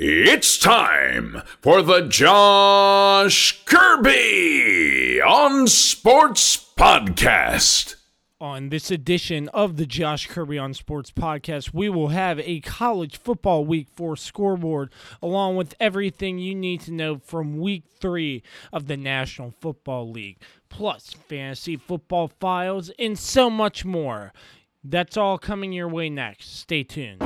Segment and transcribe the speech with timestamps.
[0.00, 7.96] It's time for the Josh Kirby on Sports Podcast.
[8.40, 13.16] On this edition of the Josh Kirby on Sports podcast, we will have a college
[13.16, 18.86] football week for scoreboard, along with everything you need to know from week three of
[18.86, 24.32] the National Football League, plus fantasy football files and so much more.
[24.84, 26.56] That's all coming your way next.
[26.56, 27.20] Stay tuned.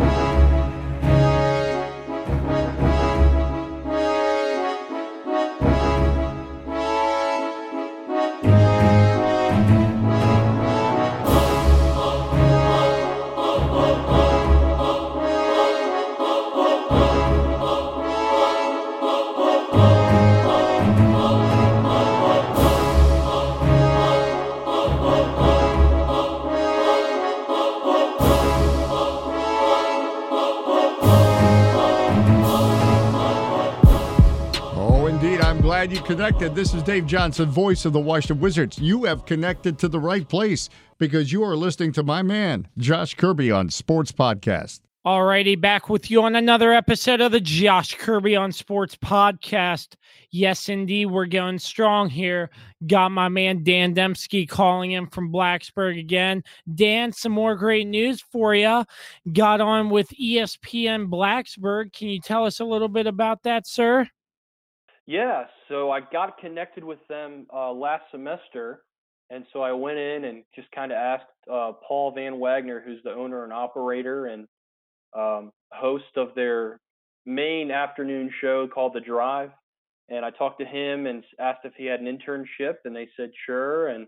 [35.86, 36.54] Glad you connected.
[36.54, 38.78] This is Dave Johnson, voice of the Washington Wizards.
[38.78, 43.14] You have connected to the right place because you are listening to my man, Josh
[43.14, 44.78] Kirby, on Sports Podcast.
[45.04, 49.96] Alrighty, back with you on another episode of the Josh Kirby on Sports podcast.
[50.30, 52.50] Yes, indeed, we're going strong here.
[52.86, 56.44] Got my man Dan Dembski calling in from Blacksburg again.
[56.72, 58.84] Dan, some more great news for you.
[59.32, 61.92] Got on with ESPN Blacksburg.
[61.92, 64.06] Can you tell us a little bit about that, sir?
[65.12, 68.82] Yeah, so I got connected with them uh, last semester,
[69.28, 73.02] and so I went in and just kind of asked uh, Paul Van Wagner, who's
[73.04, 74.48] the owner and operator and
[75.14, 76.80] um, host of their
[77.26, 79.50] main afternoon show called The Drive,
[80.08, 83.32] and I talked to him and asked if he had an internship, and they said
[83.44, 84.06] sure, and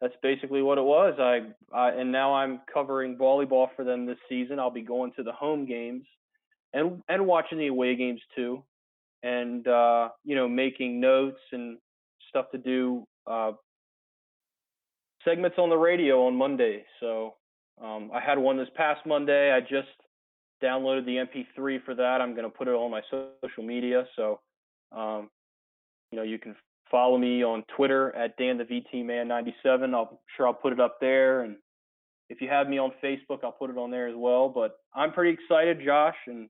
[0.00, 1.14] that's basically what it was.
[1.18, 1.40] I,
[1.76, 4.60] I and now I'm covering volleyball for them this season.
[4.60, 6.04] I'll be going to the home games
[6.72, 8.62] and and watching the away games too
[9.22, 11.78] and uh, you know making notes and
[12.28, 13.52] stuff to do uh,
[15.24, 16.84] segments on the radio on Monday.
[17.00, 17.34] So
[17.82, 19.52] um, I had one this past Monday.
[19.52, 19.88] I just
[20.62, 22.20] downloaded the MP3 for that.
[22.20, 24.04] I'm going to put it on my social media.
[24.16, 24.40] So
[24.96, 25.28] um,
[26.10, 26.54] you know you can
[26.90, 29.94] follow me on Twitter at Dan the VT Man 97.
[29.94, 31.56] I'll sure I'll put it up there and.
[32.32, 34.48] If you have me on Facebook, I'll put it on there as well.
[34.48, 36.48] But I'm pretty excited, Josh, and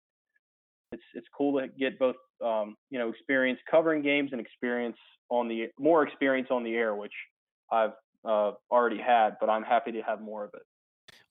[0.92, 4.96] it's it's cool to get both um, you know experience covering games and experience
[5.28, 7.12] on the more experience on the air, which
[7.70, 7.92] I've
[8.24, 10.62] uh, already had, but I'm happy to have more of it.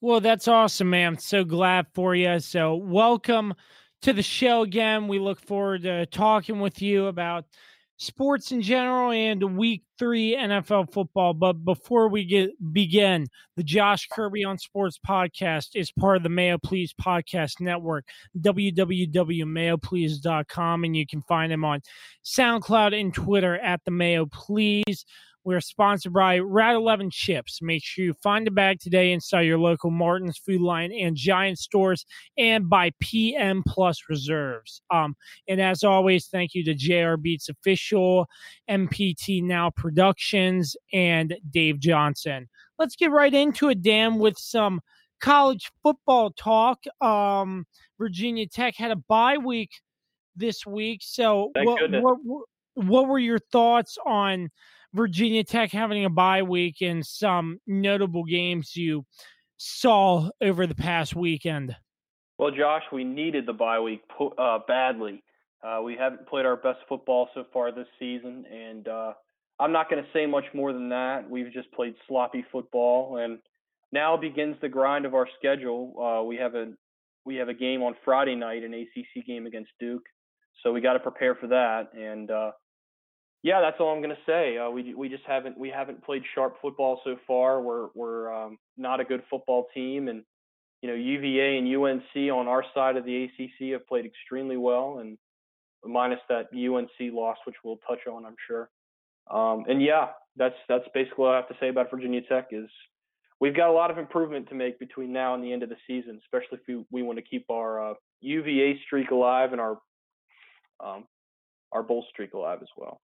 [0.02, 1.18] Well, that's awesome, man.
[1.18, 2.40] So glad for you.
[2.40, 3.54] So, welcome
[4.02, 5.08] to the show again.
[5.08, 7.46] We look forward to talking with you about
[8.00, 11.34] sports in general and week three NFL football.
[11.34, 13.28] But before we get begin,
[13.58, 18.08] the Josh Kirby on Sports podcast is part of the Mayo Please Podcast Network,
[18.40, 21.82] www.mayoplease.com, and you can find them on
[22.26, 25.06] SoundCloud and Twitter at the Mayo Please.
[25.46, 27.62] We're sponsored by Route 11 Chips.
[27.62, 31.58] Make sure you find a bag today inside your local Martin's Food Line and Giant
[31.58, 32.06] stores
[32.38, 34.82] and by PM Plus Reserves.
[34.92, 35.16] Um,
[35.48, 38.28] and as always, thank you to JR Beats Official,
[38.70, 42.50] MPT Now Productions, and Dave Johnson.
[42.78, 44.82] Let's get right into it, Dan, with some
[45.22, 46.80] college football talk.
[47.00, 47.66] Um,
[47.98, 49.72] Virginia Tech had a bye week
[50.36, 51.00] this week.
[51.02, 54.50] So, what, what, what were your thoughts on
[54.94, 59.06] Virginia Tech having a bye week and some notable games you
[59.58, 61.76] saw over the past weekend?
[62.38, 64.02] Well, Josh, we needed the bye week
[64.38, 65.24] uh, badly.
[65.62, 69.14] Uh, we haven't played our best football so far this season, and uh,
[69.60, 71.30] I'm not going to say much more than that.
[71.30, 73.40] We've just played sloppy football, and
[73.92, 75.94] now begins the grind of our schedule.
[76.02, 76.72] Uh, we have a
[77.26, 80.06] we have a game on Friday night, an ACC game against Duke,
[80.64, 81.90] so we got to prepare for that.
[81.94, 82.52] And uh,
[83.42, 84.58] yeah, that's all I'm going to say.
[84.58, 87.62] Uh, we we just haven't we haven't played sharp football so far.
[87.62, 90.24] We're we're um, not a good football team, and
[90.82, 95.00] you know UVA and UNC on our side of the ACC have played extremely well,
[95.00, 95.18] and
[95.86, 98.70] minus that UNC loss, which we'll touch on, I'm sure.
[99.32, 102.48] Um, and yeah, that's that's basically what I have to say about Virginia Tech.
[102.52, 102.70] Is
[103.40, 105.78] we've got a lot of improvement to make between now and the end of the
[105.88, 109.78] season, especially if we, we want to keep our uh, UVA streak alive and our
[110.84, 111.06] um,
[111.72, 113.00] our bowl streak alive as well.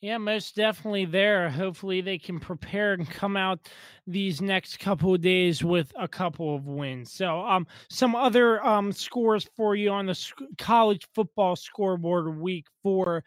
[0.00, 1.50] Yeah, most definitely there.
[1.50, 3.68] Hopefully, they can prepare and come out
[4.06, 7.12] these next couple of days with a couple of wins.
[7.12, 12.66] So, um, some other um scores for you on the sc- college football scoreboard week
[12.82, 13.24] four.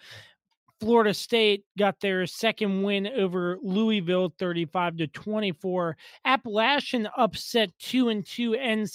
[0.79, 5.97] Florida State got their second win over Louisville, thirty-five to twenty-four.
[6.25, 8.89] Appalachian upset two and two, and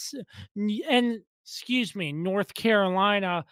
[0.88, 3.44] and excuse me, North Carolina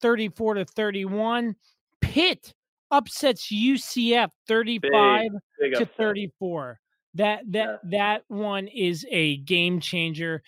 [0.00, 1.54] 34 to 31.
[2.00, 2.54] Pitt
[2.90, 5.30] upsets UCF 35 Big,
[5.60, 5.96] big to upset.
[5.96, 6.80] 34.
[7.14, 10.42] That that that one is a game changer.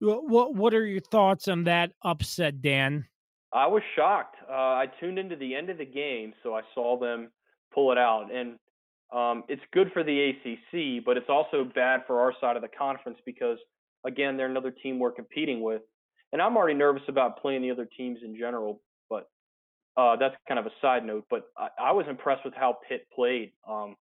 [0.00, 3.06] Wh- What what are your thoughts on that upset, Dan?
[3.52, 4.36] I was shocked.
[4.48, 7.30] Uh, I tuned into the end of the game, so I saw them
[7.72, 8.56] pull it out, and
[9.12, 12.68] um, it's good for the ACC, but it's also bad for our side of the
[12.68, 13.58] conference because
[14.04, 15.82] again, they're another team we're competing with,
[16.32, 18.80] and I'm already nervous about playing the other teams in general.
[19.96, 21.24] Uh, that's kind of a side note.
[21.30, 23.52] But I, I was impressed with how Pitt played.
[23.68, 23.96] Um,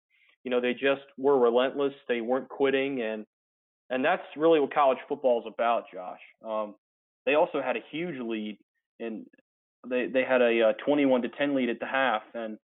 [0.45, 1.93] you know, they just were relentless.
[2.09, 3.27] They weren't quitting, and
[3.91, 6.21] and that's really what college football is about, Josh.
[6.45, 6.75] Um,
[7.25, 8.59] they also had a huge lead,
[9.01, 9.27] and
[9.89, 12.59] they they had a uh, 21 to 10 lead at the half, and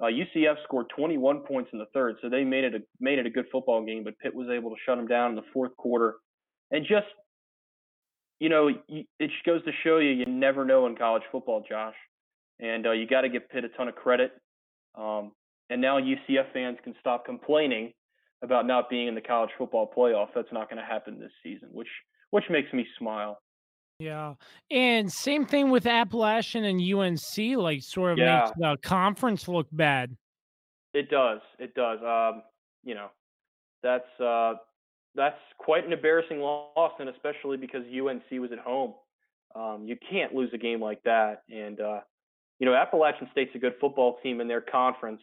[0.00, 3.26] uh, UCF scored 21 points in the third, so they made it a made it
[3.26, 4.04] a good football game.
[4.04, 6.16] But Pitt was able to shut them down in the fourth quarter,
[6.70, 7.06] and just
[8.38, 11.94] you know, it goes to show you you never know in college football, Josh,
[12.60, 14.32] and uh, you got to give Pitt a ton of credit.
[14.94, 15.32] Um,
[15.70, 17.92] and now UCF fans can stop complaining
[18.42, 20.28] about not being in the college football playoff.
[20.34, 21.88] That's not going to happen this season, which
[22.30, 23.38] which makes me smile.
[23.98, 24.34] Yeah.
[24.70, 28.44] And same thing with Appalachian and UNC, like sort of Yeah.
[28.44, 30.16] makes the conference look bad.
[30.92, 31.40] It does.
[31.58, 31.98] It does.
[32.02, 32.42] Um,
[32.84, 33.08] you know,
[33.82, 34.54] that's uh,
[35.14, 38.94] that's quite an embarrassing loss, and especially because UNC was at home.
[39.54, 41.42] Um, you can't lose a game like that.
[41.50, 42.00] And uh,
[42.58, 45.20] you know, Appalachian State's a good football team in their conference.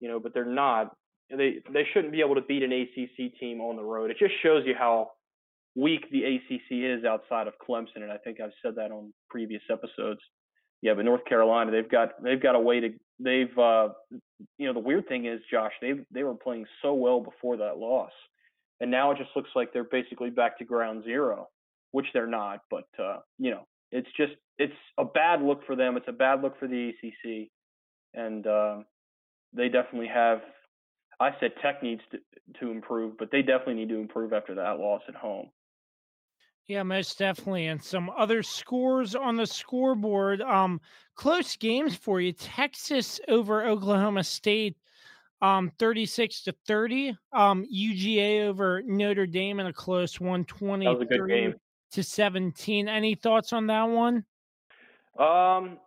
[0.00, 0.94] You know, but they're not.
[1.30, 4.10] They they shouldn't be able to beat an ACC team on the road.
[4.10, 5.10] It just shows you how
[5.74, 9.62] weak the ACC is outside of Clemson, and I think I've said that on previous
[9.70, 10.20] episodes.
[10.82, 12.88] Yeah, but North Carolina, they've got they've got a way to
[13.18, 13.88] they've uh,
[14.58, 17.78] you know the weird thing is Josh they they were playing so well before that
[17.78, 18.12] loss,
[18.80, 21.48] and now it just looks like they're basically back to ground zero,
[21.92, 22.60] which they're not.
[22.70, 25.96] But uh, you know it's just it's a bad look for them.
[25.96, 27.48] It's a bad look for the ACC,
[28.14, 28.76] and uh,
[29.54, 30.40] they definitely have.
[31.18, 32.18] I said Tech needs to,
[32.60, 35.48] to improve, but they definitely need to improve after that loss at home.
[36.66, 37.68] Yeah, most definitely.
[37.68, 40.42] And some other scores on the scoreboard.
[40.42, 40.78] Um,
[41.14, 42.32] close games for you.
[42.32, 44.76] Texas over Oklahoma State,
[45.40, 47.16] um, 36 to 30.
[47.32, 51.54] Um, UGA over Notre Dame in a close one, That was a good game.
[51.96, 52.88] To 17.
[52.88, 54.24] Any thoughts on that one?
[55.18, 55.78] Um,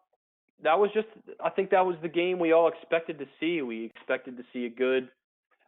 [0.63, 1.07] that was just.
[1.44, 3.61] I think that was the game we all expected to see.
[3.61, 5.09] We expected to see a good.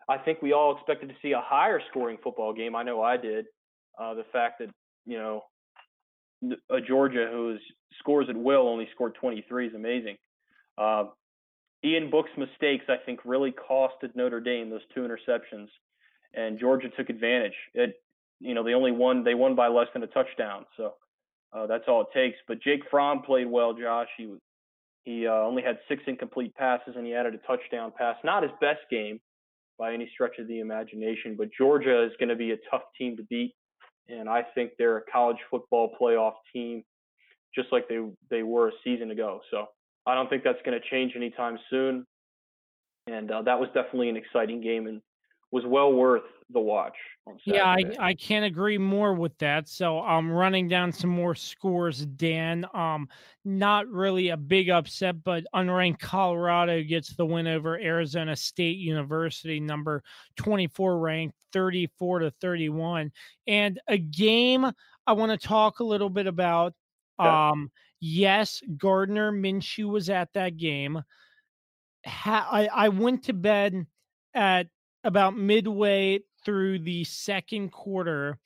[0.10, 2.76] I think we all expected to see a higher scoring football game.
[2.76, 3.46] I know I did.
[3.98, 4.70] Uh, the fact that
[5.06, 5.44] you know,
[6.70, 7.58] uh, Georgia who
[8.00, 10.18] scores at will only scored 23 is amazing.
[10.78, 11.06] Uh,
[11.84, 15.68] Ian Book's mistakes, I think, really costed Notre Dame those two interceptions,
[16.34, 17.56] and Georgia took advantage.
[17.74, 18.02] It,
[18.42, 19.24] you know, they only won.
[19.24, 20.96] They won by less than a touchdown, so
[21.54, 22.38] uh, that's all it takes.
[22.48, 24.08] But Jake Fromm played well, Josh.
[24.18, 24.34] He
[25.04, 28.16] he uh, only had six incomplete passes, and he added a touchdown pass.
[28.24, 29.20] Not his best game
[29.78, 33.16] by any stretch of the imagination, but Georgia is going to be a tough team
[33.18, 33.54] to beat,
[34.10, 36.84] and I think they're a college football playoff team,
[37.54, 38.00] just like they
[38.30, 39.42] they were a season ago.
[39.52, 39.68] So
[40.08, 42.06] I don't think that's going to change anytime soon.
[43.08, 45.02] And uh, that was definitely an exciting game and
[45.52, 46.24] was well worth
[46.54, 46.96] the watch.
[47.46, 49.70] Yeah, I, I can't agree more with that.
[49.70, 52.66] So I'm running down some more scores, Dan.
[52.74, 53.08] Um,
[53.46, 59.60] not really a big upset, but unranked Colorado gets the win over Arizona State University,
[59.60, 60.04] number
[60.38, 63.12] 24 ranked, 34 to 31.
[63.48, 64.72] And a game
[65.08, 66.74] I want to talk a little bit about.
[67.20, 67.30] Okay.
[67.30, 71.02] Um, yes, Gardner Minshew was at that game.
[72.06, 73.86] Ha- I, I went to bed
[74.34, 74.68] at
[75.04, 78.38] about midway through the second quarter,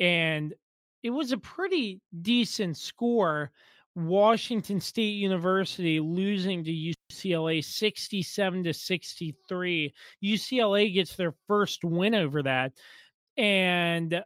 [0.00, 0.54] and
[1.02, 3.50] it was a pretty decent score.
[3.94, 9.94] Washington State University losing to UCLA 67 to 63.
[10.22, 12.72] UCLA gets their first win over that.
[13.38, 14.22] And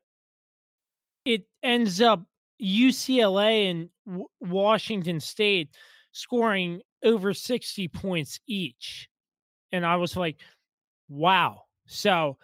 [1.24, 2.24] it ends up
[2.60, 5.70] UCLA and W- Washington State
[6.12, 9.08] scoring over 60 points each.
[9.72, 10.40] And I was like,
[11.08, 11.62] wow.
[11.86, 12.38] So,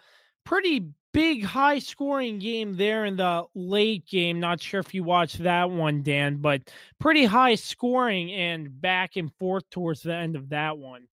[0.47, 4.39] pretty big high scoring game there in the late game.
[4.39, 6.61] Not sure if you watched that one, Dan, but
[6.99, 11.07] pretty high scoring and back and forth towards the end of that one.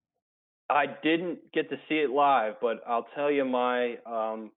[0.70, 4.52] I didn't get to see it live, but I'll tell you my um,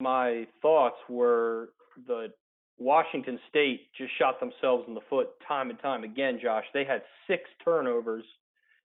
[0.00, 1.68] my thoughts were
[2.06, 2.28] the
[2.78, 6.38] Washington State just shot themselves in the foot time and time again.
[6.42, 8.24] Josh, they had six turnovers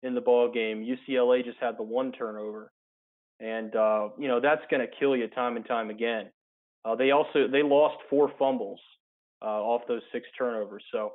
[0.04, 0.86] in the ball game.
[0.86, 2.72] UCLA just had the one turnover,
[3.39, 6.29] and uh, you know that's going to kill you time and time again.
[6.86, 8.79] Uh, they also they lost four fumbles
[9.41, 11.13] uh, off those six turnovers, so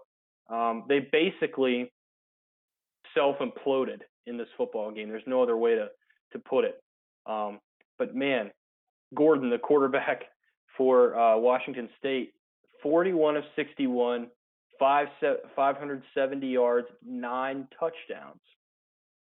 [0.50, 1.90] Um, they basically
[3.14, 5.08] self imploded in this football game.
[5.08, 5.88] There's no other way to,
[6.32, 6.82] to put it.
[7.26, 7.58] Um,
[7.98, 8.50] but man,
[9.14, 10.22] Gordon, the quarterback
[10.76, 12.32] for uh, Washington State,
[12.82, 14.28] 41 of 61,
[14.78, 15.08] five,
[15.54, 18.40] 570 yards, nine touchdowns.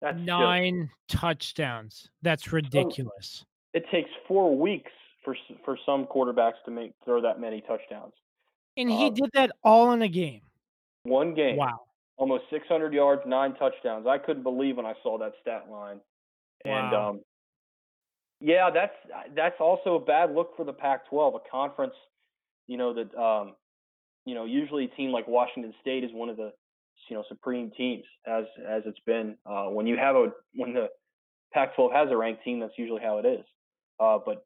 [0.02, 2.10] That's nine just, touchdowns.
[2.22, 3.46] That's ridiculous.
[3.74, 4.92] it takes four weeks
[5.24, 5.36] for
[5.66, 8.14] for some quarterbacks to make throw that many touchdowns.
[8.78, 10.42] And he um, did that all in a game.
[11.04, 11.58] One game.
[11.58, 11.82] Wow.
[12.18, 14.08] Almost 600 yards, nine touchdowns.
[14.08, 16.00] I couldn't believe when I saw that stat line.
[16.66, 17.10] And wow.
[17.10, 17.22] um,
[18.40, 18.94] yeah, that's
[19.36, 21.94] that's also a bad look for the Pac-12, a conference,
[22.68, 23.56] you know that um,
[24.26, 26.52] you know usually a team like Washington State is one of the
[27.10, 29.36] you know supreme teams as as it's been.
[29.46, 30.90] Uh, when you have a when the
[31.54, 33.46] Pac-12 has a ranked team, that's usually how it is.
[34.00, 34.46] Uh, but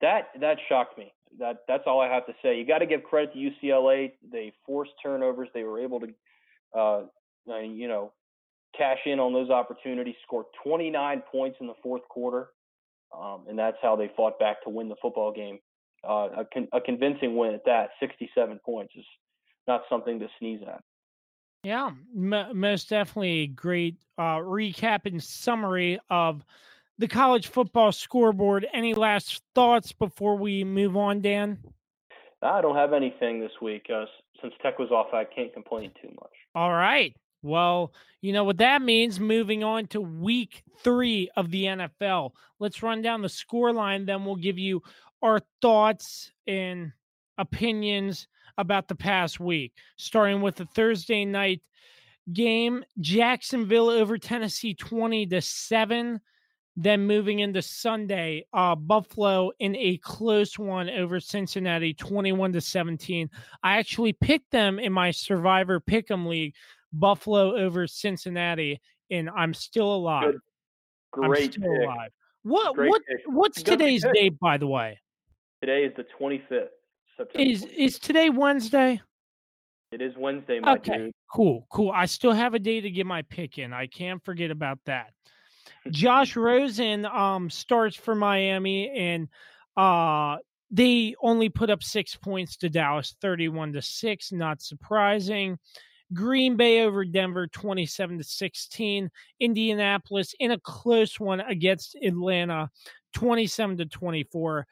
[0.00, 1.12] that that shocked me.
[1.38, 2.58] That that's all I have to say.
[2.58, 4.12] You got to give credit to UCLA.
[4.30, 5.48] They forced turnovers.
[5.52, 6.08] They were able to,
[6.74, 7.02] uh,
[7.50, 8.12] uh, you know,
[8.76, 10.14] cash in on those opportunities.
[10.24, 12.48] Scored 29 points in the fourth quarter,
[13.16, 15.58] um, and that's how they fought back to win the football game.
[16.08, 17.90] Uh, a, con- a convincing win at that.
[18.00, 19.04] 67 points is
[19.66, 20.82] not something to sneeze at.
[21.62, 26.44] Yeah, m- most definitely a great uh, recap and summary of
[26.98, 28.66] the college football scoreboard.
[28.72, 31.58] Any last thoughts before we move on, Dan?
[32.42, 33.86] I don't have anything this week.
[33.92, 34.04] Uh,
[34.40, 36.32] since Tech was off, I can't complain too much.
[36.54, 37.14] All right.
[37.42, 39.20] Well, you know what that means.
[39.20, 42.32] Moving on to week three of the NFL.
[42.58, 44.82] Let's run down the score line, then we'll give you
[45.22, 46.92] our thoughts and
[47.38, 49.72] opinions about the past week.
[49.96, 51.62] Starting with the Thursday night
[52.32, 56.20] game, Jacksonville over Tennessee 20 to 7.
[56.78, 63.30] Then moving into Sunday, uh, Buffalo in a close one over Cincinnati, 21 to 17.
[63.62, 66.54] I actually picked them in my Survivor Pick'em League,
[66.92, 68.78] Buffalo over Cincinnati,
[69.10, 70.32] and I'm still alive.
[70.32, 70.40] Good.
[71.12, 71.82] Great I'm still pick.
[71.82, 72.10] alive.
[72.42, 73.20] What Great what pick.
[73.26, 74.12] what's Good today's pick.
[74.12, 75.00] date, by the way?
[75.62, 76.68] Today is the 25th.
[77.16, 79.00] September is is today Wednesday?
[79.92, 81.12] It is Wednesday, my okay, dude.
[81.32, 81.90] Cool, cool.
[81.92, 83.72] I still have a day to get my pick in.
[83.72, 85.12] I can't forget about that.
[85.90, 89.28] Josh Rosen um starts for Miami and
[89.76, 90.36] uh
[90.70, 95.58] they only put up six points to Dallas, 31 to 6, not surprising.
[96.12, 99.10] Green Bay over Denver 27 to 16.
[99.40, 102.68] Indianapolis in a close one against Atlanta
[103.14, 104.66] 27 to 24.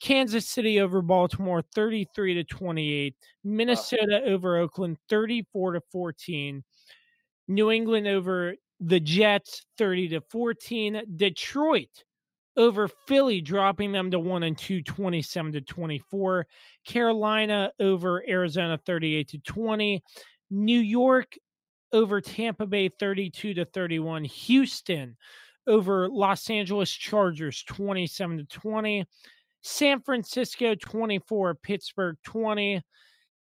[0.00, 3.14] Kansas City over Baltimore 33 to 28.
[3.44, 6.62] Minnesota over Oakland 34 to 14.
[7.48, 11.02] New England over the Jets 30 to 14.
[11.16, 12.04] Detroit
[12.56, 16.46] over Philly, dropping them to 1 and 2, 27 to 24.
[16.84, 20.02] Carolina over Arizona 38 to 20.
[20.50, 21.34] New York
[21.92, 24.24] over Tampa Bay 32 to 31.
[24.24, 25.16] Houston
[25.66, 29.06] over Los Angeles Chargers 27 to 20.
[29.68, 32.82] San Francisco 24, Pittsburgh 20.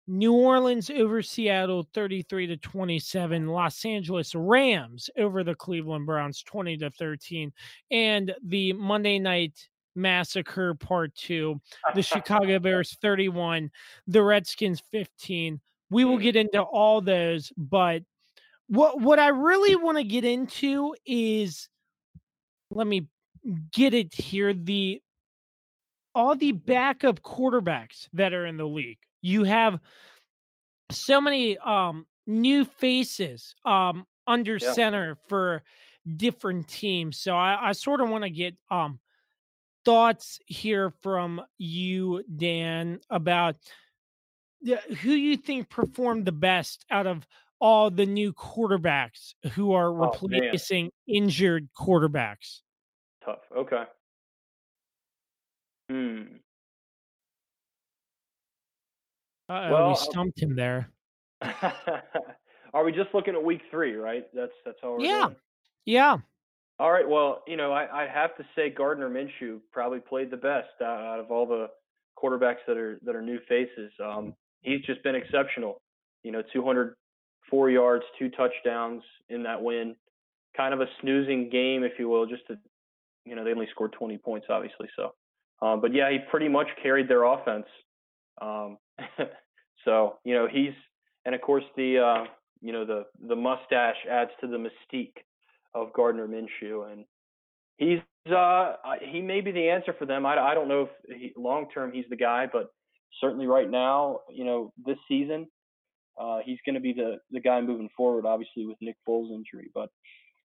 [0.06, 6.76] New Orleans over Seattle 33 to 27, Los Angeles Rams over the Cleveland Browns 20
[6.78, 7.54] to 13,
[7.90, 11.60] and the Monday night massacre part 2,
[11.96, 13.72] the Chicago Bears 31,
[14.08, 15.62] the Redskins 15.
[15.90, 16.24] We will mm.
[16.24, 18.04] get into all those, but
[18.68, 21.70] what what I really want to get into is
[22.70, 23.08] let me
[23.72, 25.02] get it here the
[26.16, 29.80] all the backup quarterbacks that are in the league you have
[30.92, 34.74] so many um new faces um under yeah.
[34.74, 35.64] center for
[36.18, 37.20] different teams.
[37.20, 39.00] So I, I sort of want to get um
[39.86, 43.56] thoughts here from you, Dan, about
[45.02, 47.28] who you think performed the best out of
[47.60, 52.62] all the new quarterbacks who are oh, replacing injured quarterbacks.
[53.26, 53.40] Tough.
[53.56, 53.84] Okay.
[55.94, 56.22] Hmm.
[59.48, 60.90] Uh, well, we stumped him there.
[62.74, 64.26] Are we just looking at week three, right?
[64.34, 65.22] That's that's all we're Yeah.
[65.26, 65.36] doing.
[65.86, 66.18] Yeah.
[66.80, 67.08] All right.
[67.08, 71.20] Well, you know, I, I have to say Gardner Minshew probably played the best out
[71.20, 71.68] of all the
[72.18, 73.92] quarterbacks that are that are new faces.
[74.04, 75.80] Um, he's just been exceptional.
[76.24, 79.96] You know, 204 yards, two touchdowns in that win.
[80.58, 82.26] Kind of a snoozing game, if you will.
[82.26, 82.58] Just to,
[83.26, 84.88] you know, they only scored 20 points, obviously.
[84.96, 85.14] So,
[85.64, 87.68] um, but yeah, he pretty much carried their offense.
[88.42, 88.78] Um,
[89.86, 90.74] so you know he's
[91.26, 92.26] and of course the uh,
[92.62, 95.18] you know the the mustache adds to the mystique
[95.74, 97.06] of Gardner Minshew, and
[97.78, 98.00] he's
[98.32, 100.26] uh, he may be the answer for them.
[100.26, 102.68] I, I don't know if long term he's the guy, but
[103.22, 105.48] certainly right now, you know, this season,
[106.20, 109.72] Uh, he's going to be the the guy moving forward, obviously with Nick Foles' injury,
[109.74, 109.90] but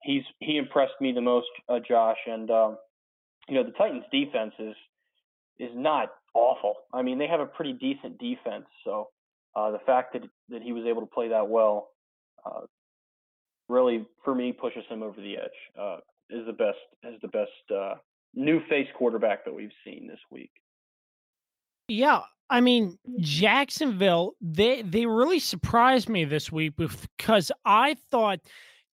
[0.04, 2.18] he's he impressed me the most, uh, Josh.
[2.28, 2.78] And um,
[3.50, 4.76] you know the Titans' defense is
[5.60, 6.76] is not awful.
[6.94, 8.66] I mean, they have a pretty decent defense.
[8.84, 9.10] So
[9.56, 11.90] uh, the fact that that he was able to play that well
[12.46, 12.62] uh,
[13.70, 15.80] really, for me, pushes him over the edge.
[15.80, 15.98] Uh,
[16.30, 17.96] is the best is the best uh,
[18.34, 20.52] new face quarterback that we've seen this week.
[21.88, 28.40] Yeah, I mean Jacksonville, they they really surprised me this week because I thought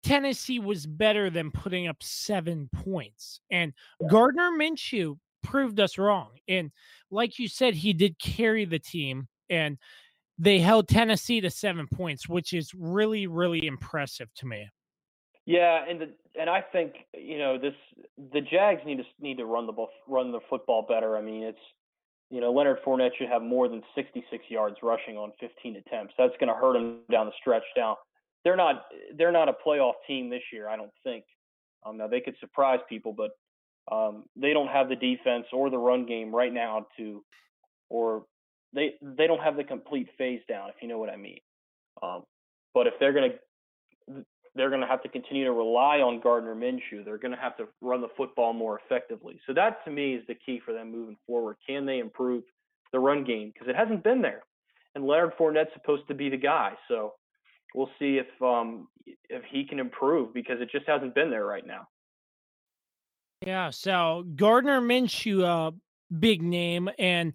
[0.03, 3.73] Tennessee was better than putting up seven points, and
[4.11, 6.31] Gardner Minshew proved us wrong.
[6.49, 6.71] And
[7.11, 9.79] like you said, he did carry the team, and
[10.39, 14.69] they held Tennessee to seven points, which is really really impressive to me.
[15.47, 17.75] Yeah, and the, and I think you know this
[18.33, 21.17] the Jags need to need to run the ball, run the football better.
[21.17, 21.59] I mean, it's
[22.31, 26.15] you know Leonard Fournette should have more than 66 yards rushing on 15 attempts.
[26.17, 27.65] That's going to hurt him down the stretch.
[27.77, 27.97] Now
[28.45, 28.85] they're not
[29.17, 30.69] they're not a playoff team this year.
[30.69, 31.25] I don't think.
[31.85, 33.31] Um, now they could surprise people, but
[33.91, 37.25] um, they don't have the defense or the run game right now to,
[37.89, 38.25] or
[38.73, 41.41] they they don't have the complete phase down, if you know what I mean.
[42.03, 42.23] Um,
[42.73, 47.05] but if they're to they're to have to continue to rely on Gardner Minshew.
[47.05, 49.41] They're to have to run the football more effectively.
[49.47, 51.57] So that to me is the key for them moving forward.
[51.67, 52.43] Can they improve
[52.93, 54.43] the run game because it hasn't been there,
[54.95, 56.73] and Leonard Fournette's supposed to be the guy.
[56.89, 57.15] So
[57.75, 61.67] we'll see if um, if he can improve because it just hasn't been there right
[61.67, 61.87] now.
[63.47, 63.71] Yeah.
[63.71, 65.73] So Gardner Minshew, uh,
[66.19, 67.35] big name, and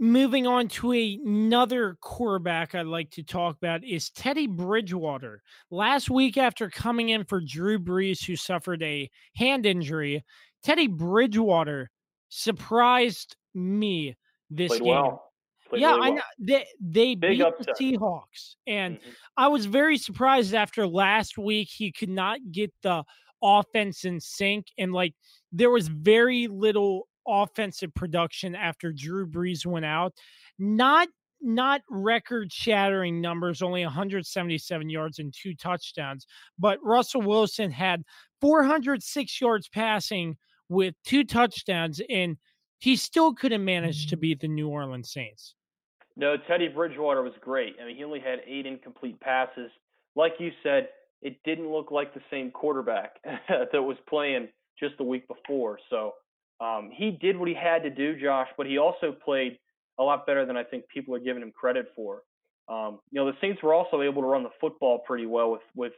[0.00, 5.42] Moving on to another quarterback I'd like to talk about is Teddy Bridgewater.
[5.70, 10.24] Last week, after coming in for Drew Brees, who suffered a hand injury,
[10.62, 11.90] Teddy Bridgewater
[12.30, 14.16] surprised me
[14.50, 14.86] this Played game.
[14.86, 15.32] Well.
[15.68, 17.76] Played yeah, really I know they they Big beat upset.
[17.78, 19.16] the Seahawks, and Mhm.
[19.36, 23.04] I was very surprised after last week he could not get the
[23.42, 25.14] offense in sync, and like
[25.52, 30.14] there was very little offensive production after Drew Brees went out.
[30.58, 31.08] Not
[31.42, 36.26] not record shattering numbers, only 177 yards and two touchdowns,
[36.58, 38.02] but Russell Wilson had
[38.40, 40.36] 406 yards passing
[40.68, 42.36] with two touchdowns, and
[42.78, 45.54] he still couldn't manage to beat the New Orleans Saints.
[46.16, 47.76] No, Teddy Bridgewater was great.
[47.80, 49.70] I mean, he only had eight incomplete passes.
[50.14, 50.88] Like you said,
[51.22, 53.16] it didn't look like the same quarterback
[53.48, 54.48] that was playing
[54.78, 55.78] just the week before.
[55.90, 56.14] So
[56.60, 59.58] um, he did what he had to do, Josh, but he also played
[59.98, 62.22] a lot better than I think people are giving him credit for.
[62.68, 65.62] Um, you know, the Saints were also able to run the football pretty well with
[65.74, 65.92] with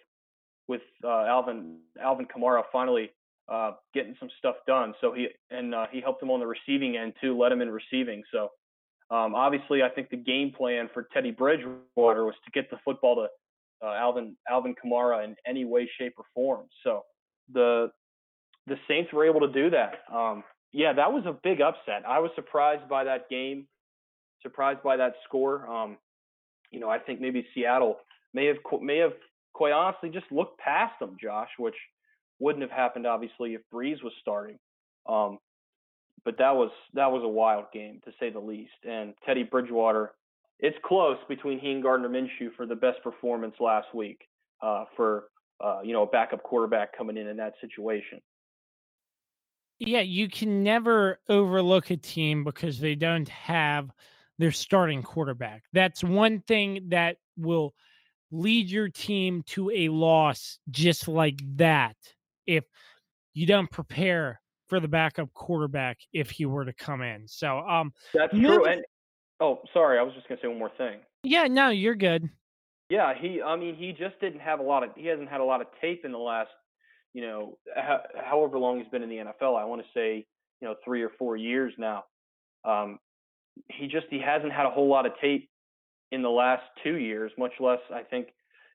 [0.69, 3.11] with uh, Alvin Alvin Kamara finally
[3.49, 4.95] uh, getting some stuff done.
[5.01, 7.71] So he and uh, he helped him on the receiving end too, led him in
[7.71, 8.23] receiving.
[8.31, 8.51] So
[9.11, 13.17] um, obviously, I think the game plan for Teddy Bridgewater was to get the football
[13.17, 13.29] to
[13.83, 16.67] uh, Alvin Alvin Kamara in any way, shape, or form.
[16.85, 17.05] So
[17.53, 17.91] the
[18.67, 20.01] the Saints were able to do that.
[20.15, 22.03] Um, yeah, that was a big upset.
[22.07, 23.67] I was surprised by that game,
[24.43, 25.69] surprised by that score.
[25.69, 25.97] Um,
[26.71, 27.97] you know, I think maybe Seattle
[28.35, 29.13] may have may have
[29.55, 31.75] quite honestly just looked past them, Josh, which
[32.39, 34.59] wouldn't have happened obviously if Brees was starting.
[35.09, 35.39] Um,
[36.25, 38.85] but that was that was a wild game to say the least.
[38.89, 40.13] And Teddy Bridgewater,
[40.61, 44.21] it's close between he and Gardner Minshew for the best performance last week
[44.63, 45.25] uh, for
[45.63, 48.21] uh, you know a backup quarterback coming in in that situation.
[49.79, 53.91] Yeah, you can never overlook a team because they don't have
[54.39, 55.63] their starting quarterback.
[55.73, 57.75] That's one thing that will
[58.33, 61.97] lead your team to a loss just like that
[62.47, 62.65] if
[63.35, 67.27] you don't prepare for the backup quarterback if he were to come in.
[67.27, 68.67] So, um That's true.
[68.67, 68.83] And
[69.41, 71.01] oh, sorry, I was just gonna say one more thing.
[71.23, 72.29] yeah, no, you're good.
[72.91, 73.43] Yeah, he.
[73.43, 74.91] I mean, he just didn't have a lot of.
[74.97, 76.51] He hasn't had a lot of tape in the last,
[77.13, 79.59] you know, ho- however long he's been in the NFL.
[79.59, 80.27] I want to say,
[80.61, 82.05] you know, three or four years now.
[82.65, 82.99] Um,
[83.69, 85.51] he just he hasn't had a whole lot of tape
[86.13, 88.29] in the last two years, much less I think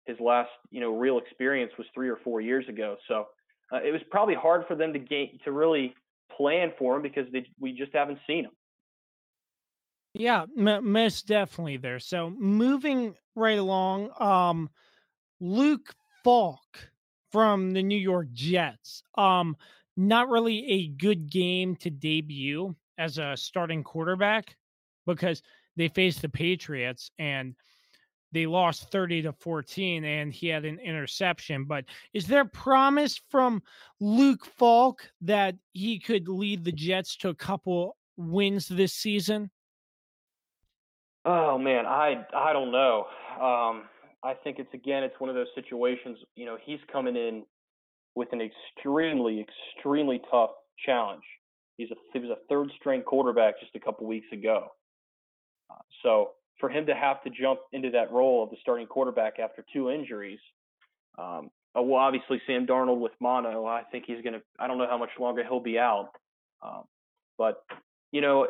[0.06, 2.98] his last you know real experience was three or four years ago.
[3.08, 3.26] So
[3.72, 5.96] uh, it was probably hard for them to gain to really
[6.38, 8.52] plan for him because they, we just haven't seen him.
[10.14, 12.00] Yeah, m- most definitely there.
[12.00, 14.70] So, moving right along, um
[15.42, 16.92] Luke Falk
[17.32, 19.04] from the New York Jets.
[19.18, 19.58] Um
[19.98, 24.56] not really a good game to debut as a starting quarterback
[25.06, 25.42] because
[25.78, 27.56] they faced the Patriots and
[28.32, 33.62] they lost 30 to 14 and he had an interception but is there promise from
[34.02, 39.52] Luke Falk that he could lead the Jets to a couple wins this season
[41.26, 43.06] Oh man, I I don't know.
[43.36, 43.84] Um,
[44.24, 46.18] I think it's again, it's one of those situations.
[46.36, 47.44] You know, he's coming in
[48.16, 49.46] with an extremely,
[49.78, 50.52] extremely tough
[50.86, 51.24] challenge.
[51.78, 54.68] He's a he was a third string quarterback just a couple weeks ago.
[55.70, 59.40] Uh, so for him to have to jump into that role of the starting quarterback
[59.40, 60.40] after two injuries,
[61.18, 64.42] um, uh, well, obviously Sam Darnold with mono, I think he's to.
[64.60, 66.10] I don't know how much longer he'll be out,
[66.62, 66.84] um,
[67.38, 67.64] but
[68.12, 68.48] you know,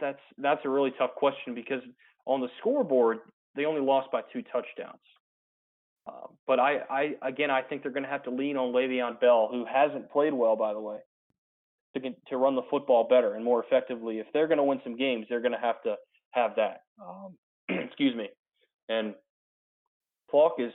[0.00, 1.82] that's that's a really tough question because
[2.26, 3.18] on the scoreboard
[3.56, 5.00] they only lost by two touchdowns.
[6.06, 9.20] Uh, but I, I again, I think they're going to have to lean on Le'Veon
[9.20, 10.98] Bell, who hasn't played well, by the way,
[11.94, 14.18] to to run the football better and more effectively.
[14.18, 15.96] If they're going to win some games, they're going to have to
[16.32, 16.82] have that.
[17.00, 17.36] Um,
[17.68, 18.28] excuse me.
[18.88, 19.14] And
[20.30, 20.72] Clark is,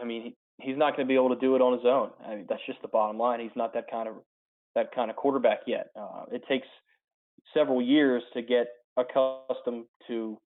[0.00, 2.10] I mean, he, he's not going to be able to do it on his own.
[2.26, 3.40] I mean, that's just the bottom line.
[3.40, 4.16] He's not that kind of
[4.74, 5.90] that kind of quarterback yet.
[5.98, 6.66] Uh, it takes
[7.54, 10.38] several years to get accustomed to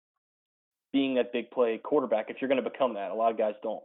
[0.92, 3.12] being that big play quarterback if you're going to become that.
[3.12, 3.84] A lot of guys don't.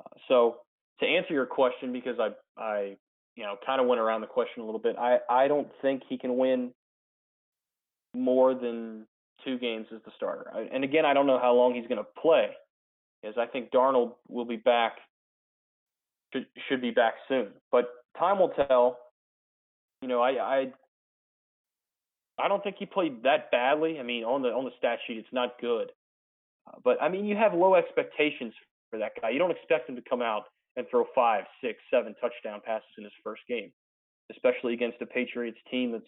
[0.00, 0.56] Uh, so
[1.00, 2.96] to answer your question, because I I
[3.36, 6.02] you know kind of went around the question a little bit, I I don't think
[6.08, 6.72] he can win
[8.14, 9.06] more than
[9.44, 10.50] two games as the starter.
[10.54, 12.50] I, and again, I don't know how long he's going to play,
[13.24, 14.98] as I think Darnold will be back
[16.32, 17.48] should should be back soon.
[17.70, 17.86] But
[18.18, 18.98] time will tell.
[20.00, 20.72] You know, I I
[22.38, 23.98] I don't think he played that badly.
[24.00, 25.92] I mean, on the on the stat sheet, it's not good.
[26.66, 28.54] Uh, but I mean, you have low expectations
[28.90, 29.30] for that guy.
[29.30, 30.44] You don't expect him to come out
[30.76, 33.70] and throw five, six, seven touchdown passes in his first game,
[34.30, 36.04] especially against a Patriots team that's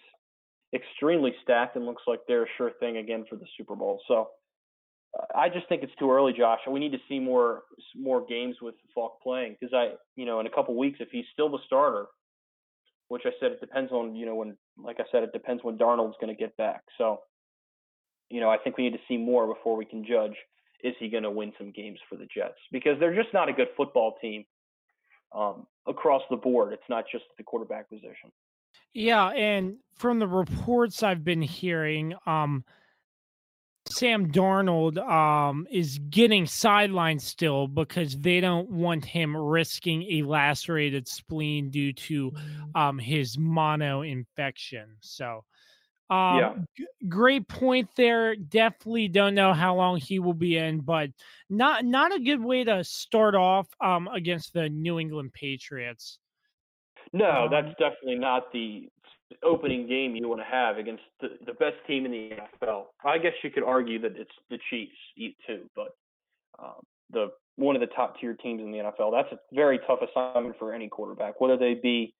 [0.74, 4.00] extremely stacked and looks like they're a sure thing again for the Super Bowl.
[4.08, 4.30] So
[5.18, 6.60] uh, I just think it's too early, Josh.
[6.68, 7.62] We need to see more
[7.94, 11.26] more games with Falk playing because I, you know, in a couple weeks, if he's
[11.32, 12.06] still the starter,
[13.08, 15.78] which I said it depends on, you know, when, like I said, it depends when
[15.78, 16.82] Darnold's going to get back.
[16.98, 17.20] So,
[18.30, 20.34] you know, I think we need to see more before we can judge
[20.82, 23.52] is he going to win some games for the Jets because they're just not a
[23.52, 24.44] good football team
[25.34, 26.72] um, across the board.
[26.72, 28.30] It's not just the quarterback position.
[28.92, 32.64] Yeah, and from the reports I've been hearing, um,
[33.94, 41.06] Sam Darnold um, is getting sidelined still because they don't want him risking a lacerated
[41.08, 42.80] spleen due to mm.
[42.80, 44.96] um, his mono infection.
[45.00, 45.44] So,
[46.10, 46.54] um, yeah.
[46.76, 48.36] G- great point there.
[48.36, 51.10] Definitely don't know how long he will be in, but
[51.48, 56.18] not not a good way to start off um, against the New England Patriots.
[57.12, 58.88] No, that's um definitely not the
[59.42, 62.30] opening game you want to have against the, the best team in the
[62.62, 62.84] NFL.
[63.04, 64.92] I guess you could argue that it's the Chiefs
[65.46, 65.96] too, but
[66.58, 69.12] um, the one of the top tier teams in the NFL.
[69.12, 72.14] That's a very tough assignment for any quarterback, whether they be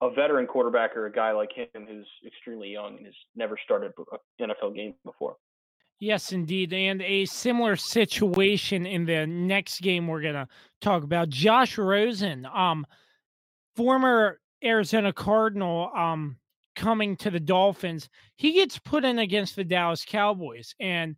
[0.00, 3.92] a veteran quarterback or a guy like him who's extremely young and has never started
[4.40, 5.36] an NFL game before.
[6.00, 6.72] Yes, indeed.
[6.72, 10.48] And a similar situation in the next game we're going to
[10.80, 11.28] talk about.
[11.28, 12.84] Josh Rosen, um,
[13.76, 16.36] former Arizona Cardinal, um,
[16.74, 21.16] coming to the Dolphins, he gets put in against the Dallas Cowboys and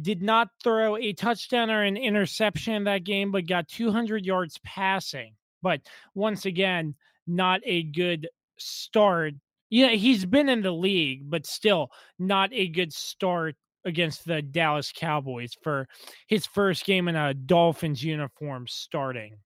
[0.00, 4.58] did not throw a touchdown or an interception in that game, but got 200 yards
[4.64, 5.34] passing.
[5.62, 5.80] But
[6.14, 6.94] once again,
[7.26, 8.28] not a good
[8.58, 9.34] start.
[9.68, 14.92] Yeah, he's been in the league, but still not a good start against the Dallas
[14.94, 15.88] Cowboys for
[16.26, 19.36] his first game in a Dolphins uniform starting.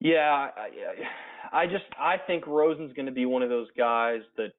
[0.00, 0.70] Yeah, I
[1.66, 4.52] just I think Rosen's going to be one of those guys that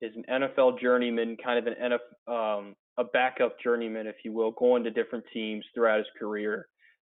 [0.00, 1.98] is an NFL journeyman, kind of an
[2.28, 6.68] NFL, um, a backup journeyman, if you will, going to different teams throughout his career.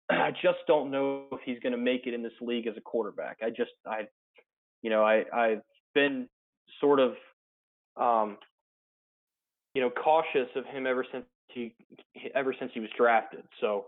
[0.09, 2.81] I just don't know if he's going to make it in this league as a
[2.81, 3.37] quarterback.
[3.43, 4.01] I just I,
[4.81, 5.61] you know, I I've
[5.93, 6.27] been
[6.79, 7.13] sort of,
[7.97, 8.37] um,
[9.73, 11.73] you know, cautious of him ever since he
[12.35, 13.43] ever since he was drafted.
[13.61, 13.85] So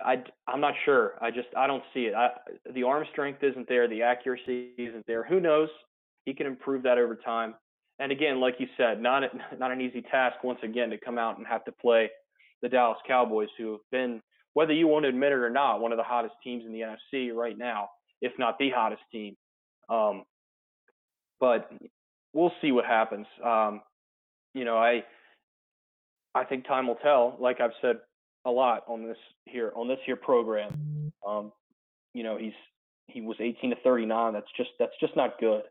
[0.00, 1.14] I I'm not sure.
[1.20, 2.14] I just I don't see it.
[2.14, 2.30] I,
[2.72, 3.88] the arm strength isn't there.
[3.88, 5.24] The accuracy isn't there.
[5.24, 5.68] Who knows?
[6.24, 7.54] He can improve that over time.
[7.98, 9.22] And again, like you said, not
[9.58, 12.10] not an easy task once again to come out and have to play
[12.62, 14.22] the Dallas Cowboys, who have been,
[14.54, 16.80] whether you want to admit it or not, one of the hottest teams in the
[16.80, 17.90] NFC right now,
[18.22, 19.36] if not the hottest team.
[19.90, 20.24] Um,
[21.40, 21.70] but
[22.32, 23.26] we'll see what happens.
[23.44, 23.82] Um,
[24.54, 25.04] you know, I
[26.34, 27.36] I think time will tell.
[27.38, 27.96] Like I've said
[28.44, 31.12] a lot on this here on this here program.
[31.26, 31.52] Um,
[32.12, 32.52] you know, he's
[33.06, 34.32] he was 18 to 39.
[34.32, 35.62] That's just that's just not good.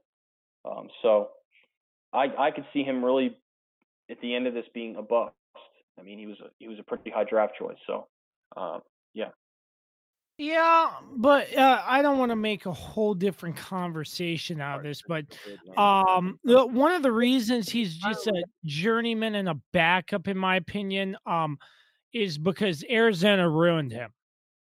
[0.65, 1.29] Um, so
[2.11, 3.37] I I could see him really
[4.09, 5.33] at the end of this being a bust.
[5.99, 7.77] I mean, he was a he was a pretty high draft choice.
[7.87, 8.07] So
[8.55, 8.79] uh,
[9.13, 9.29] yeah.
[10.39, 15.03] Yeah, but uh, I don't want to make a whole different conversation out of this.
[15.07, 15.25] But
[15.77, 21.15] um, one of the reasons he's just a journeyman and a backup, in my opinion,
[21.27, 21.59] um,
[22.13, 24.11] is because Arizona ruined him.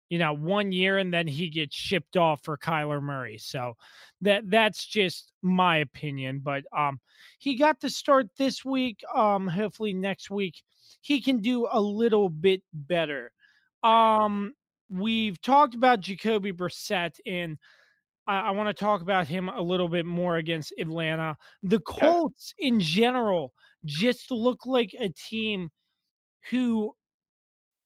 [0.10, 3.38] You know, one year and then he gets shipped off for Kyler Murray.
[3.38, 3.74] So
[4.22, 6.40] that that's just my opinion.
[6.42, 7.00] But um,
[7.40, 9.02] he got to start this week.
[9.14, 10.56] Um, hopefully next week
[11.02, 13.32] he can do a little bit better.
[13.84, 14.54] Um,
[14.90, 17.58] we've talked about Jacoby Brissett, and
[18.28, 21.38] I, I want to talk about him a little bit more against Atlanta.
[21.64, 23.54] The Colts in general
[23.86, 25.70] just look like a team
[26.50, 26.94] who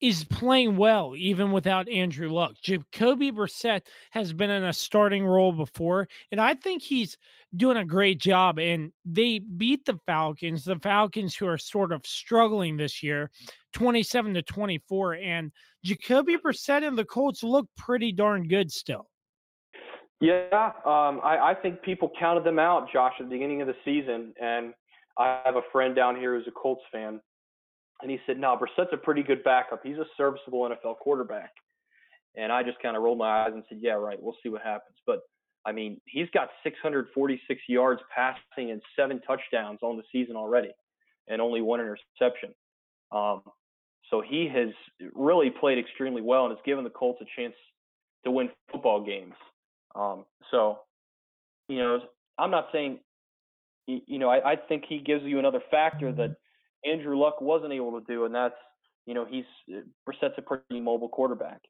[0.02, 2.56] is playing well even without Andrew Luck.
[2.62, 7.18] Jacoby Brissett has been in a starting role before, and I think he's
[7.56, 8.58] doing a great job.
[8.58, 13.30] And they beat the Falcons, the Falcons who are sort of struggling this year,
[13.74, 15.16] 27 to 24.
[15.16, 15.52] And
[15.84, 19.08] Jacoby Brissett and the Colts look pretty darn good still.
[20.20, 23.76] Yeah, um, I, I think people counted them out, Josh, at the beginning of the
[23.84, 24.34] season.
[24.40, 24.74] And
[25.18, 27.20] I have a friend down here who's a Colts fan
[28.02, 29.82] and he said, no, Brissett's a pretty good backup.
[29.84, 31.52] He's a serviceable NFL quarterback.
[32.36, 34.18] And I just kind of rolled my eyes and said, yeah, right.
[34.22, 34.96] We'll see what happens.
[35.06, 35.20] But
[35.66, 40.72] I mean, he's got 646 yards passing and seven touchdowns on the season already,
[41.28, 42.54] and only one interception.
[43.12, 43.42] Um,
[44.10, 44.70] so he has
[45.14, 47.54] really played extremely well and has given the Colts a chance
[48.26, 49.34] to win football games.
[49.96, 50.80] Um, so,
[51.68, 52.00] you know,
[52.38, 53.00] I'm not saying,
[53.88, 56.36] you know, I, I think he gives you another factor that
[56.86, 58.56] Andrew Luck wasn't able to do, and that's
[59.06, 59.46] you know he's
[60.06, 61.62] Brissett's a pretty mobile quarterback,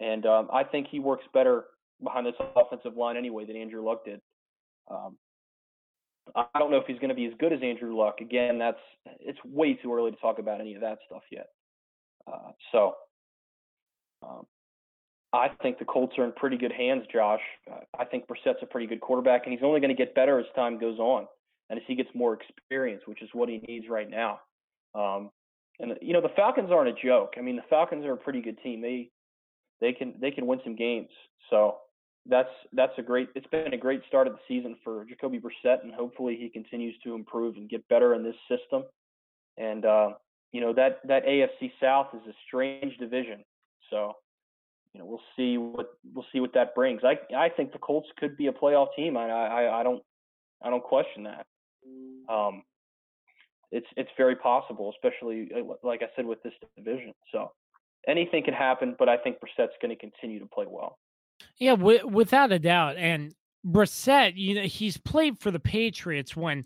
[0.00, 1.64] and um, I think he works better
[2.02, 4.20] behind this offensive line anyway than Andrew Luck did.
[4.90, 5.16] Um,
[6.34, 8.20] I don't know if he's going to be as good as Andrew Luck.
[8.20, 8.78] Again, that's
[9.20, 11.46] it's way too early to talk about any of that stuff yet.
[12.26, 12.94] Uh, so
[14.22, 14.46] um,
[15.32, 17.40] I think the Colts are in pretty good hands, Josh.
[17.70, 20.38] Uh, I think Brissett's a pretty good quarterback, and he's only going to get better
[20.38, 21.26] as time goes on
[21.70, 24.40] and as he gets more experience, which is what he needs right now.
[24.94, 25.30] Um,
[25.78, 27.34] and you know the Falcons aren't a joke.
[27.38, 28.80] I mean the Falcons are a pretty good team.
[28.80, 29.10] They
[29.80, 31.10] they can they can win some games.
[31.50, 31.76] So
[32.26, 33.28] that's that's a great.
[33.34, 36.94] It's been a great start of the season for Jacoby Brissett, and hopefully he continues
[37.04, 38.84] to improve and get better in this system.
[39.58, 40.10] And uh,
[40.52, 43.44] you know that that AFC South is a strange division.
[43.90, 44.12] So
[44.94, 47.02] you know we'll see what we'll see what that brings.
[47.04, 49.16] I I think the Colts could be a playoff team.
[49.16, 50.02] I I, I don't
[50.62, 51.46] I don't question that.
[52.32, 52.62] Um,
[53.72, 57.12] it's it's very possible, especially uh, like I said with this division.
[57.32, 57.50] So
[58.06, 60.98] anything can happen, but I think Brissett's going to continue to play well.
[61.58, 62.96] Yeah, w- without a doubt.
[62.96, 63.34] And
[63.66, 66.64] Brissett, you know, he's played for the Patriots when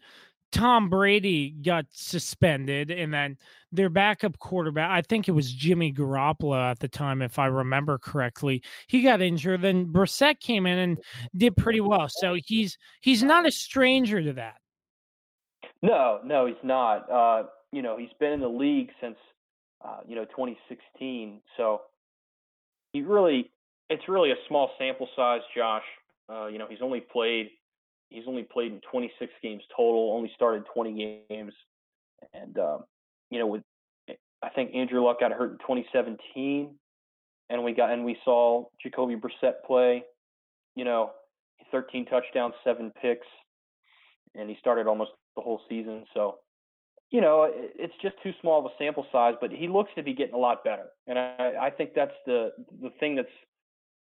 [0.52, 3.36] Tom Brady got suspended, and then
[3.72, 7.98] their backup quarterback, I think it was Jimmy Garoppolo at the time, if I remember
[7.98, 9.62] correctly, he got injured.
[9.62, 10.98] Then Brissett came in and
[11.36, 12.08] did pretty well.
[12.08, 14.56] So he's he's not a stranger to that.
[15.86, 17.10] No, no, he's not.
[17.10, 19.16] Uh, you know, he's been in the league since
[19.84, 21.40] uh, you know 2016.
[21.56, 21.82] So
[22.92, 23.50] he really,
[23.88, 25.84] it's really a small sample size, Josh.
[26.28, 27.50] Uh, you know, he's only played
[28.10, 30.12] he's only played in 26 games total.
[30.12, 31.52] Only started 20 games,
[32.34, 32.84] and um,
[33.30, 33.62] you know, with
[34.42, 36.74] I think Andrew Luck got hurt in 2017,
[37.50, 40.02] and we got and we saw Jacoby Brissett play.
[40.74, 41.12] You know,
[41.70, 43.26] 13 touchdowns, seven picks,
[44.34, 46.04] and he started almost the whole season.
[46.14, 46.38] So,
[47.10, 50.12] you know, it's just too small of a sample size, but he looks to be
[50.12, 50.86] getting a lot better.
[51.06, 52.50] And I, I think that's the
[52.82, 53.28] the thing that's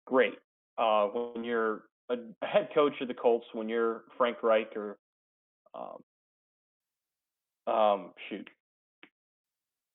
[0.06, 0.34] great
[0.76, 4.98] uh, when you're a, head coach of the Colts, when you're Frank Reich or
[5.74, 6.02] um,
[7.72, 8.48] um, shoot,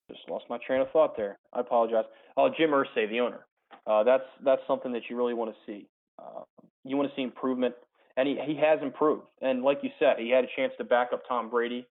[0.10, 1.38] just lost my train of thought there.
[1.54, 2.06] I apologize.
[2.38, 3.46] Oh, Jim Irsay, the owner.
[3.86, 5.88] Uh, that's that's something that you really want to see.
[6.18, 6.42] Uh,
[6.84, 7.76] you want to see improvement
[8.18, 9.24] and he, he has improved.
[9.42, 11.86] And like you said, he had a chance to back up Tom Brady.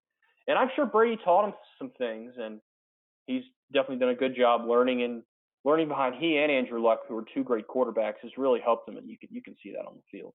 [0.47, 2.61] And I'm sure Brady taught him some things, and
[3.27, 5.23] he's definitely done a good job learning and
[5.65, 8.97] learning behind he and Andrew Luck, who are two great quarterbacks, has really helped him,
[8.97, 10.35] and you can you can see that on the field.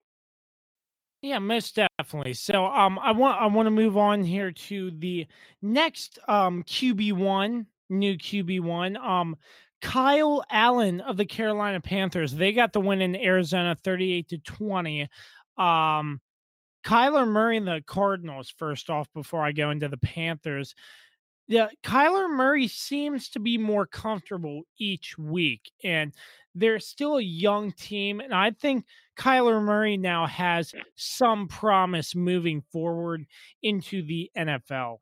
[1.21, 2.33] Yeah, most definitely.
[2.33, 5.27] So um I want I want to move on here to the
[5.61, 8.97] next um QB one, new QB one.
[8.97, 9.35] Um
[9.81, 12.33] Kyle Allen of the Carolina Panthers.
[12.33, 15.07] They got the win in Arizona 38 to 20.
[15.59, 16.21] Um,
[16.85, 20.73] Kyler Murray and the Cardinals, first off, before I go into the Panthers.
[21.47, 26.13] Yeah, Kyler Murray seems to be more comfortable each week, and
[26.55, 28.19] they're still a young team.
[28.19, 28.85] And I think
[29.17, 33.25] Kyler Murray now has some promise moving forward
[33.61, 34.97] into the NFL.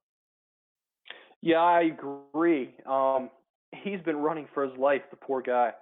[1.42, 2.74] Yeah, I agree.
[2.86, 3.30] Um,
[3.76, 5.74] he's been running for his life, the poor guy.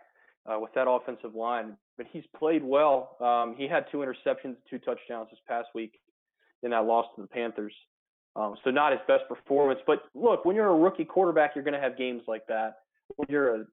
[0.46, 1.78] uh, with that offensive line.
[1.98, 3.18] But he's played well.
[3.22, 5.94] Um, he had two interceptions, two touchdowns this past week
[6.64, 7.74] in that loss to the Panthers.
[8.36, 9.80] Um, so not his best performance.
[9.88, 12.80] But look, when you're a rookie quarterback, you're going to have games like that.
[13.16, 13.66] When you're a,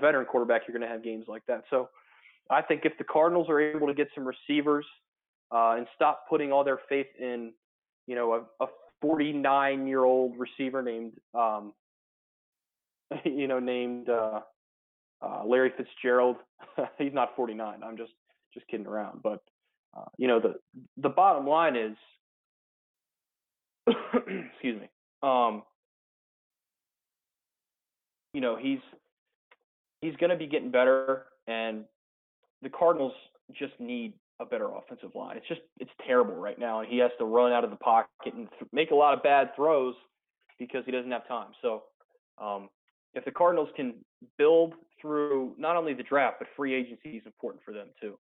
[0.00, 1.64] veteran quarterback, you're going to have games like that.
[1.68, 1.88] So
[2.48, 4.86] I think if the Cardinals are able to get some receivers
[5.50, 7.52] uh, and stop putting all their faith in,
[8.06, 8.68] you know, a, a
[9.02, 11.72] 49 year old receiver named, um,
[13.24, 14.40] you know, named uh,
[15.22, 16.36] uh, Larry Fitzgerald.
[16.98, 17.80] He's not 49.
[17.84, 18.12] I'm just
[18.54, 19.22] just kidding around.
[19.22, 19.42] But
[19.96, 20.54] uh, you know, the
[20.96, 21.96] the bottom line is,
[24.52, 24.88] excuse me.
[25.22, 25.62] Um,
[28.32, 28.78] you know, he's
[30.00, 31.84] he's going to be getting better, and
[32.62, 33.12] the Cardinals
[33.52, 35.36] just need a better offensive line.
[35.36, 38.34] It's just it's terrible right now, and he has to run out of the pocket
[38.34, 39.94] and th- make a lot of bad throws
[40.58, 41.48] because he doesn't have time.
[41.60, 41.82] So,
[42.40, 42.68] um,
[43.14, 43.94] if the Cardinals can
[44.38, 48.18] build through not only the draft but free agency is important for them too,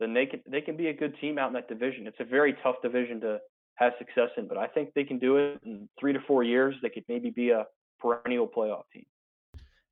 [0.00, 2.06] then they can they can be a good team out in that division.
[2.06, 3.38] It's a very tough division to
[3.76, 6.74] have success in, but I think they can do it in three to four years.
[6.82, 7.66] They could maybe be a
[8.00, 9.06] perennial playoff team.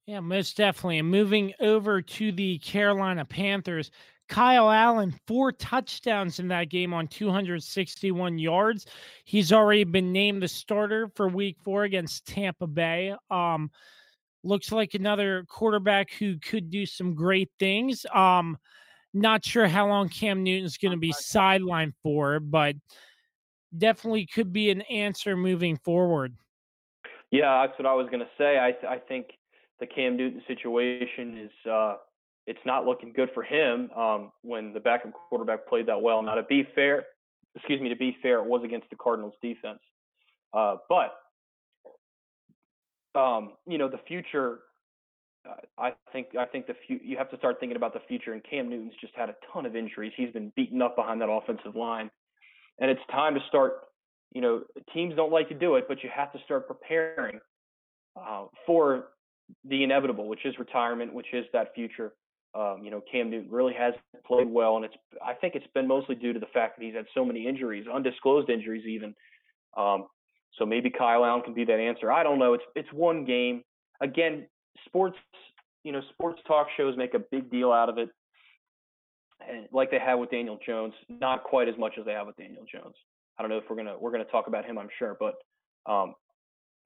[0.07, 0.99] Yeah, most definitely.
[0.99, 3.91] And moving over to the Carolina Panthers,
[4.29, 8.87] Kyle Allen, four touchdowns in that game on 261 yards.
[9.25, 13.15] He's already been named the starter for week four against Tampa Bay.
[13.31, 13.71] Um,
[14.43, 18.07] looks like another quarterback who could do some great things.
[18.15, 18.59] Um,
[19.13, 22.77] not sure how long Cam Newton's going to be sidelined for, but
[23.77, 26.35] definitely could be an answer moving forward.
[27.31, 28.59] Yeah, that's what I was going to say.
[28.59, 29.27] I I think
[29.79, 31.97] the Cam Newton situation is uh,
[32.47, 36.23] it's not looking good for him um, when the backup quarterback played that well.
[36.23, 37.05] Now, to be fair,
[37.55, 39.79] excuse me, to be fair, it was against the Cardinals defense.
[40.53, 41.15] Uh, but,
[43.15, 44.61] um, you know, the future,
[45.49, 48.33] uh, I think, I think the fu- you have to start thinking about the future.
[48.33, 50.13] And Cam Newton's just had a ton of injuries.
[50.17, 52.11] He's been beaten up behind that offensive line.
[52.81, 53.81] And it's time to start,
[54.33, 54.63] you know,
[54.95, 57.41] teams don't like to do it, but you have to start preparing
[58.17, 59.09] uh, for
[59.65, 62.13] the inevitable, which is retirement, which is that future.
[62.55, 63.95] Um, you know, Cam Newton really has
[64.27, 64.95] played well, and it's
[65.25, 67.87] I think it's been mostly due to the fact that he's had so many injuries,
[67.93, 69.15] undisclosed injuries even.
[69.77, 70.07] Um,
[70.59, 72.11] so maybe Kyle Allen can be that answer.
[72.11, 72.55] I don't know.
[72.55, 73.63] It's it's one game.
[74.01, 74.47] Again,
[74.87, 75.17] sports,
[75.85, 78.09] you know, sports talk shows make a big deal out of it,
[79.49, 82.37] and like they have with Daniel Jones, not quite as much as they have with
[82.37, 82.95] Daniel Jones.
[83.39, 85.37] I don't know if we're gonna we're gonna talk about him, I'm sure, but
[85.91, 86.15] um,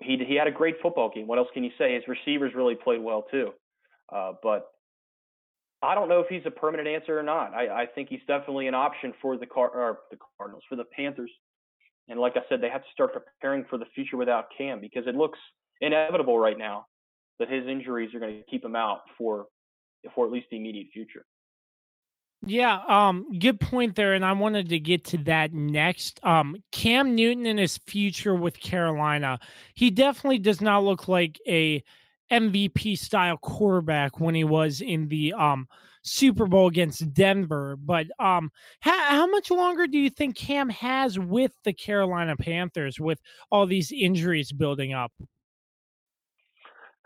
[0.00, 1.27] he he had a great football game.
[1.27, 1.94] What else can you say?
[1.94, 3.53] His receivers really played well too.
[4.12, 4.68] Uh, but
[5.83, 7.53] I don't know if he's a permanent answer or not.
[7.55, 10.85] I, I think he's definitely an option for the car or the Cardinals for the
[10.85, 11.31] Panthers.
[12.09, 15.05] And like I said, they have to start preparing for the future without Cam because
[15.07, 15.38] it looks
[15.81, 16.87] inevitable right now
[17.38, 19.47] that his injuries are going to keep him out for
[20.14, 21.25] for at least the immediate future.
[22.47, 26.21] Yeah, um, good point there, and I wanted to get to that next.
[26.23, 29.38] Um, Cam Newton and his future with Carolina,
[29.75, 31.83] he definitely does not look like a
[32.31, 35.69] MVP style quarterback when he was in the um
[36.05, 37.77] Super Bowl against Denver.
[37.77, 43.01] But um, how, how much longer do you think Cam has with the Carolina Panthers
[43.01, 45.12] with all these injuries building up?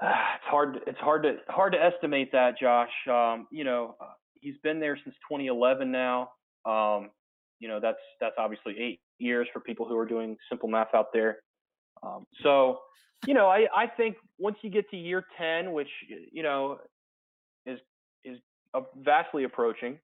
[0.00, 0.78] it's hard.
[0.86, 2.90] It's hard to hard to estimate that, Josh.
[3.10, 6.30] Um, you know, uh, he's been there since 2011 now.
[6.64, 7.10] Um,
[7.58, 11.06] you know, that's that's obviously eight years for people who are doing simple math out
[11.12, 11.38] there.
[12.02, 12.78] Um, so,
[13.26, 15.88] you know, I, I think once you get to year 10, which
[16.30, 16.78] you know
[17.66, 17.80] is
[18.24, 18.38] is
[18.96, 19.98] vastly approaching,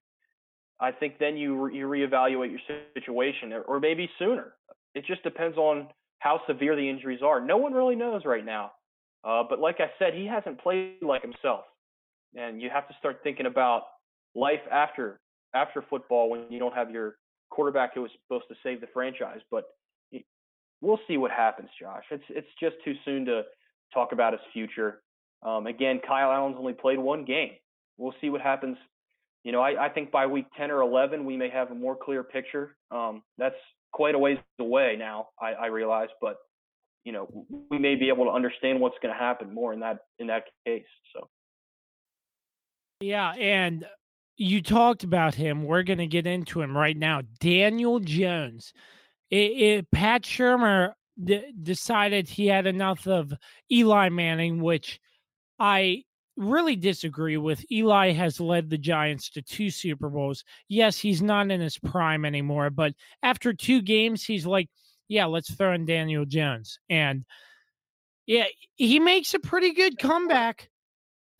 [0.79, 2.59] I think then you re- you reevaluate your
[2.93, 4.53] situation, or, maybe sooner.
[4.93, 5.87] It just depends on
[6.19, 7.39] how severe the injuries are.
[7.39, 8.71] No one really knows right now.
[9.23, 11.65] Uh, but like I said, he hasn't played like himself,
[12.35, 13.83] and you have to start thinking about
[14.35, 15.19] life after
[15.53, 17.15] after football when you don't have your
[17.49, 19.39] quarterback who was supposed to save the franchise.
[19.49, 19.65] But
[20.81, 22.03] we'll see what happens, Josh.
[22.11, 23.43] It's it's just too soon to
[23.93, 25.01] talk about his future.
[25.41, 27.51] Um, again, Kyle Allen's only played one game.
[27.97, 28.77] We'll see what happens.
[29.43, 31.95] You know, I, I think by week 10 or 11, we may have a more
[31.95, 32.75] clear picture.
[32.91, 33.55] Um, that's
[33.93, 36.37] quite a ways away now, I, I realize, but
[37.05, 39.99] you know, we may be able to understand what's going to happen more in that
[40.19, 40.83] in that case.
[41.15, 41.29] So.
[42.99, 43.85] Yeah, and
[44.37, 45.63] you talked about him.
[45.63, 47.21] We're going to get into him right now.
[47.39, 48.73] Daniel Jones.
[49.29, 50.93] It, it, Pat Shurmur
[51.23, 53.33] d- decided he had enough of
[53.71, 54.99] Eli Manning, which
[55.59, 56.03] I
[56.37, 57.63] really disagree with.
[57.71, 60.43] Eli has led the Giants to two Super Bowls.
[60.67, 64.69] Yes, he's not in his prime anymore, but after two games, he's like,
[65.07, 66.79] yeah, let's throw in Daniel Jones.
[66.89, 67.25] And
[68.25, 70.69] yeah, he makes a pretty good comeback.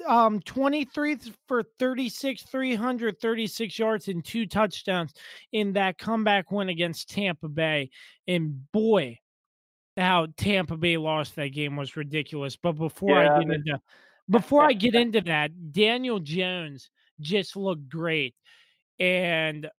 [0.08, 1.18] um 23
[1.48, 5.14] for 36 336 yards and two touchdowns
[5.54, 7.90] in that comeback win against Tampa Bay
[8.28, 9.18] and boy
[9.96, 13.80] how Tampa Bay lost that game was ridiculous but before yeah, I get into
[14.30, 18.36] before I get into that Daniel Jones just looked great
[19.00, 19.70] and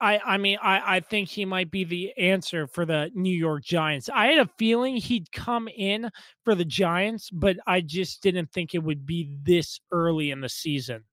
[0.00, 3.62] I, I mean, I, I think he might be the answer for the New York
[3.62, 4.08] Giants.
[4.12, 6.08] I had a feeling he'd come in
[6.44, 10.48] for the Giants, but I just didn't think it would be this early in the
[10.48, 11.04] season.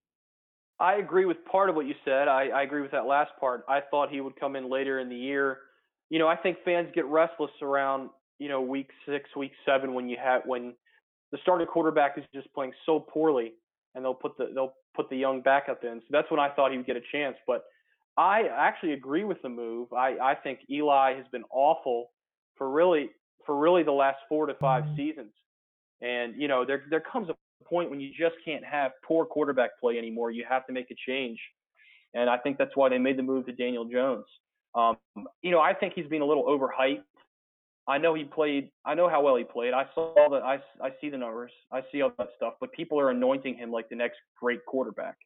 [0.80, 2.30] I agree with part of what you said.
[2.30, 3.65] I, I agree with that last part.
[3.68, 5.57] I thought he would come in later in the year.
[6.09, 8.09] You know, I think fans get restless around,
[8.39, 10.74] you know, week six, week seven when you have when
[11.32, 13.53] the starting quarterback is just playing so poorly
[13.95, 15.99] and they'll put the they'll put the young backup in.
[15.99, 17.36] So that's when I thought he would get a chance.
[17.45, 17.63] But
[18.17, 19.93] I actually agree with the move.
[19.93, 22.11] I, I think Eli has been awful
[22.57, 23.09] for really
[23.45, 24.95] for really the last four to five mm-hmm.
[24.95, 25.32] seasons.
[26.01, 29.71] And you know, there there comes a point when you just can't have poor quarterback
[29.80, 30.32] play anymore.
[30.32, 31.39] You have to make a change.
[32.13, 34.25] And I think that's why they made the move to Daniel Jones.
[34.73, 34.97] Um,
[35.41, 37.01] you know, I think he's been a little overhyped.
[37.88, 38.70] I know he played.
[38.86, 39.74] I know how well he played.
[39.74, 40.38] I saw the.
[40.38, 41.52] I, I see the numbers.
[41.72, 42.56] I see all that stuff.
[42.60, 45.18] But people are anointing him like the next great quarterback.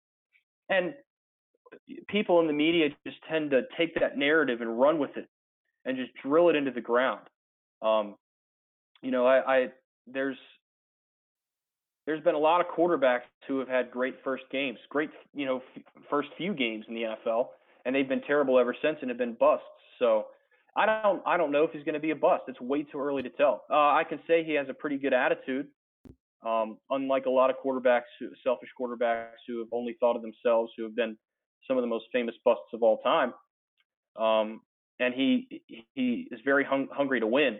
[0.69, 0.93] And
[2.07, 5.27] people in the media just tend to take that narrative and run with it
[5.85, 7.21] and just drill it into the ground.
[7.81, 8.15] Um,
[9.01, 9.67] you know, I, I
[10.05, 10.37] there's
[12.05, 15.63] there's been a lot of quarterbacks who have had great first games, great you know
[15.75, 17.47] f- first few games in the NFL,
[17.85, 19.65] and they've been terrible ever since and have been busts.
[19.97, 20.27] So
[20.75, 22.43] I don't I don't know if he's going to be a bust.
[22.47, 23.63] It's way too early to tell.
[23.69, 25.67] Uh, I can say he has a pretty good attitude.
[26.45, 28.09] Um, unlike a lot of quarterbacks,
[28.43, 31.15] selfish quarterbacks who have only thought of themselves, who have been
[31.67, 33.33] some of the most famous busts of all time.
[34.19, 34.61] Um,
[34.99, 35.61] and he
[35.93, 37.59] he is very hung, hungry to win.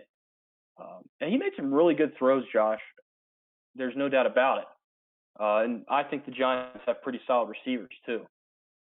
[0.80, 2.80] Um, and he made some really good throws, Josh.
[3.74, 4.64] There's no doubt about it.
[5.40, 8.22] Uh, and I think the Giants have pretty solid receivers too.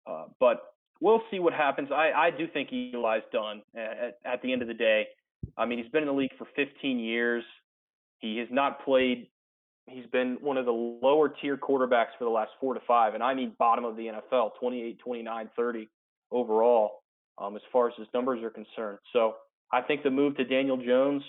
[0.06, 0.62] Uh, but
[1.00, 1.90] we'll see what happens.
[1.92, 5.06] I, I do think Eli's done at, at the end of the day.
[5.56, 7.44] I mean, he's been in the league for 15 years.
[8.18, 9.28] He has not played
[9.90, 13.22] he's been one of the lower tier quarterbacks for the last four to five, and
[13.22, 15.88] I mean bottom of the NFL, 28, 29, 30
[16.30, 17.02] overall,
[17.38, 18.98] um, as far as his numbers are concerned.
[19.12, 19.34] So
[19.72, 21.22] I think the move to Daniel Jones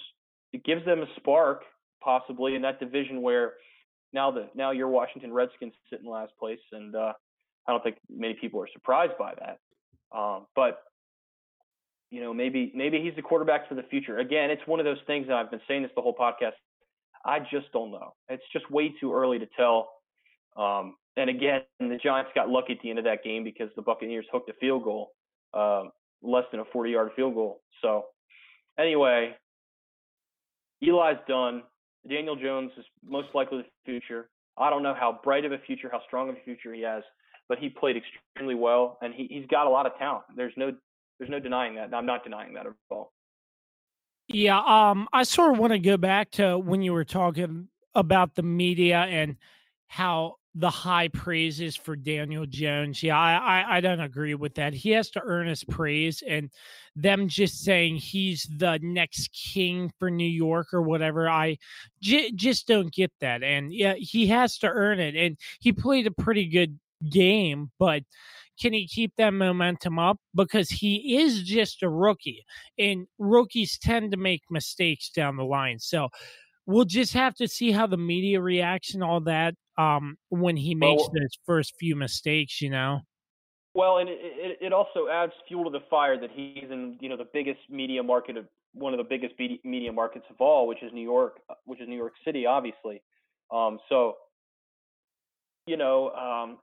[0.51, 1.61] it gives them a spark
[2.01, 3.53] possibly in that division where
[4.13, 7.13] now the now your Washington Redskins sit in last place, and uh,
[7.67, 9.59] I don't think many people are surprised by that.
[10.17, 10.81] Um, but
[12.11, 14.17] you know, maybe maybe he's the quarterback for the future.
[14.17, 16.53] Again, it's one of those things that I've been saying this the whole podcast.
[17.25, 18.15] I just don't know.
[18.29, 19.89] It's just way too early to tell.
[20.57, 23.81] Um, and again, the Giants got lucky at the end of that game because the
[23.81, 25.11] Buccaneers hooked a field goal,
[25.53, 25.83] uh,
[26.23, 27.61] less than a 40 yard field goal.
[27.81, 28.05] So,
[28.79, 29.35] anyway,
[30.81, 31.63] Eli's done.
[32.09, 34.29] Daniel Jones is most likely the future.
[34.57, 37.03] I don't know how bright of a future, how strong of a future he has,
[37.49, 40.23] but he played extremely well, and he, he's got a lot of talent.
[40.35, 40.71] There's no
[41.17, 41.93] there's no denying that.
[41.93, 43.11] I'm not denying that at all.
[44.29, 48.35] Yeah, um, I sort of want to go back to when you were talking about
[48.35, 49.35] the media and
[49.87, 53.01] how the high praises for Daniel Jones.
[53.01, 54.73] Yeah, I, I, I don't agree with that.
[54.73, 56.51] He has to earn his praise, and
[56.95, 61.27] them just saying he's the next king for New York or whatever.
[61.27, 61.57] I
[62.01, 63.41] j- just don't get that.
[63.41, 66.79] And yeah, he has to earn it, and he played a pretty good
[67.09, 68.03] game, but
[68.59, 70.17] can he keep that momentum up?
[70.35, 72.45] Because he is just a rookie,
[72.77, 75.79] and rookies tend to make mistakes down the line.
[75.79, 76.09] So
[76.65, 80.75] we'll just have to see how the media reacts and all that um, when he
[80.75, 82.99] makes well, those first few mistakes, you know.
[83.73, 87.07] Well, and it, it, it also adds fuel to the fire that he's in, you
[87.07, 89.33] know, the biggest media market of one of the biggest
[89.63, 93.01] media markets of all, which is New York, uh, which is New York City, obviously.
[93.51, 94.15] Um, so,
[95.65, 96.57] you know, um,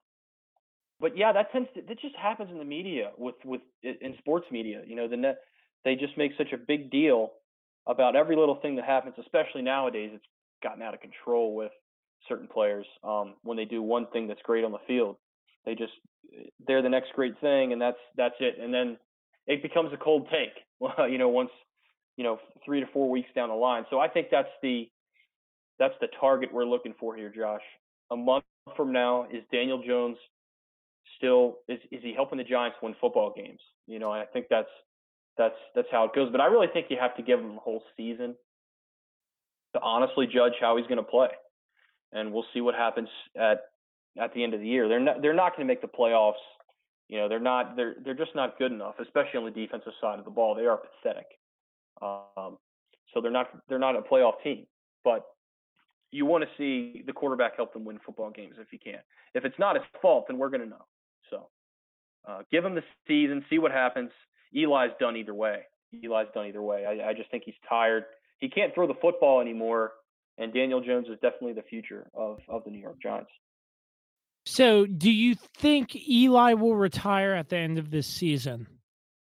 [1.01, 4.47] but yeah, that tends to that just happens in the media with with in sports
[4.51, 4.83] media.
[4.87, 5.39] You know, the net
[5.85, 7.31] they just make such a big deal
[7.87, 10.11] about every little thing that happens, especially nowadays.
[10.15, 10.25] It's
[10.63, 11.73] gotten out of control with
[12.29, 15.17] certain players um, when they do one thing that's great on the field.
[15.65, 15.93] They just
[16.67, 18.57] they're the next great thing, and that's that's it.
[18.61, 18.97] And then
[19.47, 20.55] it becomes a cold take.
[21.11, 21.51] you know, once
[22.17, 23.85] you know three to four weeks down the line.
[23.91, 24.89] So I think that's the
[25.79, 27.63] that's the target we're looking for here, Josh.
[28.11, 28.45] A month
[28.77, 30.17] from now is Daniel Jones
[31.17, 33.61] still is is he helping the Giants win football games?
[33.87, 34.69] You know, I think that's
[35.39, 36.31] that's that's how it goes.
[36.31, 38.35] But I really think you have to give him the whole season
[39.75, 41.29] to honestly judge how he's going to play,
[42.13, 43.61] and we'll see what happens at
[44.19, 44.89] at the end of the year.
[44.89, 46.35] They're not they're not going to make the playoffs.
[47.09, 50.19] You know, they're not they're they're just not good enough, especially on the defensive side
[50.19, 50.55] of the ball.
[50.55, 51.27] They are pathetic.
[52.03, 52.59] Um,
[53.15, 54.67] so they're not they're not a playoff team.
[55.05, 55.25] But
[56.11, 58.99] you want to see the quarterback help them win football games if he can.
[59.35, 60.85] If it's not his fault, then we're going to know.
[61.31, 61.49] So
[62.27, 64.11] uh, give him the season, see what happens.
[64.55, 65.63] Eli's done either way.
[65.93, 66.85] Eli's done either way.
[66.87, 68.05] I, I just think he's tired.
[68.39, 69.93] He can't throw the football anymore,
[70.39, 73.31] and Daniel Jones is definitely the future of of the New York Giants.
[74.45, 78.67] So, do you think Eli will retire at the end of this season?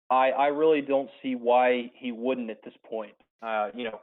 [0.09, 3.13] I I really don't see why he wouldn't at this point.
[3.41, 3.99] Uh, you know,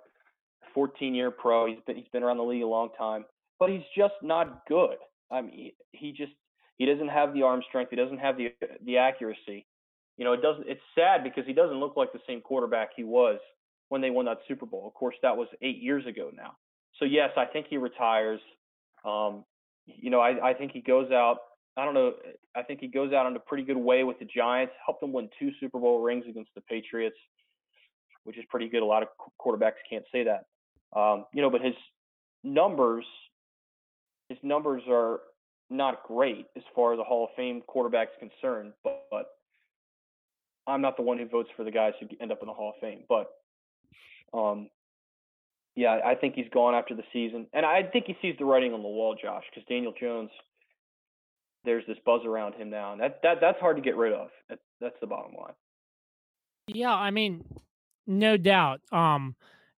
[0.75, 1.67] 14 year pro.
[1.67, 3.25] He's been he's been around the league a long time,
[3.59, 4.97] but he's just not good.
[5.31, 6.33] I mean, he just
[6.79, 7.91] he doesn't have the arm strength.
[7.91, 8.55] He doesn't have the
[8.85, 9.66] the accuracy.
[10.16, 10.66] You know, it doesn't.
[10.66, 13.39] It's sad because he doesn't look like the same quarterback he was
[13.89, 14.87] when they won that Super Bowl.
[14.87, 16.57] Of course, that was eight years ago now.
[16.99, 18.41] So yes, I think he retires.
[19.05, 19.45] Um,
[19.87, 21.39] you know, I, I think he goes out.
[21.76, 22.14] I don't know.
[22.57, 24.74] I think he goes out in a pretty good way with the Giants.
[24.85, 27.16] Helped them win two Super Bowl rings against the Patriots,
[28.24, 28.83] which is pretty good.
[28.83, 29.09] A lot of
[29.41, 30.45] quarterbacks can't say that.
[30.99, 31.74] Um, you know, but his
[32.43, 33.05] numbers,
[34.29, 35.20] his numbers are
[35.71, 38.73] not great as far as the Hall of Fame quarterback's concerned.
[38.83, 39.27] But, but
[40.66, 42.73] I'm not the one who votes for the guys who end up in the Hall
[42.75, 43.01] of Fame.
[43.09, 43.31] But
[44.37, 44.69] um,
[45.77, 48.75] yeah, I think he's gone after the season, and I think he sees the writing
[48.75, 50.31] on the wall, Josh, because Daniel Jones.
[51.64, 54.29] There's this buzz around him now, and that, that that's hard to get rid of.
[54.49, 55.53] That, that's the bottom line.
[56.69, 57.45] Yeah, I mean,
[58.07, 58.81] no doubt.
[58.93, 59.35] Um,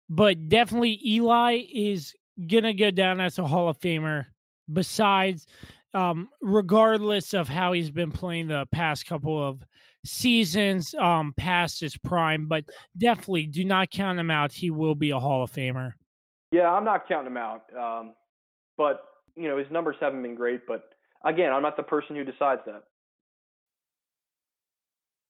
[0.09, 2.15] but definitely Eli is
[2.47, 4.27] gonna go down as a Hall of Famer.
[4.71, 5.47] Besides,
[5.95, 9.63] um, regardless of how he's been playing the past couple of
[10.05, 12.65] seasons um, past his prime, but
[12.97, 14.53] definitely do not count him out.
[14.53, 15.93] He will be a Hall of Famer.
[16.53, 17.63] Yeah, I'm not counting him out.
[17.79, 18.15] Um,
[18.77, 19.03] but
[19.37, 20.67] you know his numbers haven't been great.
[20.67, 20.83] But
[21.25, 22.83] again, I'm not the person who decides that.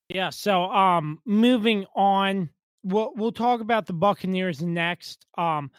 [0.09, 0.31] Yeah.
[0.31, 2.51] So, um, moving on
[2.83, 5.27] we'll we'll talk about the Buccaneers next.
[5.37, 5.71] Um,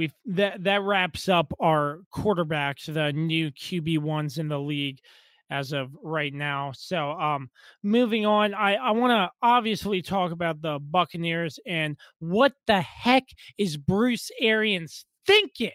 [0.00, 4.98] we that that wraps up our quarterbacks, the new QB ones in the league
[5.50, 6.72] as of right now.
[6.72, 7.50] So, um,
[7.82, 13.24] moving on, I I want to obviously talk about the Buccaneers and what the heck
[13.58, 15.70] is Bruce Arians thinking?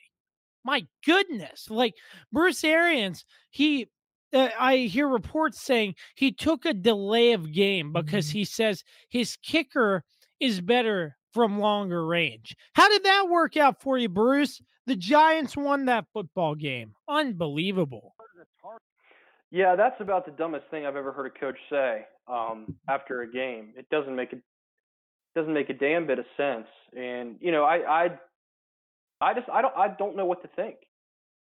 [0.64, 1.94] My goodness, like
[2.32, 3.90] Bruce Arians, he
[4.34, 8.40] uh, I hear reports saying he took a delay of game because mm-hmm.
[8.40, 10.04] he says his kicker
[10.40, 12.56] is better from longer range.
[12.74, 14.62] How did that work out for you, Bruce?
[14.88, 16.96] The Giants won that football game.
[17.10, 18.16] Unbelievable.
[19.52, 23.32] Yeah, that's about the dumbest thing I've ever heard a coach say um, after a
[23.32, 23.74] game.
[23.78, 24.42] It doesn't make it
[25.36, 26.68] doesn't make a damn bit of sense.
[26.98, 28.20] And you know, I I
[29.22, 30.78] I just I don't I don't know what to think.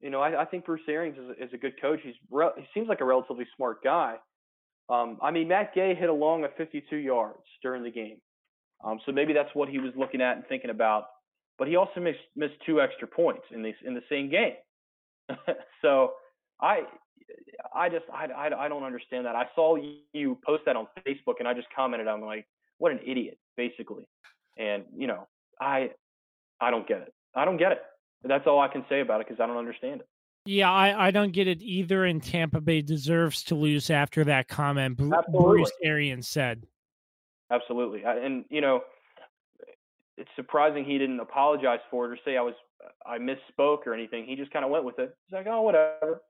[0.01, 2.01] You know, I, I think Bruce Arians is, is a good coach.
[2.03, 4.17] He's re- he seems like a relatively smart guy.
[4.89, 8.19] Um, I mean, Matt Gay hit a long of 52 yards during the game.
[8.85, 11.07] Um, so maybe that's what he was looking at and thinking about.
[11.59, 14.55] But he also missed missed two extra points in this in the same game.
[15.83, 16.13] so
[16.61, 16.81] I
[17.75, 19.37] I just I, I, I don't understand that.
[19.37, 19.77] I saw
[20.13, 22.09] you post that on Facebook and I just commented.
[22.09, 22.47] I'm like,
[22.79, 24.09] what an idiot, basically.
[24.57, 25.29] And you know,
[25.61, 25.91] I
[26.61, 27.15] I don't get it.
[27.35, 27.83] I don't get it.
[28.25, 30.09] That's all I can say about it because I don't understand it.
[30.45, 32.05] Yeah, I, I don't get it either.
[32.05, 35.01] And Tampa Bay deserves to lose after that comment.
[35.01, 35.41] Absolutely.
[35.41, 36.67] Bruce Arians said.
[37.53, 38.03] Absolutely.
[38.05, 38.81] And, you know,
[40.17, 42.55] it's surprising he didn't apologize for it or say I was
[43.07, 44.25] I misspoke or anything.
[44.27, 45.15] He just kind of went with it.
[45.27, 46.23] He's like, oh, whatever.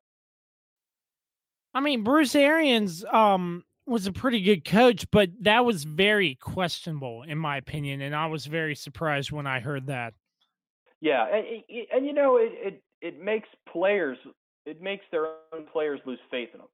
[1.75, 7.23] I mean, Bruce Arians um, was a pretty good coach, but that was very questionable
[7.23, 10.13] in my opinion, and I was very surprised when I heard that.
[11.01, 11.47] Yeah, and,
[11.95, 14.19] and you know, it, it it makes players,
[14.67, 16.69] it makes their own players lose faith in them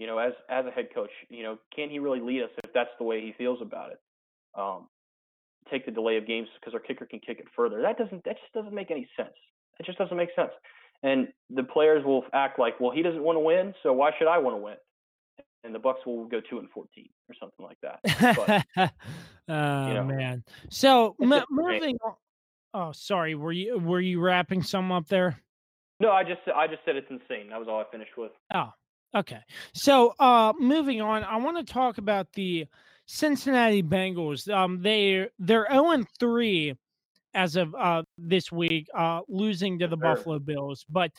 [0.00, 2.72] you know, as as a head coach, you know, can he really lead us if
[2.72, 4.00] that's the way he feels about it?
[4.58, 4.88] Um,
[5.70, 7.82] take the delay of games because our kicker can kick it further.
[7.82, 9.34] That doesn't that just doesn't make any sense.
[9.78, 10.52] It just doesn't make sense.
[11.02, 14.26] And the players will act like, well, he doesn't want to win, so why should
[14.26, 14.76] I want to win?
[15.64, 18.64] And the Bucks will go two and fourteen or something like that.
[18.74, 18.90] But,
[19.50, 20.44] oh you know, man.
[20.70, 22.14] So m- moving on.
[22.72, 23.34] Oh, sorry.
[23.34, 25.38] Were you were you wrapping some up there?
[26.00, 27.50] No, I just I just said it's insane.
[27.50, 28.32] That was all I finished with.
[28.54, 28.72] Oh,
[29.14, 29.40] Okay.
[29.74, 32.66] So uh moving on, I want to talk about the
[33.06, 34.48] Cincinnati Bengals.
[34.52, 36.74] Um they they're 0 3
[37.34, 40.14] as of uh this week, uh losing to the sure.
[40.14, 40.84] Buffalo Bills.
[40.88, 41.12] But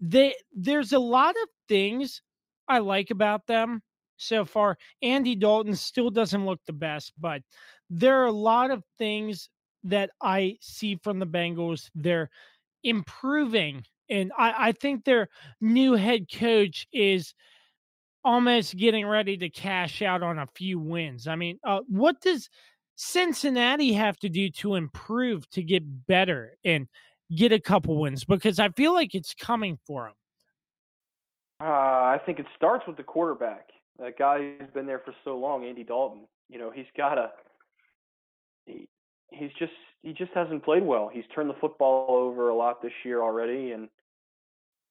[0.00, 2.22] they there's a lot of things
[2.68, 3.82] I like about them
[4.18, 4.76] so far.
[5.02, 7.42] Andy Dalton still doesn't look the best, but
[7.88, 9.48] there are a lot of things
[9.84, 11.88] that I see from the Bengals.
[11.94, 12.28] They're
[12.84, 15.28] improving and I, I think their
[15.60, 17.34] new head coach is
[18.24, 21.26] almost getting ready to cash out on a few wins.
[21.26, 22.48] I mean, uh, what does
[22.96, 26.56] Cincinnati have to do to improve to get better?
[26.64, 26.88] And
[27.34, 28.24] get a couple wins?
[28.24, 30.14] Because I feel like it's coming for them.
[31.60, 33.68] Uh, I think it starts with the quarterback.
[33.98, 36.22] That guy who's been there for so long, Andy Dalton.
[36.48, 37.30] You know, he's got a.
[39.30, 39.72] he's just
[40.02, 41.10] he just hasn't played well.
[41.12, 43.88] He's turned the football over a lot this year already, and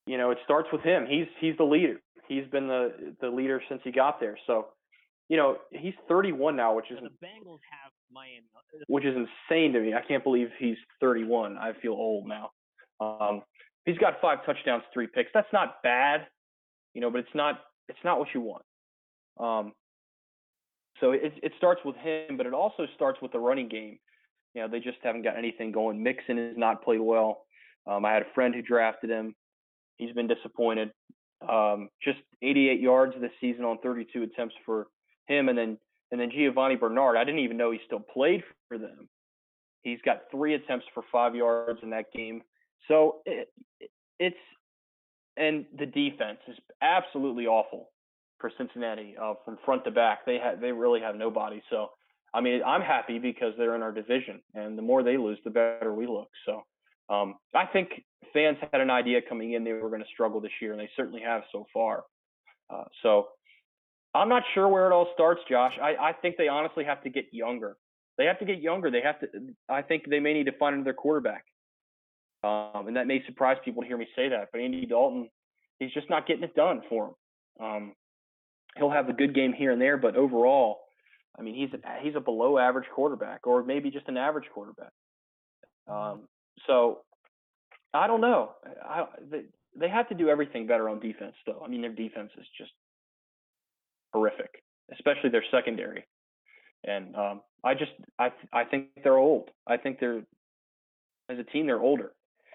[0.05, 1.05] you know it starts with him.
[1.07, 1.99] He's he's the leader.
[2.27, 4.37] He's been the the leader since he got there.
[4.47, 4.67] So,
[5.29, 8.45] you know, he's 31 now, which is the Bengals have Miami,
[8.87, 9.93] which is insane to me.
[9.93, 11.57] I can't believe he's 31.
[11.57, 12.51] I feel old now.
[12.99, 13.43] Um,
[13.85, 15.29] he's got five touchdowns, three picks.
[15.33, 16.27] That's not bad,
[16.93, 18.63] you know, but it's not it's not what you want.
[19.39, 19.73] Um,
[20.99, 23.99] so it it starts with him, but it also starts with the running game.
[24.57, 26.01] You know, they just haven't got anything going.
[26.01, 27.45] Mixon has not played well.
[27.85, 29.35] Um, I had a friend who drafted him.
[29.97, 30.89] He's been disappointed.
[31.47, 34.87] Um, just 88 yards this season on 32 attempts for
[35.27, 35.77] him, and then
[36.11, 37.17] and then Giovani Bernard.
[37.17, 39.07] I didn't even know he still played for them.
[39.83, 42.41] He's got three attempts for five yards in that game.
[42.87, 43.49] So it,
[44.19, 44.35] it's
[45.37, 47.91] and the defense is absolutely awful
[48.39, 50.25] for Cincinnati uh, from front to back.
[50.25, 51.61] They have they really have nobody.
[51.69, 51.91] So
[52.33, 55.49] I mean, I'm happy because they're in our division, and the more they lose, the
[55.49, 56.29] better we look.
[56.45, 56.63] So
[57.13, 58.03] um, I think
[58.33, 60.89] fans had an idea coming in they were going to struggle this year, and they
[60.95, 62.03] certainly have so far.
[62.69, 63.27] Uh, so
[64.13, 65.73] I'm not sure where it all starts, Josh.
[65.81, 67.77] I, I think they honestly have to get younger.
[68.17, 68.91] They have to get younger.
[68.91, 69.27] They have to.
[69.69, 71.45] I think they may need to find another quarterback.
[72.43, 75.29] Um, and that may surprise people to hear me say that, but Andy Dalton,
[75.79, 77.65] he's just not getting it done for him.
[77.65, 77.93] Um,
[78.77, 80.81] he'll have a good game here and there, but overall,
[81.39, 84.91] I mean, he's a, he's a below average quarterback, or maybe just an average quarterback.
[85.87, 86.21] Um,
[86.65, 87.01] so
[87.93, 88.51] I don't know.
[88.83, 89.43] I, they,
[89.79, 91.61] they have to do everything better on defense, though.
[91.63, 92.71] I mean, their defense is just
[94.13, 96.05] horrific, especially their secondary.
[96.83, 99.49] And um, I just I I think they're old.
[99.65, 100.23] I think they're
[101.29, 102.13] as a team they're older,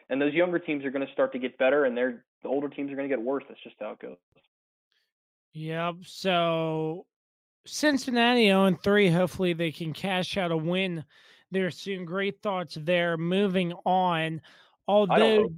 [0.08, 2.68] and those younger teams are going to start to get better, and they're the older
[2.68, 3.44] teams are going to get worse.
[3.48, 4.16] That's just how it goes.
[5.54, 5.96] Yep.
[6.04, 7.04] So
[7.66, 9.10] Cincinnati 0 3.
[9.10, 11.04] Hopefully they can cash out a win
[11.50, 12.04] there soon.
[12.04, 13.16] Great thoughts there.
[13.16, 14.40] Moving on.
[14.88, 15.52] Although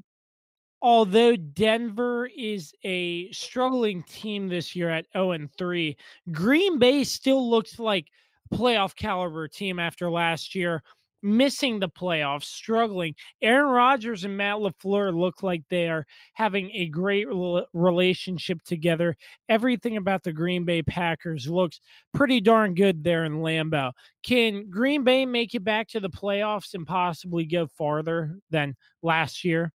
[0.82, 5.96] although Denver is a struggling team this year at 0 and 3,
[6.30, 8.08] Green Bay still looks like
[8.52, 10.82] playoff caliber team after last year
[11.24, 13.14] missing the playoffs, struggling.
[13.42, 17.26] Aaron Rodgers and Matt LaFleur look like they are having a great
[17.72, 19.16] relationship together.
[19.48, 21.80] Everything about the Green Bay Packers looks
[22.12, 23.92] pretty darn good there in Lambeau.
[24.22, 29.44] Can Green Bay make it back to the playoffs and possibly go farther than last
[29.44, 29.72] year?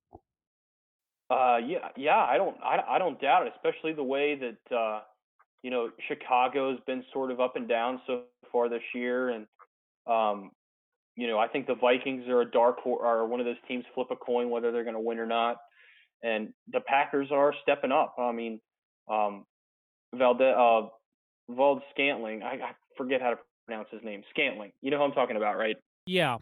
[1.31, 5.01] Uh, yeah, yeah, I don't, I, I don't doubt it, especially the way that, uh,
[5.61, 9.45] you know, Chicago's been sort of up and down so far this year, and
[10.07, 10.51] um,
[11.19, 13.83] you know, I think the Vikings are a dark horse, are one of those teams
[13.93, 15.57] flip a coin whether they're going to win or not.
[16.23, 18.15] And the Packers are stepping up.
[18.17, 18.61] I mean,
[19.11, 19.45] um,
[20.15, 20.87] Valde, uh,
[21.53, 24.23] Vald Scantling, I, I forget how to pronounce his name.
[24.29, 25.75] Scantling, you know who I'm talking about, right?
[26.05, 26.37] Yeah.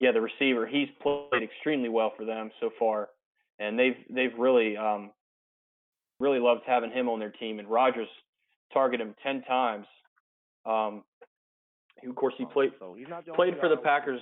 [0.00, 0.66] Yeah, the receiver.
[0.66, 3.08] He's played extremely well for them so far,
[3.58, 5.12] and they've they've really um,
[6.20, 7.58] really loved having him on their team.
[7.58, 8.08] And Rodgers
[8.70, 9.86] targeted him ten times.
[10.66, 11.04] Um,
[12.02, 14.20] of course, he played so he's not played for the Packers.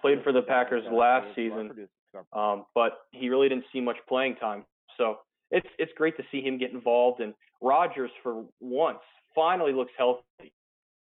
[0.00, 1.88] Played for the Packers last season,
[2.32, 4.64] um, but he really didn't see much playing time.
[4.96, 5.18] So
[5.50, 7.20] it's it's great to see him get involved.
[7.20, 9.00] And Rodgers, for once,
[9.34, 10.22] finally looks healthy.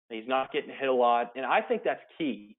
[0.08, 2.56] He's not getting hit a lot, and I think that's key.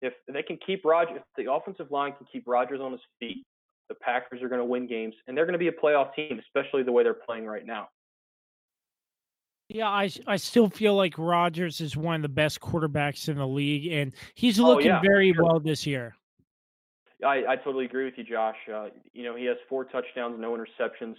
[0.00, 3.44] If they can keep Rodgers, if the offensive line can keep Rodgers on his feet,
[3.88, 6.38] the Packers are going to win games, and they're going to be a playoff team,
[6.38, 7.88] especially the way they're playing right now.
[9.68, 13.46] Yeah, I I still feel like Rodgers is one of the best quarterbacks in the
[13.46, 15.44] league, and he's looking oh, yeah, very sure.
[15.44, 16.16] well this year.
[17.24, 18.56] I, I totally agree with you, Josh.
[18.72, 21.16] Uh, you know, he has four touchdowns, no interceptions.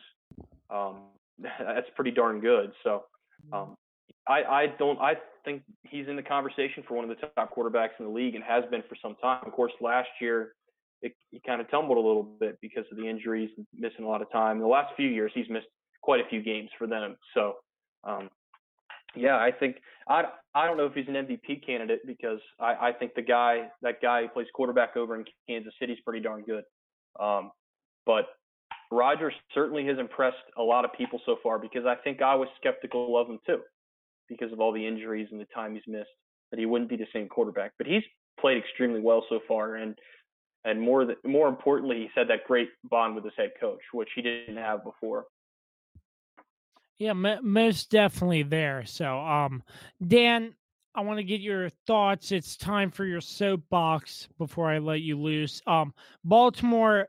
[0.70, 1.02] Um,
[1.38, 2.72] that's pretty darn good.
[2.84, 3.04] So,
[3.54, 3.76] um,
[4.28, 8.00] I I don't I think he's in the conversation for one of the top quarterbacks
[8.00, 9.43] in the league and has been for some time.
[9.45, 10.54] Of course, last year
[11.02, 14.22] it, he kind of tumbled a little bit because of the injuries, missing a lot
[14.22, 14.60] of time.
[14.60, 15.68] The last few years, he's missed
[16.02, 17.16] quite a few games for them.
[17.34, 17.54] So,
[18.04, 18.30] um,
[19.16, 22.91] yeah, I think I I don't know if he's an MVP candidate because I I
[22.93, 26.43] think the guy that guy who plays quarterback over in Kansas City is pretty darn
[26.43, 26.64] good.
[27.20, 27.51] Um,
[28.05, 28.26] but
[28.91, 32.47] Rodgers certainly has impressed a lot of people so far because I think I was
[32.60, 33.60] skeptical of him too
[34.28, 36.10] because of all the injuries and the time he's missed
[36.51, 37.72] that he wouldn't be the same quarterback.
[37.78, 38.03] But he's
[38.39, 39.95] played extremely well so far and
[40.66, 44.10] and more that more importantly, he said that great bond with his head coach, which
[44.16, 45.26] he didn't have before.
[47.00, 48.86] Yeah, m- most definitely there.
[48.86, 49.64] So, um,
[50.06, 50.54] Dan,
[50.95, 52.32] I want to get your thoughts.
[52.32, 55.62] It's time for your soapbox before I let you loose.
[55.66, 55.93] Um,
[56.24, 57.08] Baltimore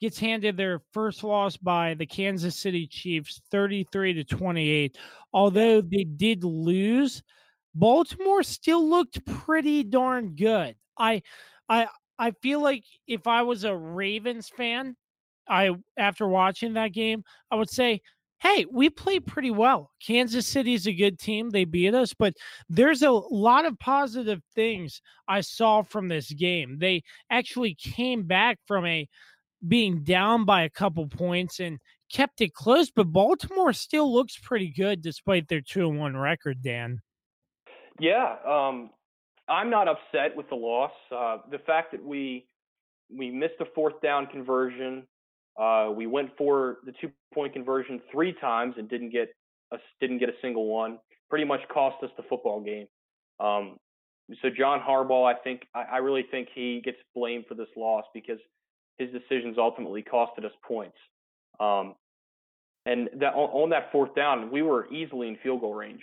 [0.00, 4.98] gets handed their first loss by the Kansas City Chiefs 33 to 28.
[5.32, 7.22] Although they did lose,
[7.74, 10.76] Baltimore still looked pretty darn good.
[10.98, 11.22] I
[11.68, 11.88] I
[12.18, 14.96] I feel like if I was a Ravens fan,
[15.48, 18.02] I after watching that game, I would say,
[18.42, 19.92] "Hey, we played pretty well.
[20.04, 21.50] Kansas City's a good team.
[21.50, 22.34] They beat us, but
[22.68, 26.78] there's a lot of positive things I saw from this game.
[26.78, 29.08] They actually came back from a
[29.68, 31.78] being down by a couple points and
[32.12, 36.62] kept it close, but Baltimore still looks pretty good despite their 2 and 1 record,
[36.62, 37.00] Dan.
[38.00, 38.90] Yeah, um,
[39.48, 40.92] I'm not upset with the loss.
[41.14, 42.46] Uh, the fact that we
[43.14, 45.06] we missed a fourth down conversion,
[45.60, 49.28] uh, we went for the two point conversion three times and didn't get
[49.72, 50.98] a didn't get a single one.
[51.28, 52.86] Pretty much cost us the football game.
[53.40, 53.76] Um,
[54.40, 58.04] so John Harbaugh, I think I, I really think he gets blamed for this loss
[58.14, 58.38] because
[58.98, 60.96] his decisions ultimately costed us points.
[61.60, 61.94] Um,
[62.86, 66.02] and that on, on, that fourth down, we were easily in field goal range.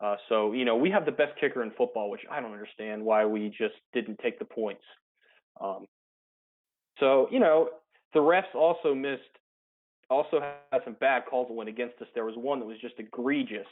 [0.00, 3.04] Uh, so you know we have the best kicker in football, which I don't understand
[3.04, 4.84] why we just didn't take the points.
[5.60, 5.86] Um,
[7.00, 7.68] so you know
[8.14, 9.22] the refs also missed,
[10.10, 12.08] also had some bad calls that went against us.
[12.14, 13.66] There was one that was just egregious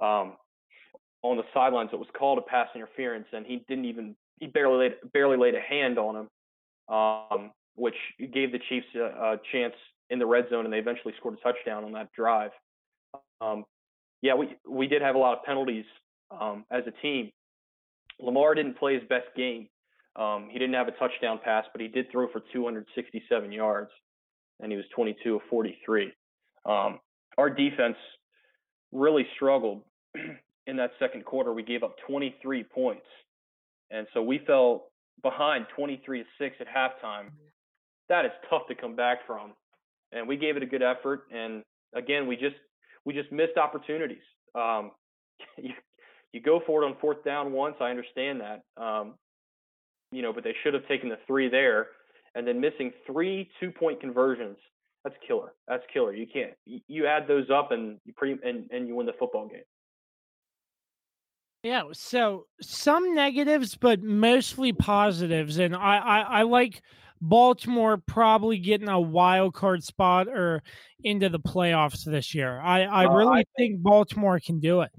[0.00, 0.34] um,
[1.22, 4.78] on the sidelines that was called a pass interference, and he didn't even he barely
[4.78, 6.28] laid barely laid a hand on him.
[6.94, 7.94] Um, which
[8.32, 9.74] gave the Chiefs a, a, chance
[10.10, 12.50] in the red zone, and they eventually scored a touchdown on that drive.
[13.40, 13.64] Um,
[14.20, 15.84] yeah, we we did have a lot of penalties
[16.30, 17.30] um, as a team.
[18.20, 19.68] Lamar didn't play his best game.
[20.18, 23.90] Um, he didn't have a touchdown pass, but he did throw for 267 yards,
[24.60, 26.12] and he was 22 of 43.
[26.66, 26.98] Um,
[27.36, 27.96] our defense
[28.92, 29.82] really struggled
[30.66, 31.52] in that second quarter.
[31.52, 33.06] We gave up 23 points,
[33.90, 34.90] and so we fell
[35.22, 37.30] behind 23 to six at halftime
[38.08, 39.52] that is tough to come back from.
[40.12, 41.24] And we gave it a good effort.
[41.32, 41.62] And
[41.94, 42.56] again, we just
[43.04, 44.22] we just missed opportunities.
[44.54, 44.92] Um,
[45.58, 45.70] you,
[46.32, 47.76] you go for it on fourth down once.
[47.80, 48.62] I understand that.
[48.82, 49.14] Um,
[50.10, 51.88] you know, but they should have taken the three there,
[52.34, 54.56] and then missing three two point conversions.
[55.04, 55.52] That's killer.
[55.66, 56.14] That's killer.
[56.14, 56.52] You can't.
[56.64, 59.62] You add those up, and you pretty and and you win the football game.
[61.62, 66.82] Yeah, so some negatives, but mostly positives, and I, I, I like
[67.20, 70.62] Baltimore probably getting a wild card spot or
[71.02, 72.60] into the playoffs this year.
[72.60, 74.90] I, I uh, really I think, think, Baltimore can do it.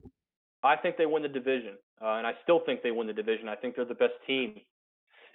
[0.62, 3.48] I think they win the division, uh, and I still think they win the division.
[3.48, 4.60] I think they're the best team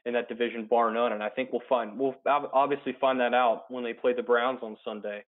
[0.06, 1.12] in that division, bar none.
[1.12, 4.60] And I think we'll find we'll obviously find that out when they play the Browns
[4.62, 5.24] on Sunday.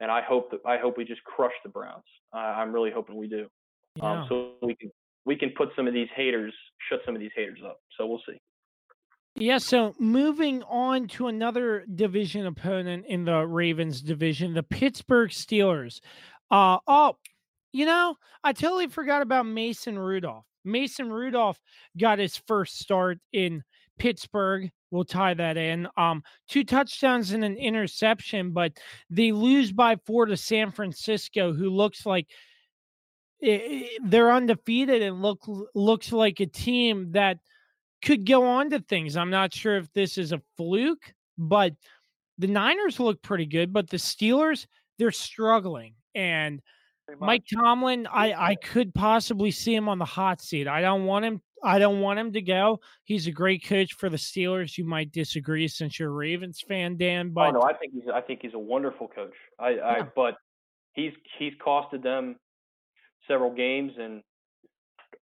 [0.00, 2.04] And I hope that I hope we just crush the Browns.
[2.32, 3.46] Uh, I'm really hoping we do,
[3.96, 4.22] yeah.
[4.22, 4.90] um, so we can
[5.26, 6.54] we can put some of these haters,
[6.88, 7.80] shut some of these haters up.
[7.98, 8.38] So we'll see.
[9.36, 16.00] Yeah, so moving on to another division opponent in the Ravens division, the Pittsburgh Steelers.
[16.50, 17.16] Uh oh,
[17.72, 20.44] you know, I totally forgot about Mason Rudolph.
[20.64, 21.58] Mason Rudolph
[21.98, 23.62] got his first start in
[24.00, 24.70] Pittsburgh.
[24.90, 25.86] We'll tie that in.
[25.96, 28.72] Um, two touchdowns and an interception, but
[29.10, 32.26] they lose by four to San Francisco, who looks like
[33.40, 35.40] they're undefeated and look
[35.74, 37.38] looks like a team that
[38.02, 39.16] could go on to things.
[39.16, 41.74] I'm not sure if this is a fluke, but
[42.38, 44.66] the Niners look pretty good, but the Steelers,
[44.98, 45.94] they're struggling.
[46.14, 46.60] And
[47.18, 50.68] Mike Tomlin, I, I could possibly see him on the hot seat.
[50.68, 51.42] I don't want him.
[51.62, 52.80] I don't want him to go.
[53.04, 54.78] He's a great coach for the Steelers.
[54.78, 57.30] You might disagree since you're a Ravens fan, Dan.
[57.30, 59.34] But oh, no, I think he's I think he's a wonderful coach.
[59.58, 59.84] I, yeah.
[59.84, 60.36] I but
[60.92, 62.36] he's he's costed them
[63.28, 64.22] several games, and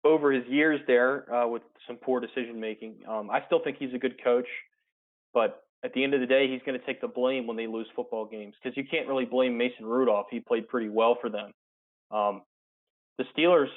[0.04, 2.96] over his years there uh, with some poor decision making.
[3.08, 4.48] Um, I still think he's a good coach,
[5.34, 7.66] but at the end of the day, he's going to take the blame when they
[7.66, 10.26] lose football games because you can't really blame Mason Rudolph.
[10.30, 11.52] He played pretty well for them.
[12.10, 12.42] Um,
[13.16, 13.68] the Steelers'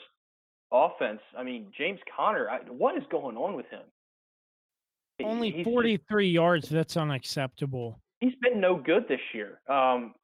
[0.71, 3.81] offense, I mean, James Conner, I, what is going on with him?
[5.23, 6.69] Only he's 43 just, yards.
[6.69, 7.99] That's unacceptable.
[8.19, 9.59] He's been no good this year.
[9.69, 10.15] Um,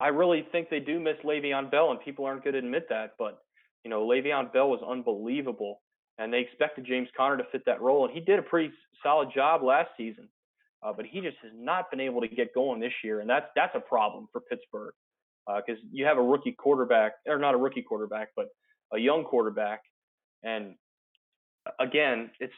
[0.00, 3.12] I really think they do miss Le'Veon Bell, and people aren't going to admit that.
[3.18, 3.42] But
[3.84, 5.82] you know, Le'Veon Bell was unbelievable,
[6.18, 8.72] and they expected James Conner to fit that role, and he did a pretty
[9.02, 10.28] solid job last season.
[10.82, 13.46] Uh, but he just has not been able to get going this year, and that's
[13.54, 14.94] that's a problem for Pittsburgh
[15.46, 18.46] because uh, you have a rookie quarterback, or not a rookie quarterback, but
[18.92, 19.82] a young quarterback,
[20.42, 20.74] and
[21.78, 22.54] again, it's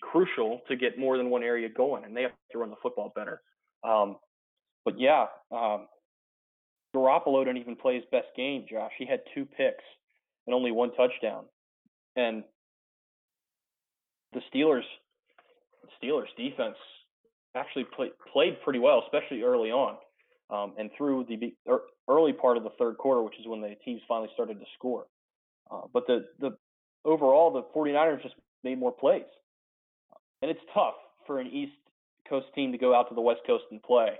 [0.00, 3.12] crucial to get more than one area going, and they have to run the football
[3.14, 3.40] better.
[3.82, 4.16] Um,
[4.84, 5.86] but yeah, um,
[6.94, 8.92] Garoppolo didn't even play his best game, Josh.
[8.98, 9.84] He had two picks
[10.46, 11.44] and only one touchdown.
[12.16, 12.44] and
[14.32, 14.82] the Steelers
[16.02, 16.76] Steelers defense
[17.56, 19.96] actually play, played pretty well, especially early on,
[20.50, 23.74] um, and through the er, early part of the third quarter, which is when the
[23.84, 25.06] teams finally started to score.
[25.70, 26.56] Uh, but the the
[27.04, 29.22] overall, the 49ers just made more plays,
[30.42, 30.94] and it's tough
[31.26, 31.72] for an East
[32.28, 34.10] Coast team to go out to the West Coast and play,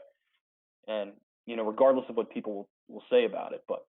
[0.86, 1.12] and
[1.46, 3.84] you know, regardless of what people will, will say about it, but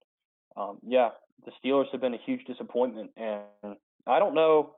[0.58, 1.10] um, yeah,
[1.46, 3.76] the Steelers have been a huge disappointment, and
[4.08, 4.76] I don't know,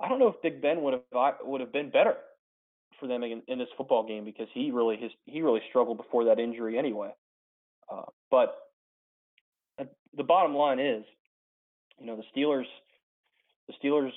[0.00, 2.14] I don't know if Big Ben would have would have been better
[3.00, 6.24] for them in, in this football game because he really his he really struggled before
[6.26, 7.10] that injury anyway.
[7.90, 8.56] Uh, but
[10.16, 11.04] the bottom line is,
[12.00, 12.66] you know, the Steelers,
[13.68, 14.12] the Steelers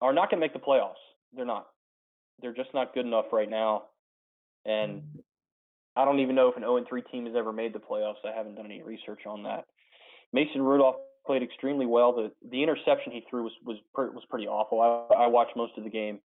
[0.00, 0.94] are not going to make the playoffs.
[1.34, 1.66] They're not.
[2.40, 3.84] They're just not good enough right now,
[4.64, 5.02] and
[5.96, 8.24] I don't even know if an 0 3 team has ever made the playoffs.
[8.24, 9.66] I haven't done any research on that.
[10.32, 12.12] Mason Rudolph played extremely well.
[12.12, 14.80] The the interception he threw was was was pretty awful.
[14.80, 16.20] I, I watched most of the game.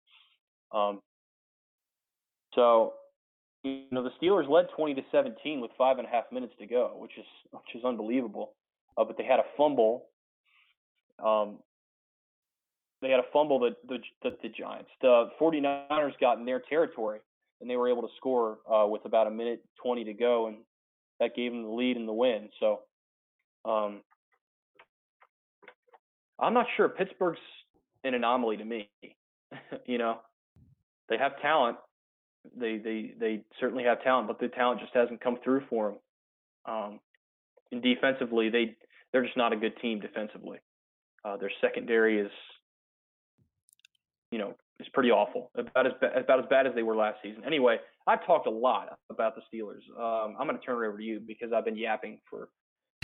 [0.72, 1.00] Um,
[2.54, 2.94] so,
[3.62, 6.66] you know, the Steelers led 20 to 17 with five and a half minutes to
[6.66, 8.52] go, which is which is unbelievable.
[8.96, 10.06] Uh, but they had a fumble.
[11.22, 11.58] Um,
[13.02, 17.20] they had a fumble that the, the, the Giants, the 49ers got in their territory,
[17.60, 20.56] and they were able to score uh, with about a minute 20 to go, and
[21.20, 22.48] that gave them the lead and the win.
[22.60, 22.80] So,
[23.64, 24.00] um,
[26.38, 26.88] I'm not sure.
[26.88, 27.38] Pittsburgh's
[28.04, 28.90] an anomaly to me.
[29.86, 30.18] you know,
[31.08, 31.76] they have talent,
[32.58, 35.98] they they they certainly have talent, but the talent just hasn't come through for them.
[36.74, 37.00] Um,
[37.72, 38.76] and defensively, they
[39.12, 40.58] they're just not a good team defensively.
[41.24, 42.30] Uh, their secondary is,
[44.30, 45.50] you know, is pretty awful.
[45.56, 47.42] About as ba- about as bad as they were last season.
[47.46, 49.88] Anyway, I've talked a lot about the Steelers.
[49.98, 52.48] Um, I'm going to turn it over to you because I've been yapping for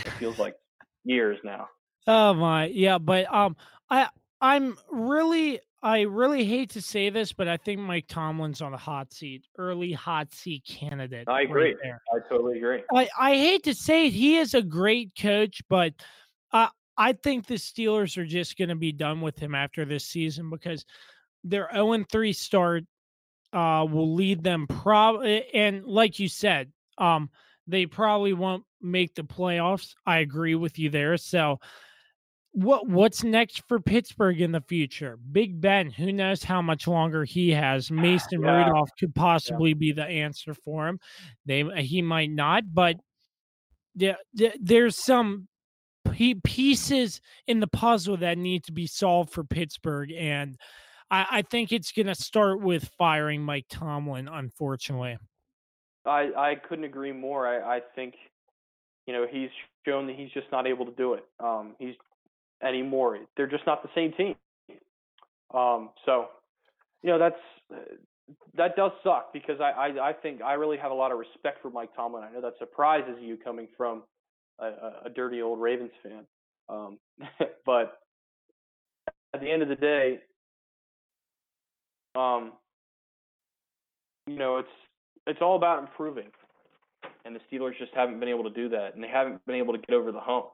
[0.05, 0.55] it feels like
[1.03, 1.67] years now.
[2.07, 3.55] Oh my, yeah, but um,
[3.89, 4.09] I
[4.39, 8.77] I'm really I really hate to say this, but I think Mike Tomlin's on a
[8.77, 11.27] hot seat, early hot seat candidate.
[11.27, 11.75] I agree.
[11.83, 12.83] Right I totally agree.
[12.93, 15.93] I, I hate to say it, he is a great coach, but
[17.01, 20.51] I think the Steelers are just going to be done with him after this season
[20.51, 20.85] because
[21.43, 22.83] their 0 3 start
[23.51, 27.31] uh, will lead them probably, and like you said, um,
[27.65, 29.95] they probably won't make the playoffs.
[30.05, 31.17] I agree with you there.
[31.17, 31.57] So
[32.51, 35.17] what what's next for Pittsburgh in the future?
[35.31, 37.89] Big Ben, who knows how much longer he has.
[37.89, 38.65] Mason yeah.
[38.65, 39.77] Rudolph could possibly yeah.
[39.79, 40.99] be the answer for him.
[41.47, 42.97] They he might not, but
[43.95, 44.17] there,
[44.61, 45.47] there's some
[46.43, 50.57] pieces in the puzzle that need to be solved for Pittsburgh, and
[51.09, 54.27] I, I think it's going to start with firing Mike Tomlin.
[54.27, 55.17] Unfortunately,
[56.05, 57.47] I I couldn't agree more.
[57.47, 58.15] I I think
[59.07, 59.49] you know he's
[59.85, 61.25] shown that he's just not able to do it.
[61.39, 61.95] Um, he's
[62.63, 63.19] anymore.
[63.35, 64.35] They're just not the same team.
[65.53, 66.27] Um, so,
[67.03, 67.81] you know, that's
[68.55, 71.61] that does suck because I, I, I think I really have a lot of respect
[71.61, 72.23] for Mike Tomlin.
[72.23, 74.03] I know that surprises you coming from
[74.65, 76.25] a, a dirty old Ravens fan,
[76.69, 76.97] um,
[77.65, 77.99] but
[79.33, 80.19] at the end of the day,
[82.15, 82.53] um,
[84.27, 84.69] you know, it's
[85.27, 86.29] it's all about improving,
[87.25, 89.73] and the Steelers just haven't been able to do that, and they haven't been able
[89.73, 90.47] to get over the hump.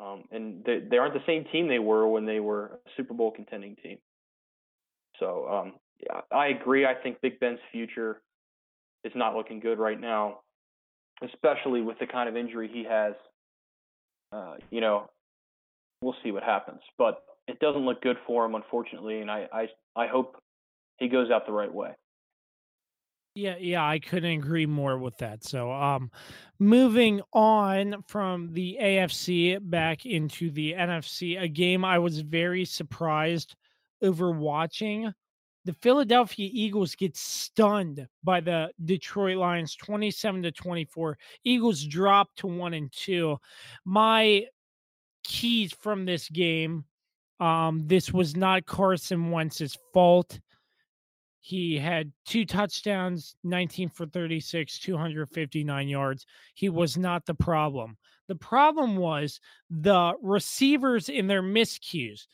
[0.00, 3.14] Um, and they, they aren't the same team they were when they were a Super
[3.14, 3.96] Bowl contending team.
[5.18, 6.84] So um, yeah, I agree.
[6.84, 8.20] I think Big Ben's future
[9.04, 10.40] is not looking good right now,
[11.22, 13.14] especially with the kind of injury he has.
[14.32, 15.08] Uh, you know,
[16.02, 19.20] we'll see what happens, but it doesn't look good for him, unfortunately.
[19.20, 20.36] And I, I, I hope
[20.98, 21.90] he goes out the right way.
[23.34, 25.44] Yeah, yeah, I couldn't agree more with that.
[25.44, 26.10] So, um,
[26.58, 33.54] moving on from the AFC back into the NFC, a game I was very surprised
[34.00, 35.12] over watching.
[35.66, 41.18] The Philadelphia Eagles get stunned by the Detroit Lions 27 to 24.
[41.42, 43.36] Eagles drop to 1 and 2.
[43.84, 44.46] My
[45.24, 46.84] keys from this game
[47.40, 50.38] um this was not Carson Wentz's fault.
[51.40, 56.26] He had two touchdowns, 19 for 36, 259 yards.
[56.54, 57.96] He was not the problem.
[58.28, 62.26] The problem was the receivers in their miscues,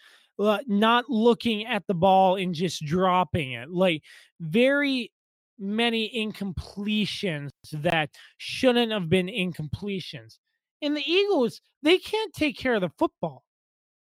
[0.66, 3.70] not looking at the ball and just dropping it.
[3.70, 4.02] Like
[4.40, 5.12] very
[5.58, 10.38] many incompletions that shouldn't have been incompletions.
[10.80, 13.44] And the Eagles, they can't take care of the football.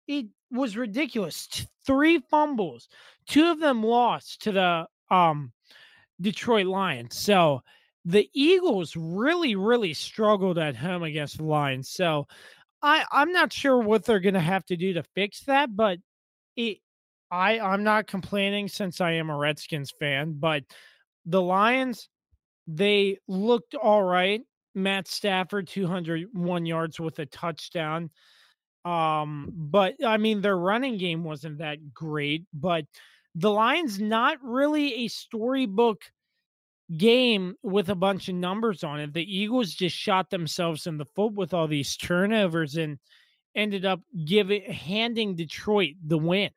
[0.08, 1.48] It was ridiculous.
[1.86, 2.88] Three fumbles,
[3.28, 5.52] two of them lost to the um
[6.20, 7.18] Detroit Lions.
[7.18, 7.62] So
[8.06, 11.90] the Eagles really, really struggled at home against the Lions.
[11.90, 12.28] So
[12.82, 15.98] I, I'm not sure what they're going to have to do to fix that, but
[16.56, 16.78] it,
[17.32, 20.64] I I'm not complaining since I am a Redskins fan, but
[21.26, 22.10] the Lions
[22.68, 24.42] they looked all right.
[24.74, 28.10] Matt Stafford 201 yards with a touchdown.
[28.84, 32.86] Um, but I mean their running game wasn't that great, but
[33.34, 36.04] the Lions not really a storybook
[36.96, 39.14] game with a bunch of numbers on it.
[39.14, 43.00] The Eagles just shot themselves in the foot with all these turnovers and
[43.56, 46.50] ended up giving handing Detroit the win.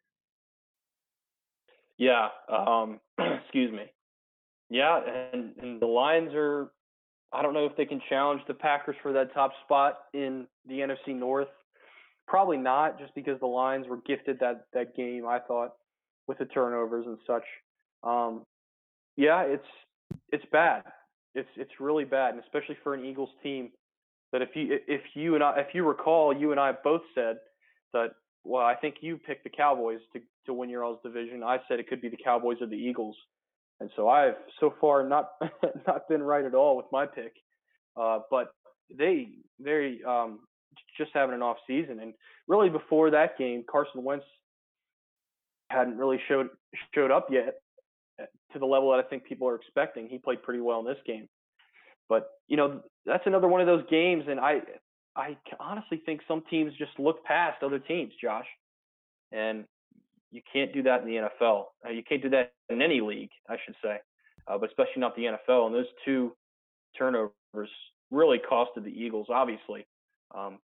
[1.96, 3.84] Yeah, um, excuse me.
[4.70, 5.01] Yeah,
[5.32, 6.70] and, and the Lions are
[7.32, 10.76] I don't know if they can challenge the Packers for that top spot in the
[10.76, 11.49] NFC North.
[12.26, 15.26] Probably not, just because the Lions were gifted that that game.
[15.26, 15.72] I thought
[16.26, 17.44] with the turnovers and such.
[18.03, 18.42] Um,
[19.16, 19.66] yeah, it's
[20.30, 20.84] it's bad.
[21.34, 23.70] It's it's really bad, and especially for an Eagles team
[24.33, 27.37] that if you if you and I if you recall, you and I both said
[27.93, 28.11] that
[28.45, 31.43] well, I think you picked the Cowboys to to win your all's division.
[31.43, 33.16] I said it could be the Cowboys or the Eagles,
[33.81, 35.31] and so I've so far not
[35.87, 37.33] not been right at all with my pick.
[37.97, 38.53] Uh, but
[38.97, 40.41] they they um,
[40.97, 42.14] just having an off season, and
[42.47, 44.24] really before that game, Carson Wentz
[45.70, 46.49] hadn't really showed
[46.95, 47.57] showed up yet
[48.20, 50.09] uh, to the level that I think people are expecting.
[50.09, 51.29] He played pretty well in this game,
[52.09, 54.61] but you know that's another one of those games, and I
[55.16, 58.46] I honestly think some teams just look past other teams, Josh,
[59.32, 59.64] and
[60.30, 61.64] you can't do that in the NFL.
[61.84, 63.98] Uh, you can't do that in any league, I should say,
[64.46, 65.66] uh, but especially not the NFL.
[65.66, 66.32] And those two
[66.96, 67.32] turnovers
[68.11, 69.86] really costed the Eagles, obviously,
[70.36, 70.59] um,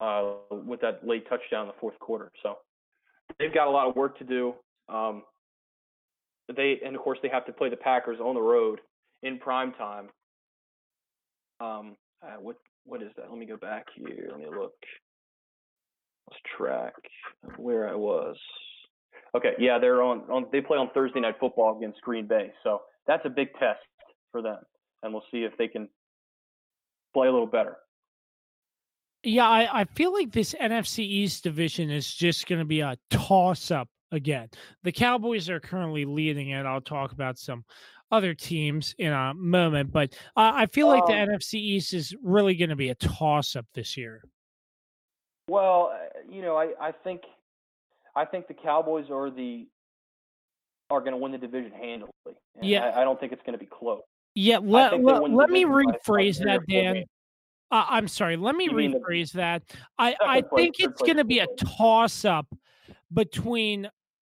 [0.00, 2.30] uh, with that late touchdown in the fourth quarter.
[2.42, 2.56] So
[3.38, 4.54] they've got a lot of work to do.
[4.88, 5.22] Um,
[6.54, 8.80] they and of course they have to play the Packers on the road
[9.22, 10.08] in prime time.
[11.60, 13.26] Um, uh, what what is that?
[13.30, 14.28] Let me go back here.
[14.30, 14.74] Let me look.
[16.30, 16.94] Let's track
[17.56, 18.36] where I was.
[19.36, 20.46] Okay, yeah, they're on, on.
[20.52, 23.80] They play on Thursday night football against Green Bay, so that's a big test
[24.30, 24.58] for them,
[25.02, 25.88] and we'll see if they can
[27.12, 27.76] play a little better.
[29.22, 32.96] Yeah, I, I feel like this NFC East division is just going to be a
[33.10, 34.48] toss up again.
[34.82, 36.66] The Cowboys are currently leading it.
[36.66, 37.64] I'll talk about some
[38.10, 42.14] other teams in a moment, but uh, I feel like the um NFC East is
[42.22, 44.22] really going to be a toss up this year.
[45.48, 47.22] Well, uh, you know, I, I think
[48.16, 49.66] I think the Cowboys are the
[50.90, 52.10] are going to win the division handily.
[52.62, 54.02] Yeah, I, I, don't think it's going to be close.
[54.34, 57.04] Yeah, let, let, let me rephrase that, Dan.
[57.70, 58.36] Uh, I'm sorry.
[58.36, 59.62] Let me rephrase the, that.
[59.98, 62.46] I, I think it's going to be a toss up
[63.12, 63.88] between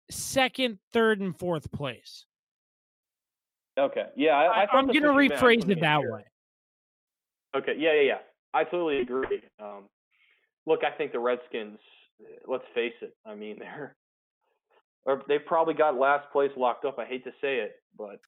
[0.09, 2.25] second, third, and fourth place.
[3.77, 4.05] Okay.
[4.15, 6.23] Yeah, I, am going to rephrase it that way.
[7.55, 7.75] Okay.
[7.77, 8.17] Yeah, yeah, yeah.
[8.53, 9.41] I totally agree.
[9.61, 9.83] Um,
[10.65, 11.79] look, I think the Redskins.
[12.47, 13.13] Let's face it.
[13.25, 13.95] I mean, they're
[15.05, 16.97] or they probably got last place locked up.
[16.99, 18.19] I hate to say it, but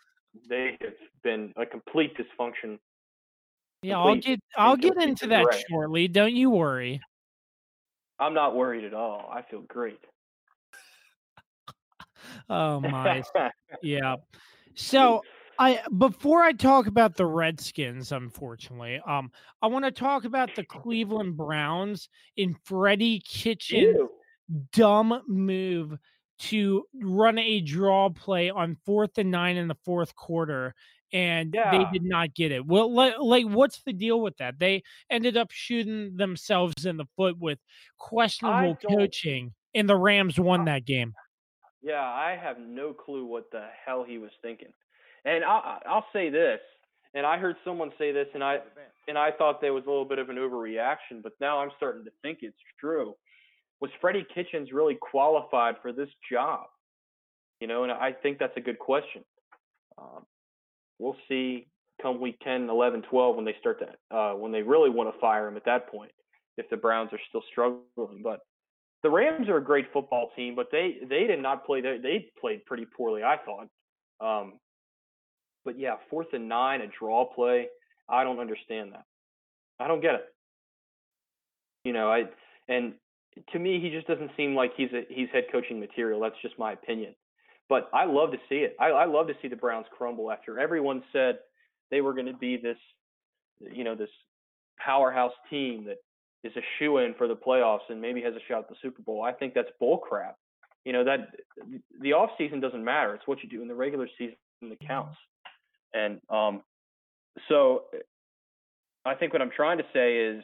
[0.47, 2.78] they have been a complete dysfunction.
[3.82, 6.07] Yeah, I'll get I'll get into that shortly.
[6.07, 7.01] Don't you worry.
[8.19, 9.30] I'm not worried at all.
[9.32, 9.99] I feel great.
[12.49, 13.23] Oh my.
[13.82, 14.15] yeah.
[14.75, 15.21] So
[15.59, 20.63] I before I talk about the Redskins, unfortunately, um, I want to talk about the
[20.63, 24.07] Cleveland Browns in Freddie Kitchen
[24.71, 25.97] dumb move
[26.39, 30.75] to run a draw play on fourth and nine in the fourth quarter
[31.13, 31.71] and yeah.
[31.71, 32.65] they did not get it.
[32.65, 34.59] Well, like, what's the deal with that?
[34.59, 37.59] They ended up shooting themselves in the foot with
[37.97, 41.13] questionable coaching, and the Rams won that game.
[41.88, 44.73] Yeah, I have no clue what the hell he was thinking.
[45.23, 46.59] And I, I'll say this,
[47.13, 48.59] and I heard someone say this, and I
[49.07, 52.03] and I thought there was a little bit of an overreaction, but now I'm starting
[52.03, 53.15] to think it's true.
[53.79, 56.65] Was Freddie Kitchens really qualified for this job?
[57.61, 59.23] You know, and I think that's a good question.
[59.97, 60.25] Um,
[60.99, 61.67] we'll see
[62.01, 65.17] come week 10, 11, 12 when they start to uh, when they really want to
[65.21, 66.11] fire him at that point
[66.57, 68.21] if the Browns are still struggling.
[68.21, 68.41] But
[69.07, 71.79] the Rams are a great football team, but they they did not play.
[71.79, 73.69] They, they played pretty poorly, I thought.
[74.19, 74.59] Um,
[75.63, 77.67] but yeah, fourth and nine, a draw play.
[78.09, 79.05] I don't understand that.
[79.79, 80.25] I don't get it.
[81.85, 82.23] You know, I
[82.67, 82.95] and
[83.53, 86.19] to me, he just doesn't seem like he's a he's head coaching material.
[86.19, 87.15] That's just my opinion.
[87.69, 88.75] But I love to see it.
[88.77, 91.39] I, I love to see the Browns crumble after everyone said
[91.91, 92.77] they were going to be this,
[93.71, 94.09] you know, this
[94.77, 95.97] powerhouse team that
[96.47, 99.01] is a shoe in for the playoffs and maybe has a shot at the Super
[99.01, 99.23] Bowl.
[99.23, 100.37] I think that's bull crap.
[100.85, 101.19] You know that
[102.01, 103.13] the off season doesn't matter.
[103.13, 105.17] It's what you do in the regular season that counts.
[105.93, 106.61] And um,
[107.49, 107.83] so
[109.05, 110.43] I think what I'm trying to say is,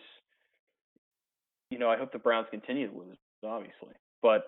[1.69, 4.43] you know, I hope the Browns continue to lose, obviously, but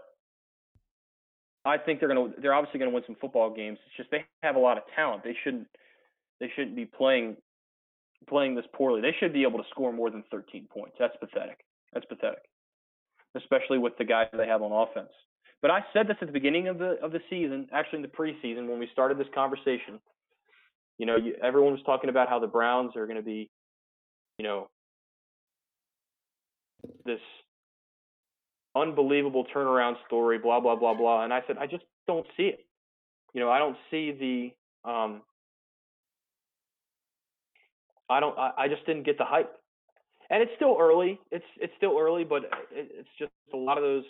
[1.65, 3.79] I think they're gonna they're obviously gonna win some football games.
[3.87, 5.23] It's just they have a lot of talent.
[5.23, 5.67] They shouldn't
[6.39, 7.37] they shouldn't be playing
[8.27, 9.01] playing this poorly.
[9.01, 10.95] They should be able to score more than 13 points.
[10.99, 11.59] That's pathetic.
[11.93, 12.43] That's pathetic,
[13.35, 15.11] especially with the guys they have on offense.
[15.61, 18.07] But I said this at the beginning of the of the season, actually in the
[18.09, 19.99] preseason when we started this conversation.
[20.97, 23.49] You know, you, everyone was talking about how the Browns are going to be,
[24.37, 24.69] you know,
[27.05, 27.19] this
[28.75, 31.23] unbelievable turnaround story, blah blah blah blah.
[31.23, 32.65] And I said, I just don't see it.
[33.33, 34.89] You know, I don't see the.
[34.89, 35.21] Um,
[38.09, 38.37] I don't.
[38.37, 39.51] I, I just didn't get the hype,
[40.29, 41.19] and it's still early.
[41.31, 44.05] It's it's still early, but it, it's just a lot of those.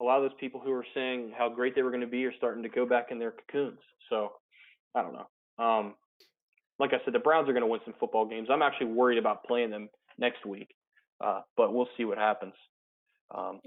[0.00, 2.24] A lot of those people who are saying how great they were going to be
[2.26, 3.78] are starting to go back in their cocoons.
[4.10, 4.32] So,
[4.92, 5.64] I don't know.
[5.64, 5.94] Um,
[6.80, 8.48] like I said, the Browns are going to win some football games.
[8.50, 9.88] I'm actually worried about playing them
[10.18, 10.74] next week,
[11.24, 12.54] uh, but we'll see what happens.
[13.32, 13.60] Um,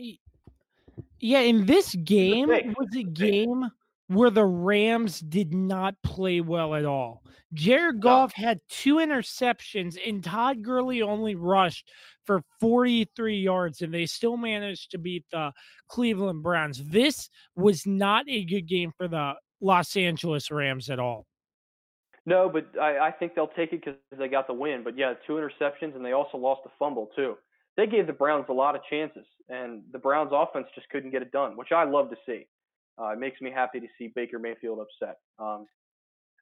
[1.19, 3.69] yeah, in this game was a game
[4.07, 7.23] where the Rams did not play well at all.
[7.53, 8.45] Jared Goff no.
[8.45, 11.89] had two interceptions, and Todd Gurley only rushed
[12.25, 15.51] for 43 yards, and they still managed to beat the
[15.87, 16.83] Cleveland Browns.
[16.83, 21.25] This was not a good game for the Los Angeles Rams at all.
[22.25, 24.83] No, but I, I think they'll take it because they got the win.
[24.83, 27.37] But yeah, two interceptions, and they also lost a fumble too
[27.77, 31.21] they gave the Browns a lot of chances, and the Browns offense just couldn't get
[31.21, 32.47] it done, which I love to see.
[32.99, 35.67] Uh, it makes me happy to see Baker Mayfield upset, um,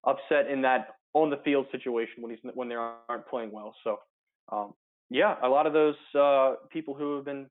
[0.05, 3.75] upset in that on the field situation when he's when they aren't playing well.
[3.83, 3.99] So,
[4.51, 4.73] um,
[5.09, 7.47] yeah, a lot of those uh, people who have been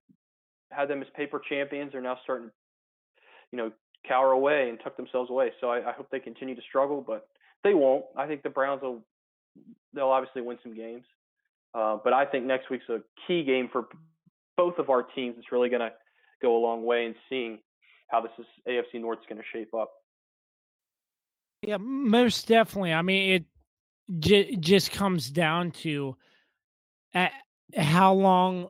[0.71, 2.49] had them as paper champions are now starting,
[3.51, 3.71] you know,
[4.07, 5.51] cower away and tuck themselves away.
[5.61, 7.27] So I, I hope they continue to struggle, but
[7.63, 8.05] they won't.
[8.15, 9.03] I think the Browns will.
[9.93, 11.05] They'll obviously win some games.
[11.73, 13.87] Uh, but I think next week's a key game for
[14.57, 15.35] both of our teams.
[15.37, 15.91] It's really going to
[16.41, 17.59] go a long way in seeing
[18.07, 19.91] how this is AFC North is going to shape up.
[21.61, 22.93] Yeah, most definitely.
[22.93, 23.45] I mean, it
[24.19, 26.15] j- just comes down to
[27.75, 28.67] how long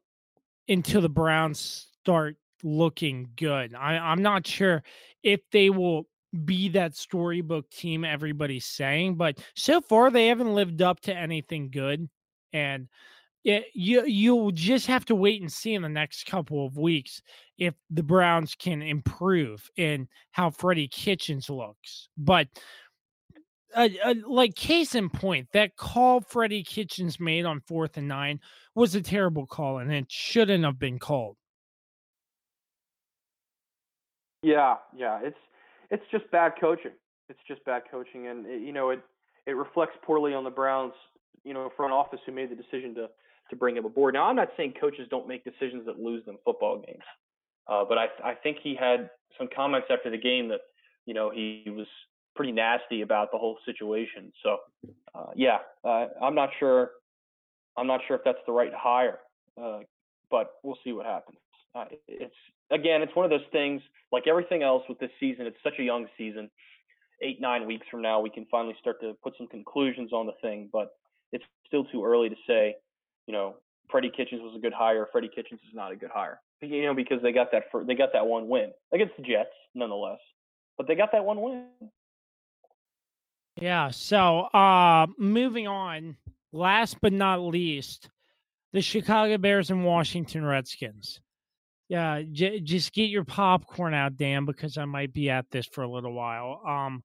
[0.67, 3.75] until the Browns start looking good.
[3.75, 4.83] I, I'm not sure
[5.23, 6.07] if they will
[6.43, 11.69] be that storybook team everybody's saying, but so far they haven't lived up to anything
[11.69, 12.09] good
[12.53, 12.87] and
[13.45, 17.21] it, you you'll just have to wait and see in the next couple of weeks
[17.59, 22.09] if the Browns can improve in how Freddie Kitchens looks.
[22.17, 22.47] But
[23.75, 28.39] uh, uh, like case in point, that call Freddie Kitchens made on fourth and nine
[28.73, 31.37] was a terrible call, and it shouldn't have been called.
[34.41, 35.37] Yeah, yeah, it's
[35.91, 36.93] it's just bad coaching.
[37.29, 39.01] It's just bad coaching, and it, you know it
[39.45, 40.93] it reflects poorly on the Browns
[41.43, 43.07] you know front office who made the decision to
[43.49, 44.13] to bring him aboard.
[44.13, 47.03] Now I'm not saying coaches don't make decisions that lose them football games,
[47.67, 50.61] uh, but I I think he had some comments after the game that
[51.05, 51.87] you know he was
[52.35, 54.31] pretty nasty about the whole situation.
[54.43, 54.57] So
[55.13, 56.91] uh, yeah, uh, I'm not sure.
[57.77, 59.19] I'm not sure if that's the right hire,
[59.61, 59.79] uh,
[60.31, 61.37] but we'll see what happens.
[61.73, 62.35] Uh, it's
[62.71, 63.81] again, it's one of those things
[64.11, 65.45] like everything else with this season.
[65.45, 66.49] It's such a young season.
[67.21, 70.33] Eight nine weeks from now, we can finally start to put some conclusions on the
[70.41, 70.69] thing.
[70.71, 70.95] But
[71.31, 72.75] it's still too early to say,
[73.27, 73.55] you know,
[73.89, 75.07] Freddie Kitchens was a good hire.
[75.11, 76.39] Freddie Kitchens is not a good hire.
[76.61, 79.49] You know, because they got that for, they got that one win against the Jets,
[79.73, 80.19] nonetheless.
[80.77, 81.65] But they got that one win.
[83.59, 83.91] Yeah.
[83.91, 86.17] So, uh, moving on.
[86.51, 88.09] Last but not least,
[88.71, 91.19] the Chicago Bears and Washington Redskins.
[91.89, 95.83] Yeah, j- just get your popcorn out, Dan, because I might be at this for
[95.83, 96.61] a little while.
[96.67, 97.03] Um,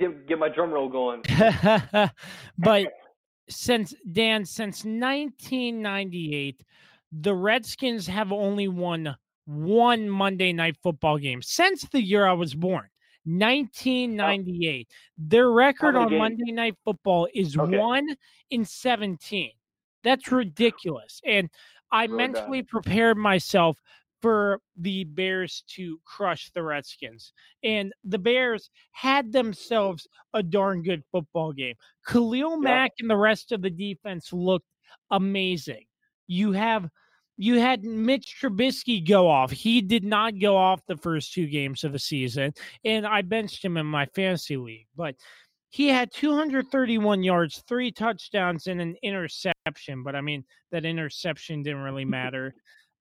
[0.00, 1.22] get, get my drum roll going.
[2.58, 2.86] but
[3.48, 6.64] since Dan, since 1998,
[7.12, 9.16] the Redskins have only won
[9.46, 12.88] one Monday night football game since the year I was born.
[13.24, 14.88] 1998.
[15.18, 16.18] Their record on games?
[16.18, 17.76] Monday Night Football is okay.
[17.76, 18.16] 1
[18.50, 19.50] in 17.
[20.02, 21.20] That's ridiculous.
[21.26, 21.50] And
[21.92, 23.78] I mentally prepared myself
[24.20, 27.32] for the Bears to crush the Redskins.
[27.62, 31.74] And the Bears had themselves a darn good football game.
[32.06, 34.66] Khalil Mack and the rest of the defense looked
[35.10, 35.84] amazing.
[36.26, 36.88] You have
[37.40, 39.52] you had Mitch Trubisky go off.
[39.52, 42.52] He did not go off the first two games of the season,
[42.84, 44.88] and I benched him in my fantasy league.
[44.96, 45.14] But
[45.70, 50.02] he had 231 yards, three touchdowns, and an interception.
[50.02, 52.54] But I mean, that interception didn't really matter.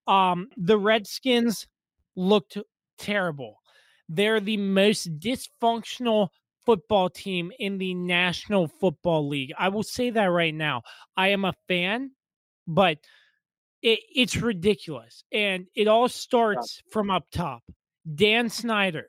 [0.07, 1.67] Um, the Redskins
[2.15, 2.57] looked
[2.97, 3.57] terrible.
[4.09, 6.29] They're the most dysfunctional
[6.65, 9.53] football team in the National Football League.
[9.57, 10.83] I will say that right now.
[11.15, 12.11] I am a fan,
[12.67, 12.97] but
[13.81, 15.23] it, it's ridiculous.
[15.31, 17.63] And it all starts from up top.
[18.13, 19.07] Dan Snyder.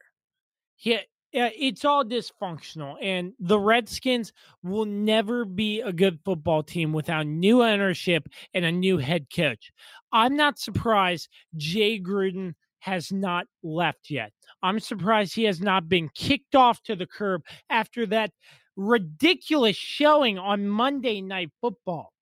[0.76, 0.98] He,
[1.32, 4.32] it's all dysfunctional, and the Redskins
[4.62, 9.72] will never be a good football team without new ownership and a new head coach.
[10.12, 14.32] I'm not surprised Jay Gruden has not left yet.
[14.62, 18.30] I'm surprised he has not been kicked off to the curb after that
[18.76, 22.12] ridiculous showing on Monday Night Football.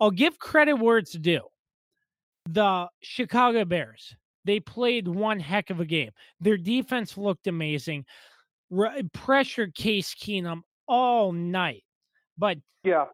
[0.00, 1.42] I'll give credit where it's due.
[2.48, 6.10] The Chicago Bears, they played one heck of a game.
[6.40, 8.06] Their defense looked amazing.
[8.70, 11.84] Re- pressured Case Keenum all night.
[12.38, 13.06] But yeah,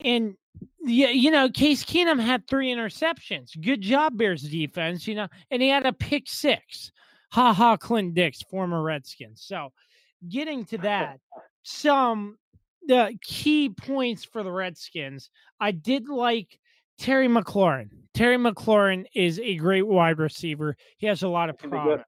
[0.00, 0.34] and
[0.80, 3.50] yeah, you know, Case Keenum had three interceptions.
[3.60, 5.06] Good job, Bears defense.
[5.06, 6.92] You know, and he had a pick six.
[7.32, 9.42] Ha ha, Clint Dix, former Redskins.
[9.44, 9.70] So,
[10.28, 11.18] getting to that,
[11.62, 12.38] some
[12.86, 15.30] the key points for the Redskins.
[15.60, 16.58] I did like
[16.98, 17.90] Terry McLaurin.
[18.14, 20.76] Terry McLaurin is a great wide receiver.
[20.96, 22.00] He has a lot of promise.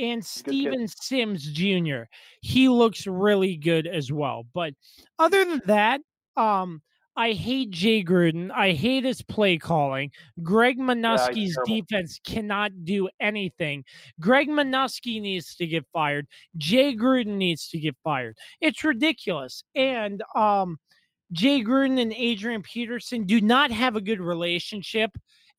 [0.00, 2.02] And Steven Sims Jr.
[2.40, 4.46] He looks really good as well.
[4.54, 4.74] But
[5.18, 6.00] other than that,
[6.36, 6.80] um,
[7.16, 8.50] I hate Jay Gruden.
[8.50, 10.10] I hate his play calling.
[10.42, 13.84] Greg Manusky's yeah, defense cannot do anything.
[14.20, 16.26] Greg Manusky needs to get fired.
[16.56, 18.38] Jay Gruden needs to get fired.
[18.60, 19.64] It's ridiculous.
[19.74, 20.78] And um,
[21.32, 25.10] Jay Gruden and Adrian Peterson do not have a good relationship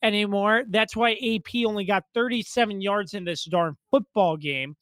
[0.03, 0.64] anymore.
[0.69, 4.76] That's why AP only got 37 yards in this darn football game.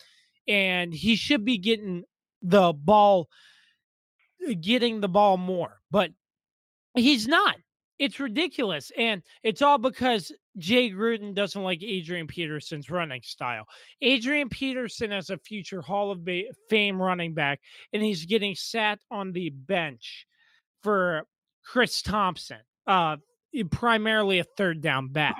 [0.48, 2.04] And he should be getting
[2.41, 3.30] the ball
[4.62, 5.80] getting the ball more.
[5.91, 6.12] But
[6.96, 7.56] He's not.
[7.98, 8.91] It's ridiculous.
[8.98, 13.66] And it's all because Jay Gruden doesn't like Adrian Peterson's running style.
[14.02, 16.28] Adrian Peterson is a future Hall of
[16.70, 17.60] Fame running back,
[17.94, 20.26] and he's getting sat on the bench
[20.82, 21.24] for
[21.66, 23.18] Chris Thompson, uh,
[23.72, 25.36] primarily a third down back.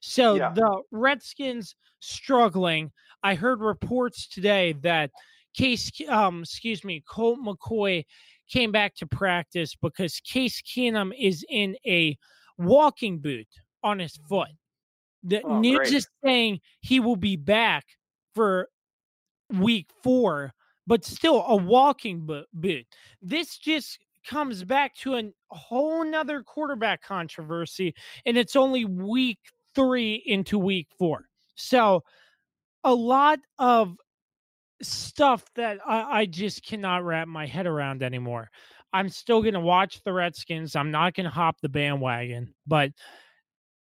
[0.00, 0.52] So yeah.
[0.52, 2.90] the Redskins struggling.
[3.22, 5.10] I heard reports today that
[5.54, 8.04] Case, um, excuse me, Colt McCoy
[8.50, 12.16] came back to practice because Case Keenum is in a
[12.58, 13.46] walking boot
[13.82, 14.48] on his foot.
[15.22, 15.92] The oh, news great.
[15.92, 17.84] is saying he will be back
[18.34, 18.68] for
[19.50, 20.52] week four,
[20.86, 22.86] but still a walking boot.
[23.20, 27.94] This just comes back to a whole nother quarterback controversy,
[28.26, 29.38] and it's only week
[29.74, 31.26] three into week four.
[31.54, 32.02] So
[32.84, 33.96] a lot of
[34.82, 38.50] stuff that I, I just cannot wrap my head around anymore.
[38.92, 40.76] I'm still going to watch the Redskins.
[40.76, 42.90] I'm not going to hop the bandwagon, but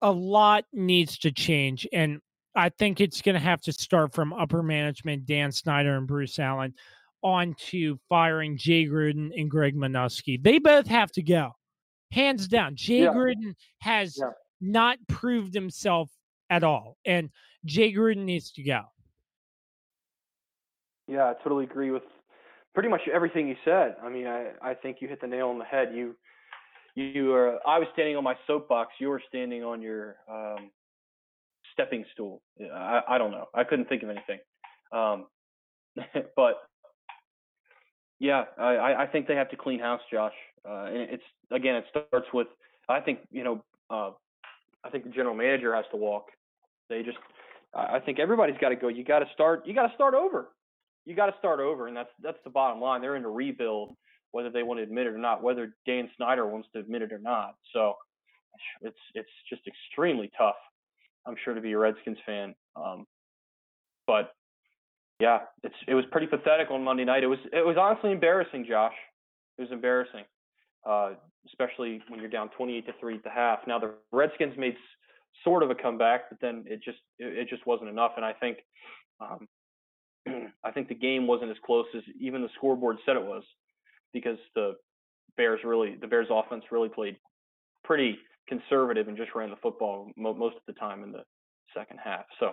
[0.03, 1.87] a lot needs to change.
[1.93, 2.21] And
[2.55, 6.39] I think it's going to have to start from upper management, Dan Snyder and Bruce
[6.39, 6.75] Allen,
[7.23, 10.43] on to firing Jay Gruden and Greg Manusky.
[10.43, 11.53] They both have to go,
[12.13, 12.77] hands down.
[12.77, 13.13] Jay yeah.
[13.13, 14.31] Gruden has yeah.
[14.61, 16.11] not proved himself
[16.49, 17.31] at all, and
[17.65, 18.83] Jay Gruden needs to go.
[21.07, 22.05] Yeah, I totally agree with
[22.75, 23.97] pretty much everything you said.
[24.03, 25.89] I mean, I I think you hit the nail on the head.
[25.95, 26.15] You
[26.95, 27.59] you are.
[27.67, 28.93] I was standing on my soapbox.
[29.01, 30.71] You were standing on your um,
[31.73, 32.43] stepping stool.
[32.61, 33.47] I I don't know.
[33.55, 34.39] I couldn't think of anything.
[34.93, 35.27] Um,
[36.37, 36.55] but
[38.21, 40.35] yeah, I I think they have to clean house, Josh.
[40.69, 42.47] Uh, and it's again, it starts with.
[42.89, 43.65] I think you know.
[43.91, 44.13] Uh,
[44.85, 46.27] I think the general manager has to walk.
[46.89, 47.19] They just.
[47.75, 48.89] I think everybody's got to go.
[48.89, 49.67] You got to start.
[49.67, 50.49] You got to start over
[51.07, 53.01] you got to start over, and that's that's the bottom line.
[53.01, 53.97] They're in a rebuild,
[54.33, 57.13] whether they want to admit it or not, whether Dan Snyder wants to admit it
[57.13, 57.55] or not.
[57.73, 57.95] So
[58.83, 60.57] it's it's just extremely tough.
[61.27, 63.07] I'm sure to be a Redskins fan, um,
[64.07, 64.33] but
[65.21, 67.23] yeah, it's it was pretty pathetic on Monday night.
[67.23, 68.95] It was it was honestly embarrassing, Josh.
[69.59, 70.25] It was embarrassing,
[70.89, 71.11] uh,
[71.47, 73.61] especially when you're down 28 to three at the half.
[73.67, 74.75] Now the Redskins made
[75.45, 78.13] sort of a comeback, but then it just it, it just wasn't enough.
[78.17, 78.59] And I think
[79.21, 79.47] um,
[80.65, 83.43] I think the game wasn't as close as even the scoreboard said it was,
[84.13, 84.77] because the
[85.37, 87.17] Bears really, the Bears offense really played
[87.85, 88.19] pretty
[88.49, 91.23] conservative and just ran the football mo- most of the time in the
[91.77, 92.25] second half.
[92.39, 92.53] So,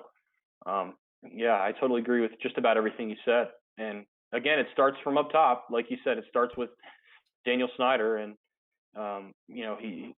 [0.70, 3.48] um, yeah, I totally agree with just about everything you said.
[3.78, 6.18] And again, it starts from up top, like you said.
[6.18, 6.70] It starts with
[7.46, 8.36] Daniel Snyder, and
[8.96, 10.14] um, you know he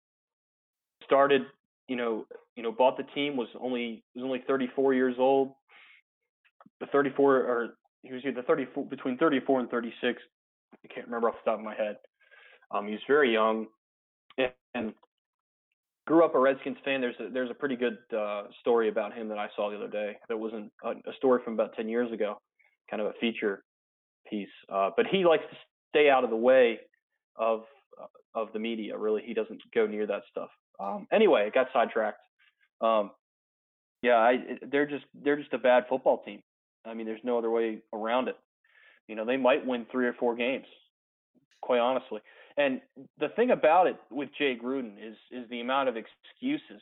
[1.04, 1.44] started,
[1.88, 5.54] you know, you know, bought the team was only was only 34 years old
[6.80, 7.70] the 34 or
[8.04, 10.22] he was either 34 between 34 and 36.
[10.74, 11.98] I can't remember off the top of my head.
[12.72, 13.68] Um, he was very young
[14.38, 14.94] and, and
[16.10, 17.00] grew up a Redskins fan.
[17.00, 19.88] There's a, there's a pretty good uh, story about him that I saw the other
[19.88, 20.18] day.
[20.28, 22.42] That wasn't a, a story from about 10 years ago,
[22.90, 23.64] kind of a feature
[24.30, 24.50] piece.
[24.74, 25.58] Uh, but he likes to
[25.90, 26.80] stay out of the way
[27.38, 27.62] of
[28.02, 28.98] uh, of the media.
[28.98, 30.50] Really, he doesn't go near that stuff.
[30.80, 32.20] Um, anyway, it got sidetracked.
[32.82, 33.12] Um,
[34.02, 34.38] yeah, I,
[34.70, 36.42] they're just they're just a bad football team
[36.86, 38.38] I mean, there's no other way around it.
[39.08, 40.66] You know, they might win three or four games,
[41.62, 42.22] quite honestly.
[42.60, 42.82] And
[43.18, 46.82] the thing about it with Jay Gruden is is the amount of excuses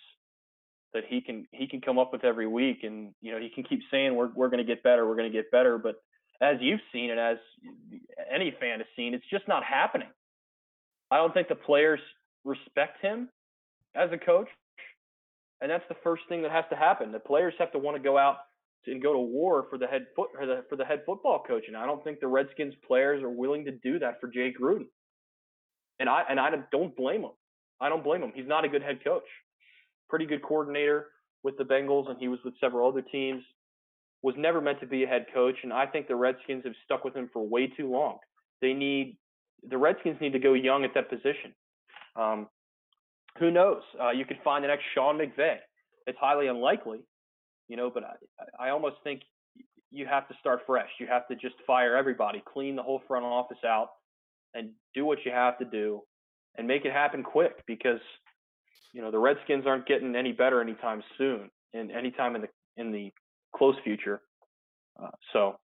[0.94, 3.64] that he can he can come up with every week, and you know he can
[3.64, 5.95] keep saying we're we're going to get better, we're going to get better, but
[6.41, 7.38] as you've seen and as
[8.34, 10.10] any fan has seen, it's just not happening.
[11.12, 11.99] I don't think the players
[12.44, 13.30] respect him
[13.95, 14.49] as a coach,
[15.62, 17.12] and that's the first thing that has to happen.
[17.12, 18.38] The players have to want to go out
[18.88, 21.66] and go to war for the head foot for the for the head football coach,
[21.68, 24.88] and I don't think the Redskins players are willing to do that for Jay Gruden.
[25.99, 27.32] And I and I don't blame him.
[27.82, 28.32] I don't blame him.
[28.34, 29.24] He's not a good head coach.
[30.10, 31.07] Pretty good coordinator
[31.44, 33.44] with the Bengals, and he was with several other teams.
[34.24, 37.03] Was never meant to be a head coach, and I think the Redskins have stuck
[37.03, 38.18] with him for way too long.
[38.61, 39.18] They need
[39.68, 41.53] the Redskins need to go young at that position.
[42.15, 42.48] Um,
[43.40, 43.82] who knows?
[44.02, 45.57] Uh, you could find the next Sean McVay.
[46.07, 46.99] It's highly unlikely,
[47.68, 49.22] you know, but I, I almost think
[49.91, 50.90] you have to start fresh.
[50.99, 53.90] You have to just fire everybody, clean the whole front office out,
[54.53, 56.02] and do what you have to do,
[56.57, 57.99] and make it happen quick because
[58.94, 62.91] you know the Redskins aren't getting any better anytime soon, and anytime in the in
[62.91, 63.11] the
[63.56, 64.22] close future.
[65.02, 65.57] Uh, so,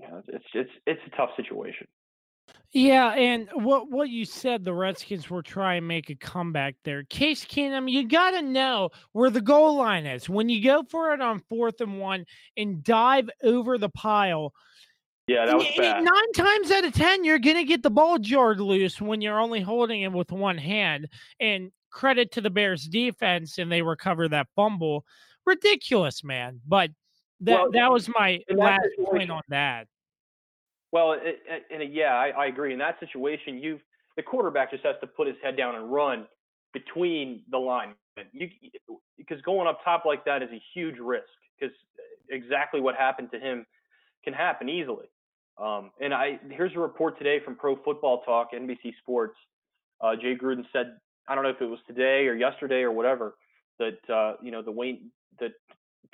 [0.00, 1.86] know, it's it's it's a tough situation.
[2.70, 7.02] Yeah, and what what you said, the Redskins were trying to make a comeback there.
[7.04, 10.28] Case Keenum, you got to know where the goal line is.
[10.28, 14.52] When you go for it on fourth and one and dive over the pile,
[15.28, 16.02] yeah, that was bad.
[16.02, 19.60] Nine times out of ten, you're gonna get the ball jarred loose when you're only
[19.60, 21.08] holding it with one hand.
[21.38, 25.04] And credit to the Bears defense, and they recover that fumble.
[25.46, 26.60] Ridiculous, man.
[26.66, 26.90] But
[27.40, 29.86] that well, that was my last point on that.
[30.92, 31.40] Well, it,
[31.70, 32.72] and yeah, I, I agree.
[32.72, 33.80] In that situation, you've
[34.16, 36.26] the quarterback just has to put his head down and run
[36.72, 37.94] between the linemen.
[38.32, 38.48] You
[39.16, 41.28] because going up top like that is a huge risk
[41.58, 43.64] because uh, exactly what happened to him
[44.24, 45.06] can happen easily.
[45.62, 49.36] Um, and I here's a report today from Pro Football Talk, NBC Sports.
[50.00, 50.96] Uh, Jay Gruden said,
[51.28, 53.34] I don't know if it was today or yesterday or whatever,
[53.78, 55.10] that uh, you know the Wayne
[55.40, 55.52] that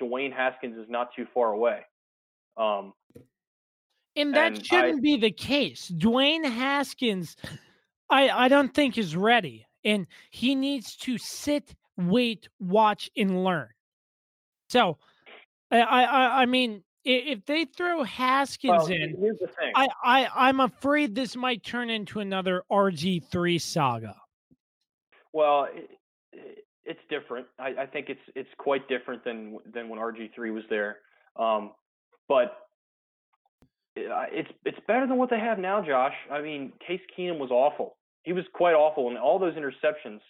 [0.01, 1.81] Dwayne Haskins is not too far away.
[2.57, 2.93] Um,
[4.17, 5.91] and that and shouldn't I, be the case.
[5.95, 7.37] Dwayne Haskins,
[8.09, 9.67] I, I don't think is ready.
[9.85, 13.69] And he needs to sit, wait, watch, and learn.
[14.69, 14.99] So
[15.71, 19.73] I I, I mean, if they throw Haskins well, in, here's the thing.
[19.75, 24.17] I, I I'm afraid this might turn into another RG three saga.
[25.33, 27.47] Well, it, it's different.
[27.59, 30.99] I, I think it's it's quite different than than when RG three was there.
[31.37, 31.73] Um,
[32.29, 32.57] but
[33.97, 36.15] it's it's better than what they have now, Josh.
[36.31, 37.97] I mean, Case Keenum was awful.
[38.23, 40.21] He was quite awful, and all those interceptions,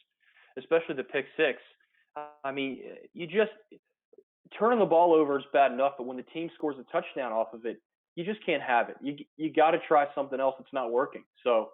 [0.59, 1.59] especially the pick six.
[2.45, 2.81] I mean,
[3.13, 3.53] you just
[4.59, 7.53] turning the ball over is bad enough, but when the team scores a touchdown off
[7.53, 7.81] of it,
[8.17, 8.97] you just can't have it.
[9.01, 11.25] You you got to try something else that's not working.
[11.43, 11.71] So,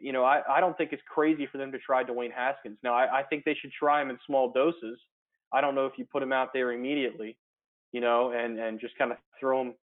[0.00, 2.78] you know, I, I don't think it's crazy for them to try Dwayne Haskins.
[2.82, 4.98] Now, I, I think they should try him in small doses.
[5.52, 7.36] I don't know if you put him out there immediately,
[7.92, 9.74] you know, and and just kind of throw him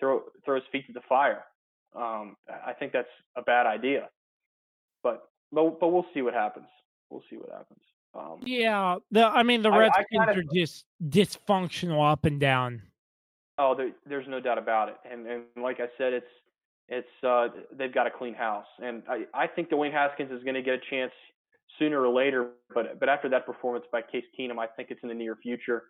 [0.00, 1.44] throw throw his feet to the fire.
[1.94, 4.08] Um, I think that's a bad idea.
[5.02, 6.68] But but but we'll see what happens.
[7.10, 7.80] We'll see what happens.
[8.16, 12.40] Um, yeah, the I mean the Redskins I, I kinda, are just dysfunctional up and
[12.40, 12.82] down.
[13.58, 14.96] Oh, there, there's no doubt about it.
[15.10, 16.26] And and like I said, it's
[16.88, 20.54] it's uh, they've got a clean house, and I I think Dwayne Haskins is going
[20.54, 21.12] to get a chance
[21.78, 22.50] sooner or later.
[22.74, 25.84] But but after that performance by Case Keenum, I think it's in the near future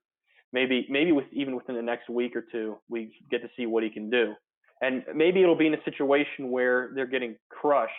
[0.53, 3.83] maybe maybe with even within the next week or two, we get to see what
[3.83, 4.35] he can do.
[4.81, 7.93] And maybe it'll be in a situation where they're getting crushed,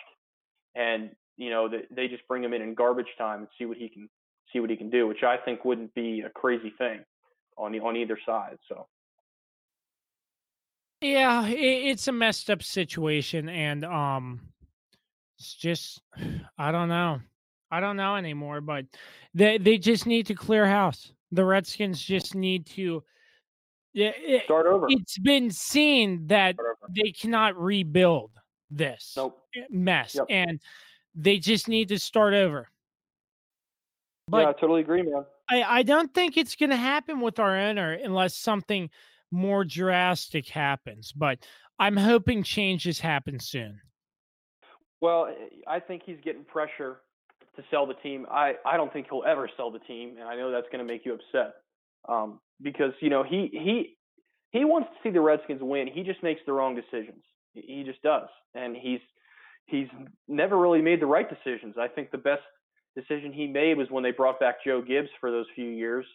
[0.74, 3.76] and you know they, they just bring him in in garbage time and see what
[3.76, 4.08] he can
[4.52, 7.00] see what he can do, which I think wouldn't be a crazy thing
[7.56, 8.58] on the, on either side.
[8.68, 8.86] So.
[11.00, 14.40] Yeah, it's a messed up situation, and um,
[15.38, 16.02] it's just
[16.58, 17.20] I don't know,
[17.70, 18.60] I don't know anymore.
[18.60, 18.86] But
[19.34, 21.12] they they just need to clear house.
[21.30, 23.04] The Redskins just need to
[23.94, 24.86] it, start over.
[24.88, 26.56] It's been seen that
[26.90, 28.30] they cannot rebuild
[28.70, 29.38] this nope.
[29.70, 30.26] mess, yep.
[30.28, 30.60] and
[31.14, 32.68] they just need to start over.
[34.28, 35.24] But yeah, I totally agree, man.
[35.50, 38.90] I, I don't think it's going to happen with our owner unless something
[39.30, 41.12] more drastic happens.
[41.12, 41.46] But
[41.78, 43.80] I'm hoping changes happen soon.
[45.00, 45.28] Well,
[45.66, 46.98] I think he's getting pressure
[47.56, 48.26] to sell the team.
[48.30, 50.92] I, I don't think he'll ever sell the team, and I know that's going to
[50.92, 51.54] make you upset
[52.08, 53.96] um, because you know he he
[54.50, 55.88] he wants to see the Redskins win.
[55.88, 57.22] He just makes the wrong decisions.
[57.54, 59.00] He just does, and he's
[59.66, 59.88] he's
[60.26, 61.76] never really made the right decisions.
[61.78, 62.42] I think the best
[63.00, 66.06] decision he made was when they brought back Joe Gibbs for those few years,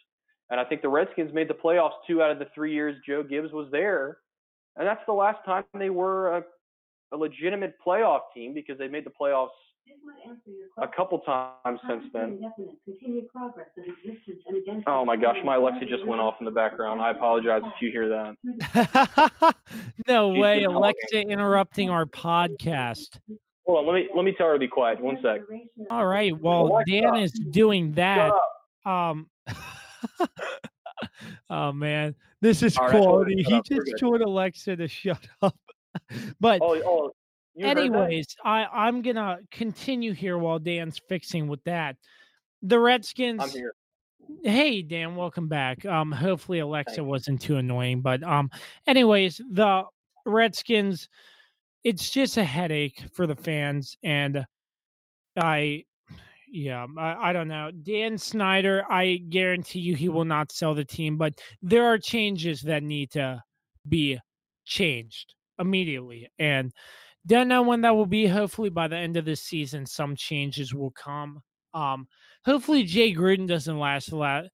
[0.50, 3.22] and I think the Redskins made the playoffs two out of the three years Joe
[3.22, 4.18] Gibbs was there,
[4.76, 6.44] and that's the last time they were a,
[7.12, 9.48] a legitimate playoff team because they made the playoffs
[10.78, 12.40] a couple times since then.
[14.86, 17.00] Oh my gosh, my Alexa just went off in the background.
[17.00, 19.54] I apologize if you hear that.
[20.08, 23.18] no She's way, been Alexa interrupting our podcast.
[23.66, 25.00] Hold on, let me let me tell her to be quiet.
[25.00, 25.40] One sec.
[25.90, 28.32] All right, well, Dan is doing that.
[28.84, 29.28] Um,
[31.50, 33.42] oh man, this is All right, I told quality.
[33.42, 35.56] He just told Alexa to shut up.
[36.40, 37.10] but Oh, oh,
[37.54, 37.80] you heard that?
[37.80, 41.96] anyways, I I'm gonna continue here while Dan's fixing with that.
[42.62, 43.42] The Redskins.
[43.42, 43.74] I'm here.
[44.42, 45.86] Hey Dan, welcome back.
[45.86, 47.06] Um, hopefully Alexa Thanks.
[47.06, 48.50] wasn't too annoying, but um,
[48.86, 49.84] anyways, the
[50.26, 51.08] Redskins,
[51.84, 54.44] it's just a headache for the fans, and
[55.36, 55.84] I,
[56.50, 57.70] yeah, I, I don't know.
[57.70, 62.62] Dan Snyder, I guarantee you he will not sell the team, but there are changes
[62.62, 63.42] that need to
[63.88, 64.18] be
[64.64, 66.72] changed immediately, and
[67.26, 68.26] don't know when that will be.
[68.26, 71.40] Hopefully by the end of this season, some changes will come.
[71.74, 72.06] Um,
[72.44, 74.44] hopefully Jay Gruden doesn't last a lot.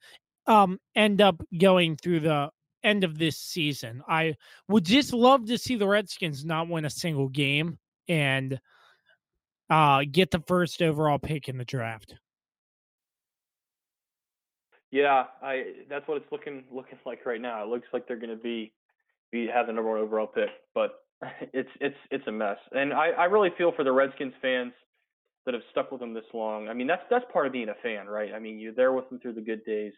[0.46, 2.50] Um, end up going through the
[2.82, 4.02] end of this season.
[4.08, 4.36] I
[4.68, 7.78] would just love to see the Redskins not win a single game
[8.08, 8.60] and
[9.68, 12.14] uh get the first overall pick in the draft.
[14.90, 17.62] Yeah, I that's what it's looking looking like right now.
[17.62, 18.72] It looks like they're going to be
[19.30, 20.94] be have the number one overall pick, but
[21.52, 22.58] it's it's it's a mess.
[22.72, 24.72] And I I really feel for the Redskins fans
[25.46, 26.68] that have stuck with them this long.
[26.68, 28.32] I mean, that's that's part of being a fan, right?
[28.34, 29.92] I mean, you're there with them through the good days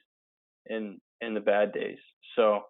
[0.68, 1.98] and and the bad days.
[2.36, 2.62] So,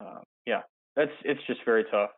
[0.00, 0.60] uh, yeah,
[0.94, 2.10] that's it's just very tough.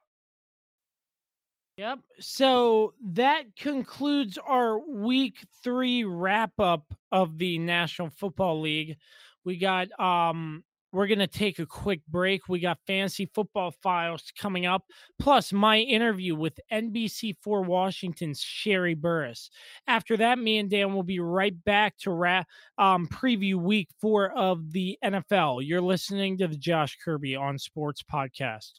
[1.79, 1.99] Yep.
[2.21, 8.97] So that concludes our week three wrap up of the National Football League.
[9.45, 12.49] We got um we're gonna take a quick break.
[12.49, 14.85] We got fantasy football files coming up,
[15.19, 19.51] plus my interview with NBC4 Washington's Sherree Burruss.
[19.87, 22.45] After that, me and Dan will be right back to ra-
[22.79, 25.67] um, preview week four of the NFL.
[25.67, 28.73] You're listening to the Josh Kirby on Sports Podcast.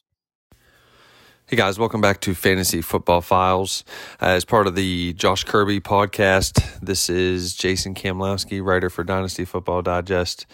[1.48, 3.82] Hey guys, welcome back to Fantasy Football Files.
[4.20, 9.46] Uh, as part of the Josh Kirby podcast, this is Jason Kamlowsky, writer for Dynasty
[9.46, 10.44] Football Digest.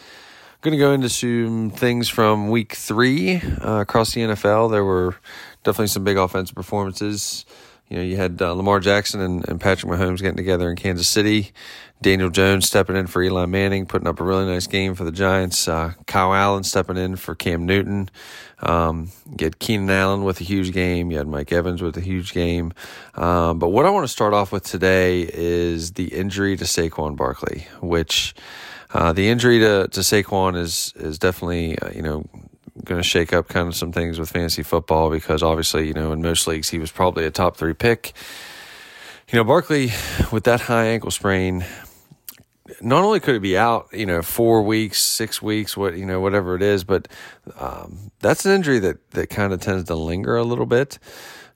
[0.64, 4.70] Going to go into some things from week three uh, across the NFL.
[4.70, 5.14] There were
[5.62, 7.44] definitely some big offensive performances.
[7.90, 11.06] You know, you had uh, Lamar Jackson and, and Patrick Mahomes getting together in Kansas
[11.06, 11.52] City.
[12.00, 15.12] Daniel Jones stepping in for Eli Manning, putting up a really nice game for the
[15.12, 15.68] Giants.
[15.68, 18.08] Uh, Kyle Allen stepping in for Cam Newton.
[18.60, 21.10] Um, you had Keenan Allen with a huge game.
[21.10, 22.72] You had Mike Evans with a huge game.
[23.16, 27.16] Um, but what I want to start off with today is the injury to Saquon
[27.16, 28.34] Barkley, which
[28.94, 32.24] uh, the injury to, to Saquon is is definitely uh, you know
[32.84, 36.12] going to shake up kind of some things with fantasy football because obviously you know
[36.12, 38.12] in most leagues he was probably a top three pick.
[39.30, 39.90] You know Barkley
[40.32, 41.64] with that high ankle sprain,
[42.80, 46.20] not only could he be out, you know, four weeks, six weeks, what you know,
[46.20, 47.08] whatever it is, but
[47.58, 50.98] um, that's an injury that that kind of tends to linger a little bit.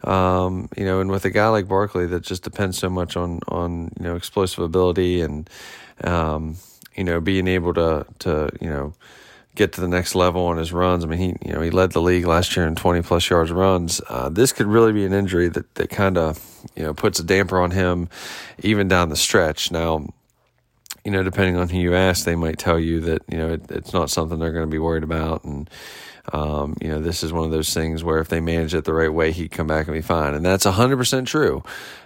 [0.05, 3.41] Um, you know, and with a guy like Barkley that just depends so much on
[3.49, 5.49] on you know explosive ability and
[6.05, 6.57] um,
[6.99, 8.93] you know being able to to you know
[9.55, 11.05] get to the next level on his runs.
[11.05, 13.53] I mean, he you know he led the league last year in twenty plus yards
[13.53, 14.01] runs.
[14.09, 17.25] Uh, this could really be an injury that that kind of you know puts a
[17.25, 18.09] damper on him
[18.63, 19.71] even down the stretch.
[19.71, 20.09] Now
[21.05, 23.71] you know, depending on who you ask, they might tell you that you know it,
[23.71, 25.71] it's not something they're going to be worried about, and
[26.33, 28.93] um, you know, this is one of those things where if they manage it the
[28.93, 31.63] right way, he'd come back and be fine, and that's hundred percent true.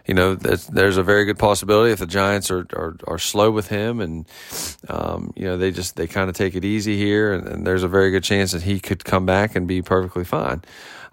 [0.07, 3.69] You know, there's a very good possibility if the Giants are are, are slow with
[3.69, 4.27] him, and
[4.89, 7.83] um, you know they just they kind of take it easy here, and, and there's
[7.83, 10.63] a very good chance that he could come back and be perfectly fine.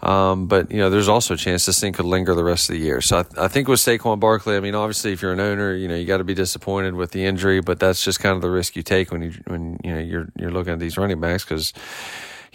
[0.02, 2.76] Um, but you know, there's also a chance this thing could linger the rest of
[2.76, 3.02] the year.
[3.02, 5.88] So I, I think with Saquon Barkley, I mean, obviously, if you're an owner, you
[5.88, 8.50] know, you got to be disappointed with the injury, but that's just kind of the
[8.50, 11.44] risk you take when you when you know you're you're looking at these running backs
[11.44, 11.74] because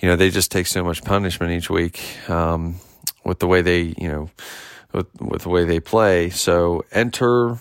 [0.04, 1.98] you know they just take so much punishment each week
[2.28, 2.74] um,
[3.24, 4.30] with the way they you know
[4.92, 6.28] with with the way they play.
[6.28, 7.52] So enter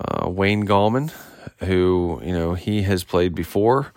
[0.00, 1.12] uh, Wayne Gallman,
[1.60, 3.92] who you know he has played before.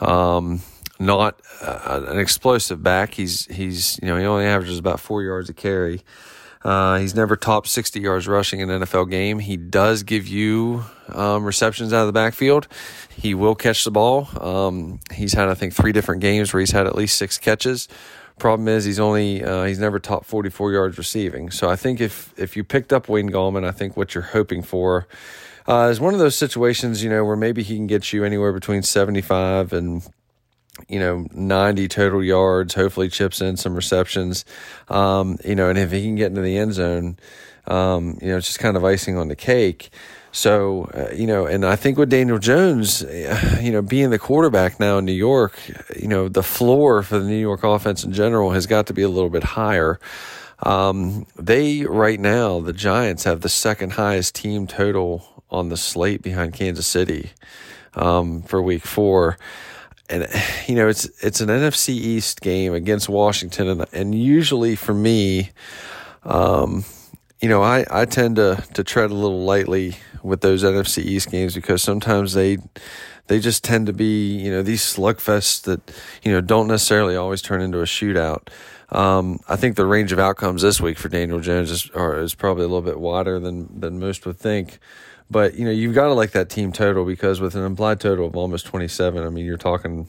[0.00, 0.60] Um,
[0.98, 3.14] not uh, an explosive back.
[3.14, 6.02] He's he's you know he only averages about four yards a carry.
[6.66, 9.38] Uh, he's never topped 60 yards rushing in an NFL game.
[9.38, 12.66] He does give you um, receptions out of the backfield.
[13.16, 14.28] He will catch the ball.
[14.40, 17.86] Um, he's had I think three different games where he's had at least six catches.
[18.40, 21.50] Problem is he's only uh, he's never topped 44 yards receiving.
[21.50, 24.62] So I think if if you picked up Wayne Gallman, I think what you're hoping
[24.62, 25.06] for
[25.68, 28.52] uh, is one of those situations you know where maybe he can get you anywhere
[28.52, 30.02] between 75 and
[30.88, 34.44] you know, 90 total yards, hopefully chips in some receptions.
[34.88, 37.18] Um, you know, and if he can get into the end zone,
[37.66, 39.90] um, you know, it's just kind of icing on the cake.
[40.32, 43.02] So, uh, you know, and I think with Daniel Jones,
[43.60, 45.58] you know, being the quarterback now in New York,
[45.98, 49.02] you know, the floor for the New York offense in general has got to be
[49.02, 49.98] a little bit higher.
[50.62, 56.22] Um, they, right now, the Giants have the second highest team total on the slate
[56.22, 57.30] behind Kansas City
[57.94, 59.38] um, for week four
[60.08, 60.26] and
[60.66, 65.50] you know it's it's an NFC East game against Washington, and, and usually for me,
[66.24, 66.84] um,
[67.40, 71.30] you know, I, I tend to to tread a little lightly with those NFC East
[71.30, 72.58] games because sometimes they
[73.28, 75.80] they just tend to be you know these slugfests that
[76.22, 78.48] you know don't necessarily always turn into a shootout.
[78.90, 82.36] Um, I think the range of outcomes this week for Daniel Jones is, are, is
[82.36, 84.78] probably a little bit wider than than most would think.
[85.30, 88.26] But you know, you've got to like that team total because with an implied total
[88.26, 90.08] of almost 27, I mean, you're talking,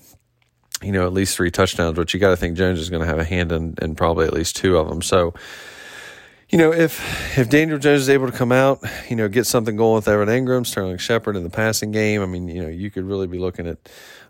[0.84, 1.96] you know, at least three touchdowns.
[1.96, 4.28] But you got to think Jones is going to have a hand in, in probably
[4.28, 5.02] at least two of them.
[5.02, 5.34] So,
[6.50, 8.80] you know, if if Daniel Jones is able to come out,
[9.10, 12.26] you know, get something going with Evan Engram, Sterling Shepard in the passing game, I
[12.26, 13.78] mean, you know, you could really be looking at,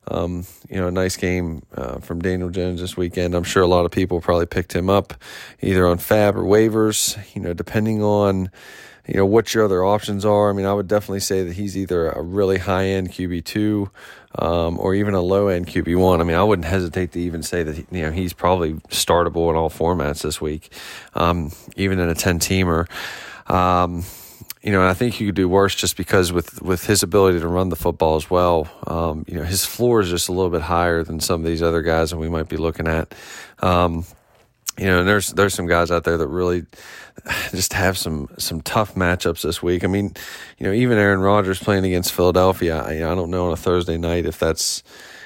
[0.08, 3.36] um, you know, a nice game uh, from Daniel Jones this weekend.
[3.36, 5.14] I'm sure a lot of people probably picked him up
[5.62, 8.50] either on FAAB or waivers, you know, depending on
[9.08, 10.50] you know what your other options are.
[10.50, 13.90] I mean, I would definitely say that he's either a really high end QB two
[14.36, 16.22] um, or even a low end QB one.
[16.22, 19.56] I mean, I wouldn't hesitate to even say that you know he's probably startable in
[19.56, 20.72] all formats this week,
[21.16, 22.88] um, even in a ten teamer.
[23.50, 24.04] Um,
[24.62, 27.40] you know, and I think you could do worse just because with with his ability
[27.40, 28.70] to run the football as well.
[28.86, 31.62] Um, you know, his floor is just a little bit higher than some of these
[31.62, 33.14] other guys that we might be looking at.
[33.60, 34.06] Um,
[34.78, 36.66] you know, there's there's some guys out there that really
[37.52, 39.84] just have some some tough matchups this week.
[39.84, 40.14] I mean,
[40.58, 43.98] you know, even Aaron Rodgers playing against Philadelphia, I, I don't know on a Thursday
[43.98, 44.84] night if that's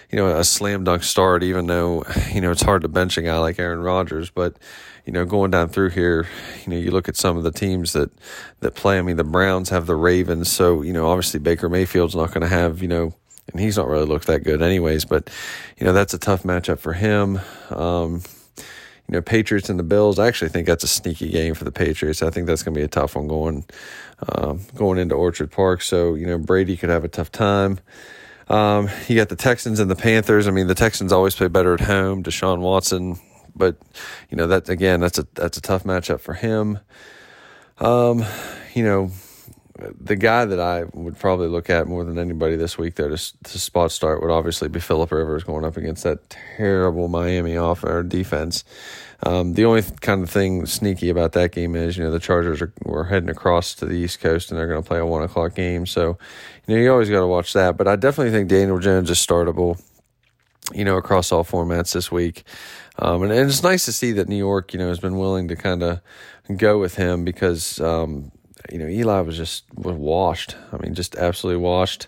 [0.10, 1.44] you know a slam dunk start.
[1.44, 4.56] Even though you know it's hard to bench a guy like Aaron Rodgers, but
[5.06, 6.28] you know going down through here,
[6.65, 8.10] you know you look at some of the teams that
[8.61, 8.98] that play.
[8.98, 12.41] I mean, the Browns have the Ravens, so you know obviously Baker Mayfield's not going
[12.41, 13.14] to have you know
[13.52, 15.06] and he's not really looked that good anyways.
[15.06, 15.30] But
[15.78, 17.40] you know that's a tough matchup for him.
[17.69, 18.22] Um,
[19.11, 20.17] you know, Patriots and the Bills.
[20.17, 22.23] I actually think that's a sneaky game for the Patriots.
[22.23, 23.65] I think that's going to be a tough one going
[24.29, 25.81] um, going into Orchard Park.
[25.81, 27.79] So you know, Brady could have a tough time.
[28.47, 30.47] Um, you got the Texans and the Panthers.
[30.47, 32.23] I mean, the Texans always play better at home.
[32.23, 33.19] Deshaun Watson,
[33.53, 33.75] but
[34.29, 36.79] you know that again, that's a that's a tough matchup for him.
[37.79, 38.23] Um,
[38.73, 39.11] you know,
[39.99, 43.44] the guy that I would probably look at more than anybody this week, though, to,
[43.44, 47.84] to spot start would obviously be Philip Rivers going up against that terrible Miami off
[47.84, 48.64] our defense.
[49.24, 52.62] Um, the only kind of thing sneaky about that game is, you know, the Chargers
[52.62, 55.22] are we're heading across to the East Coast and they're going to play a one
[55.22, 55.86] o'clock game.
[55.86, 56.18] So,
[56.66, 57.78] you know, you always got to watch that.
[57.78, 59.80] But I definitely think Daniel Jones is startable,
[60.74, 62.44] you know, across all formats this week.
[62.98, 65.48] Um, and, and, it's nice to see that New York, you know, has been willing
[65.49, 66.02] to kind of
[66.58, 68.32] go with him because, um,
[68.71, 70.55] you know, Eli was just was washed.
[70.71, 72.07] I mean, just absolutely washed.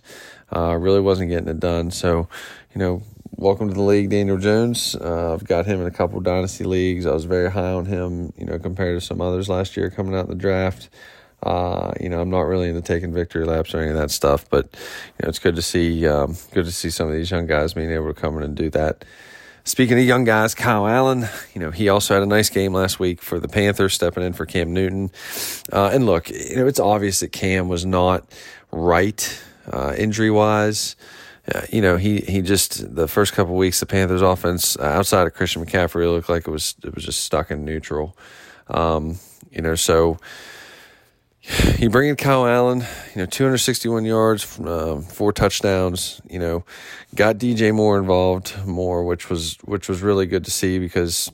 [0.56, 1.92] Uh, really wasn't getting it done.
[1.92, 2.28] So,
[2.76, 3.02] you know,
[3.32, 4.96] welcome to the league, Daniel Jones.
[4.96, 7.06] Uh, I've got him in a couple dynasty leagues.
[7.06, 10.16] I was very high on him, you know, compared to some others last year coming
[10.16, 10.90] out in the draft.
[11.42, 14.50] Uh, you know, I'm not really into taking victory laps or any of that stuff,
[14.50, 17.48] but you know, it's good to see um, good to see some of these young
[17.48, 19.04] guys being able to come in and do that.
[19.66, 23.00] Speaking of young guys, Kyle Allen, you know, he also had a nice game last
[23.00, 25.10] week for the Panthers, stepping in for Cam Newton.
[25.72, 28.26] Uh, and look, you know, it's obvious that Cam was not
[28.72, 29.42] right
[29.72, 30.98] uh, injury wise.
[31.54, 35.28] Uh, you know, he, he just the first couple weeks the Panthers offense uh, outside
[35.28, 38.18] of Christian McCaffrey looked like it was it was just stuck in neutral.
[38.68, 39.18] Um,
[39.50, 40.18] you know, so
[41.78, 42.80] you bring in Kyle Allen,
[43.14, 46.22] you know, 261 yards, uh, four touchdowns.
[46.30, 46.66] You know,
[47.16, 51.32] got DJ Moore involved more, which was which was really good to see because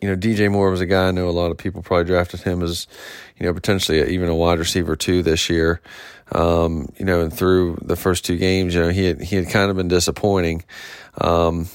[0.00, 2.42] you know DJ Moore was a guy I know a lot of people probably drafted
[2.42, 2.86] him as
[3.38, 5.80] you know potentially even a wide receiver too this year.
[6.30, 9.48] Um, you know, and through the first two games, you know he had, he had
[9.50, 10.62] kind of been disappointing.
[11.20, 11.68] Um,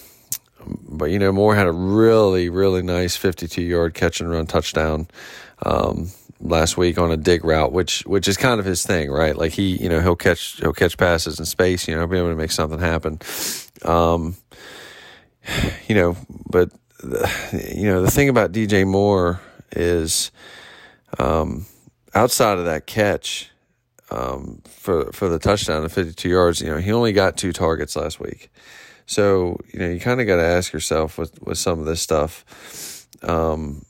[0.65, 5.09] but you know Moore had a really really nice 52 yard catch and run touchdown.
[5.61, 9.35] Um, last week on a dig route, which which is kind of his thing, right?
[9.35, 12.29] Like he, you know, he'll catch he'll catch passes in space, you know, be able
[12.29, 13.19] to make something happen.
[13.83, 14.35] Um,
[15.87, 16.17] you know,
[16.49, 19.39] but the, you know the thing about DJ Moore
[19.71, 20.31] is,
[21.19, 21.65] um,
[22.13, 23.51] outside of that catch,
[24.09, 27.95] um, for for the touchdown of 52 yards, you know, he only got two targets
[27.95, 28.49] last week.
[29.05, 32.01] So you know, you kind of got to ask yourself with with some of this
[32.01, 33.07] stuff.
[33.23, 33.85] Um,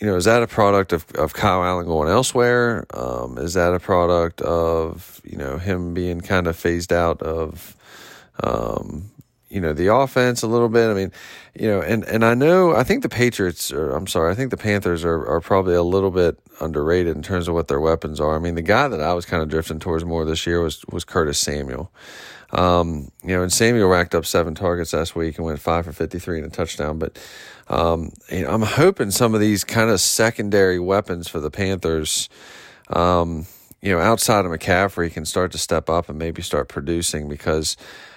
[0.00, 2.86] you know, is that a product of, of Kyle Allen going elsewhere?
[2.94, 7.76] Um, is that a product of, you know, him being kind of phased out of,
[8.42, 9.10] um,
[9.50, 10.88] you know, the offense a little bit.
[10.88, 11.12] I mean,
[11.54, 14.50] you know, and, and I know, I think the Patriots, or I'm sorry, I think
[14.50, 18.20] the Panthers are, are probably a little bit underrated in terms of what their weapons
[18.20, 18.34] are.
[18.34, 20.82] I mean, the guy that I was kind of drifting towards more this year was,
[20.90, 21.92] was Curtis Samuel.
[22.52, 25.92] Um, you know, and Samuel racked up seven targets last week and went five for
[25.92, 26.98] 53 and a touchdown.
[26.98, 27.18] But,
[27.70, 32.28] um, I'm hoping some of these kind of secondary weapons for the Panthers,
[32.88, 33.46] um,
[33.80, 37.76] you know, outside of McCaffrey can start to step up and maybe start producing because,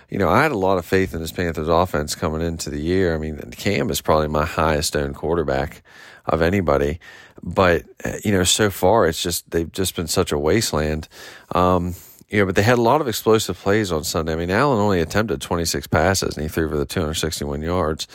[0.09, 2.81] you know, I had a lot of faith in this Panthers offense coming into the
[2.81, 3.13] year.
[3.13, 5.83] I mean, Cam is probably my highest owned quarterback
[6.25, 6.99] of anybody,
[7.43, 11.07] but, uh, you know, so far it's just, they've just been such a wasteland.
[11.53, 11.93] Um,
[12.29, 14.33] you know, but they had a lot of explosive plays on Sunday.
[14.33, 18.07] I mean, Allen only attempted 26 passes and he threw for the 261 yards.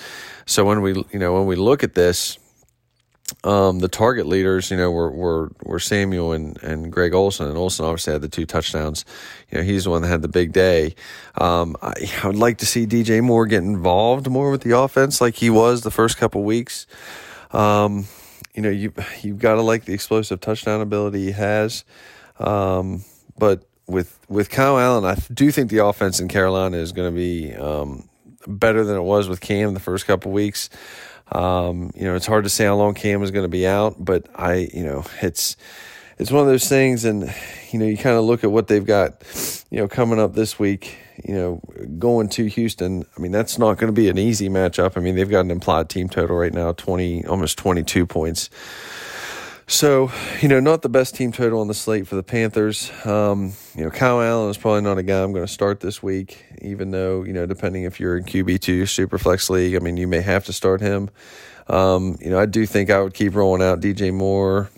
[0.46, 2.38] So when we, you know, when we look at this,
[3.44, 7.58] um, the target leaders, you know, were, were, were Samuel and, and Greg Olsen, and
[7.58, 9.04] Olsen obviously had the two touchdowns.
[9.50, 10.94] You know, he's the one that had the big day.
[11.36, 15.20] Um, I, I, would like to see DJ Moore get involved more with the offense
[15.20, 16.86] like he was the first couple weeks.
[17.50, 18.06] Um,
[18.54, 21.84] you know, you, you've got to like the explosive touchdown ability he has.
[22.38, 23.04] Um,
[23.38, 27.16] but with with Kyle Allen, I do think the offense in Carolina is going to
[27.16, 28.08] be um,
[28.46, 30.70] better than it was with Cam the first couple weeks.
[31.32, 33.96] Um, you know, it's hard to say how long Cam is going to be out,
[33.98, 35.56] but I, you know, it's
[36.18, 37.32] it's one of those things, and
[37.70, 39.22] you know, you kind of look at what they've got,
[39.70, 40.98] you know, coming up this week.
[41.24, 41.60] You know,
[41.98, 43.04] going to Houston.
[43.16, 44.96] I mean, that's not going to be an easy matchup.
[44.96, 48.50] I mean, they've got an implied team total right now, twenty, almost twenty two points.
[49.70, 52.90] So, you know, not the best team total on the slate for the Panthers.
[53.04, 56.02] Um, you know, Kyle Allen is probably not a guy I'm going to start this
[56.02, 60.08] week, even though, you know, depending if you're in QB2 Superflex League, I mean, you
[60.08, 61.10] may have to start him.
[61.66, 64.70] Um, you know, I do think I would keep rolling out DJ Moore,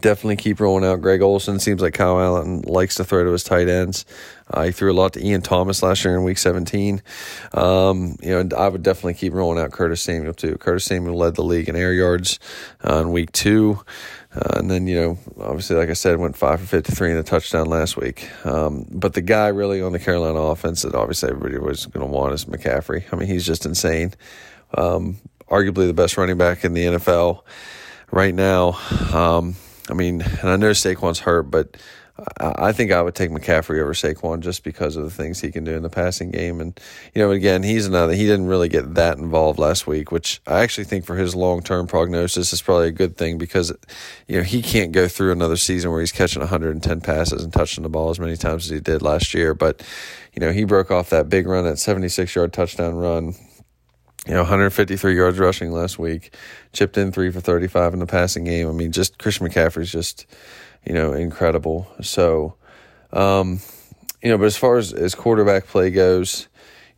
[0.00, 3.44] definitely keep rolling out Greg Olsen Seems like Kyle Allen likes to throw to his
[3.44, 4.04] tight ends.
[4.50, 7.02] Uh, he threw a lot to Ian Thomas last year in Week 17.
[7.52, 10.56] Um, you know, I would definitely keep rolling out Curtis Samuel too.
[10.56, 12.38] Curtis Samuel led the league in air yards
[12.86, 13.84] uh, in Week Two.
[14.34, 17.22] Uh, and then, you know, obviously, like I said, went five for 53 and a
[17.22, 18.28] touchdown last week.
[18.46, 22.12] Um, but the guy really on the Carolina offense that obviously everybody was going to
[22.12, 23.04] want is McCaffrey.
[23.12, 24.12] I mean, he's just insane.
[24.74, 25.18] Um,
[25.50, 27.42] arguably the best running back in the NFL
[28.10, 28.72] right now.
[29.12, 29.56] Um,
[29.88, 31.76] I mean, and I know Saquon's hurt, but
[32.38, 35.62] I think I would take McCaffrey over Saquon just because of the things he can
[35.62, 36.60] do in the passing game.
[36.60, 36.78] And,
[37.14, 40.60] you know, again, he's another, he didn't really get that involved last week, which I
[40.60, 43.72] actually think for his long term prognosis is probably a good thing because,
[44.26, 47.84] you know, he can't go through another season where he's catching 110 passes and touching
[47.84, 49.54] the ball as many times as he did last year.
[49.54, 49.80] But,
[50.32, 53.34] you know, he broke off that big run, that 76 yard touchdown run
[54.26, 56.34] you know, 153 yards rushing last week,
[56.72, 58.68] chipped in three for 35 in the passing game.
[58.68, 60.26] I mean, just Christian McCaffrey's just,
[60.84, 61.90] you know, incredible.
[62.02, 62.54] So,
[63.12, 63.60] um,
[64.22, 66.48] you know, but as far as, as quarterback play goes,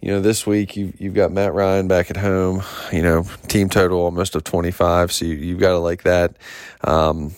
[0.01, 3.69] you know, this week you've, you've got Matt Ryan back at home, you know, team
[3.69, 5.13] total almost of 25.
[5.13, 6.37] So you, you've got to like that.
[6.83, 7.35] Um,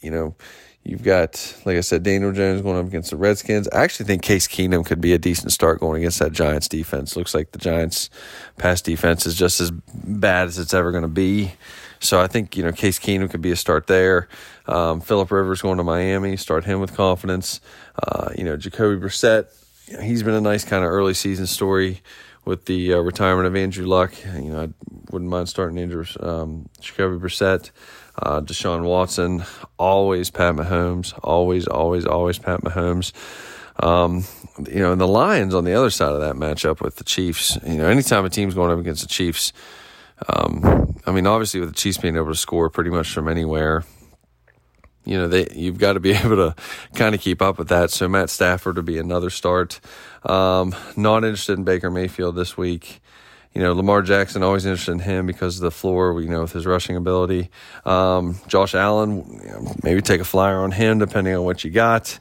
[0.00, 0.36] you know,
[0.88, 3.68] You've got, like I said, Daniel Jones going up against the Redskins.
[3.68, 7.14] I actually think Case Keenum could be a decent start going against that Giants defense.
[7.14, 8.08] Looks like the Giants'
[8.56, 11.52] pass defense is just as bad as it's ever going to be.
[12.00, 14.28] So I think you know Case Keenum could be a start there.
[14.66, 17.60] Um, Philip Rivers going to Miami, start him with confidence.
[18.02, 19.46] Uh, you know Jacoby Brissett,
[20.00, 22.00] he's been a nice kind of early season story
[22.46, 24.14] with the uh, retirement of Andrew Luck.
[24.24, 24.68] You know I
[25.10, 27.72] wouldn't mind starting Andrew um, Jacoby Brissett.
[28.20, 29.44] Uh, Deshaun Watson,
[29.78, 33.12] always Pat Mahomes, always, always, always Pat Mahomes.
[33.80, 34.24] Um,
[34.66, 37.58] you know, and the Lions on the other side of that matchup with the Chiefs.
[37.64, 39.52] You know, anytime a team's going up against the Chiefs,
[40.28, 43.84] um, I mean, obviously with the Chiefs being able to score pretty much from anywhere,
[45.04, 46.56] you know, they you've got to be able to
[46.94, 47.90] kind of keep up with that.
[47.90, 49.80] So Matt Stafford would be another start.
[50.24, 53.00] Um, not interested in Baker Mayfield this week
[53.54, 56.52] you know, Lamar Jackson, always interested in him because of the floor, you know, with
[56.52, 57.50] his rushing ability.
[57.84, 61.70] Um, Josh Allen, you know, maybe take a flyer on him depending on what you
[61.70, 62.18] got.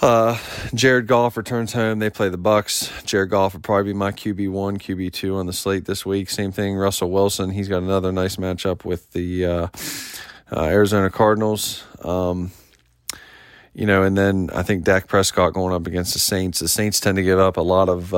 [0.00, 0.36] Uh,
[0.74, 2.00] Jared Goff returns home.
[2.00, 2.92] They play the Bucks.
[3.04, 6.28] Jared Goff would probably be my QB one, QB two on the slate this week.
[6.28, 6.76] Same thing.
[6.76, 7.50] Russell Wilson.
[7.50, 9.68] He's got another nice matchup with the uh,
[10.52, 11.82] uh, Arizona Cardinals.
[12.04, 12.50] Um,
[13.72, 16.60] you know, and then I think Dak Prescott going up against the Saints.
[16.60, 18.12] The Saints tend to give up a lot of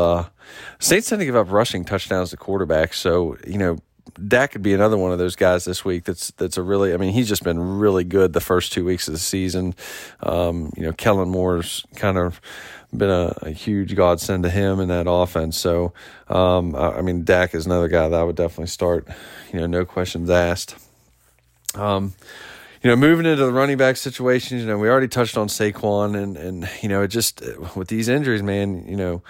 [0.78, 2.94] Saints tend to give up rushing touchdowns to quarterbacks.
[2.94, 3.78] So you know,
[4.26, 6.04] Dak could be another one of those guys this week.
[6.04, 6.94] That's that's a really.
[6.94, 9.74] I mean, he's just been really good the first two weeks of the season.
[10.20, 12.40] Um, you know, Kellen Moore's kind of
[12.96, 15.58] been a, a, huge godsend to him in that offense.
[15.58, 15.92] So,
[16.28, 19.06] um, I, I, mean, Dak is another guy that I would definitely start.
[19.52, 20.74] You know, no questions asked.
[21.74, 22.14] Um,
[22.82, 26.16] you know, moving into the running back situations, you know, we already touched on Saquon,
[26.16, 27.42] and and you know, it just
[27.76, 29.22] with these injuries, man, you know,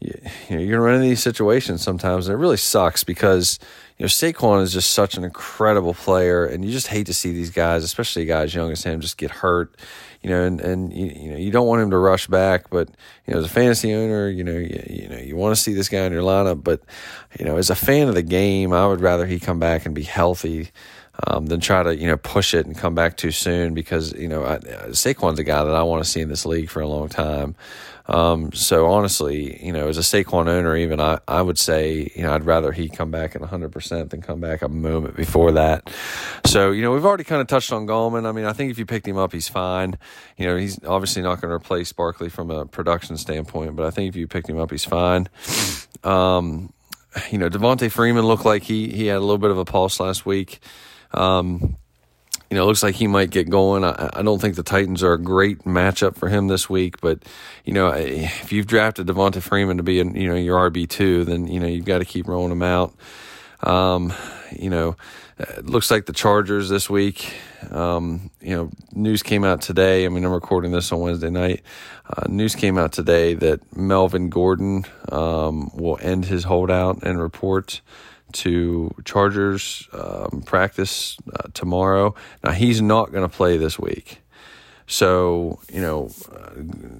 [0.00, 0.12] you,
[0.48, 3.58] you know, you're going to run into these situations sometimes, and it really sucks because
[3.98, 7.32] you know Saquon is just such an incredible player, and you just hate to see
[7.32, 9.74] these guys, especially guys young as him, just get hurt.
[10.22, 12.88] You know, and, and you, you know you don't want him to rush back, but
[13.26, 15.72] you know as a fantasy owner, you know you, you know you want to see
[15.72, 16.82] this guy in your lineup, but
[17.38, 19.94] you know as a fan of the game, I would rather he come back and
[19.94, 20.72] be healthy
[21.26, 24.28] um, than try to you know push it and come back too soon because you
[24.28, 24.58] know I,
[24.90, 27.54] Saquon's a guy that I want to see in this league for a long time.
[28.08, 32.22] Um, so honestly, you know, as a Saquon owner, even I, I would say, you
[32.22, 35.90] know, I'd rather he come back at 100% than come back a moment before that.
[36.44, 38.26] So, you know, we've already kind of touched on Gallman.
[38.26, 39.98] I mean, I think if you picked him up, he's fine.
[40.36, 43.90] You know, he's obviously not going to replace Barkley from a production standpoint, but I
[43.90, 45.28] think if you picked him up, he's fine.
[46.04, 46.72] Um,
[47.30, 49.98] you know, Devonta Freeman looked like he, he had a little bit of a pulse
[49.98, 50.60] last week.
[51.12, 51.76] Um,
[52.50, 53.84] you know, it looks like he might get going.
[53.84, 57.22] I, I, don't think the Titans are a great matchup for him this week, but
[57.64, 61.24] you know, if you've drafted Devonta Freeman to be, in, you know, your RB two,
[61.24, 62.94] then you know you've got to keep rolling him out.
[63.62, 64.12] Um,
[64.52, 64.96] you know,
[65.38, 67.34] it looks like the Chargers this week.
[67.70, 70.04] Um, you know, news came out today.
[70.06, 71.62] I mean, I'm recording this on Wednesday night.
[72.08, 77.80] Uh, news came out today that Melvin Gordon um, will end his holdout and report
[78.36, 82.14] to Chargers um, practice uh, tomorrow.
[82.44, 84.20] Now, he's not going to play this week.
[84.86, 86.50] So, you know, uh,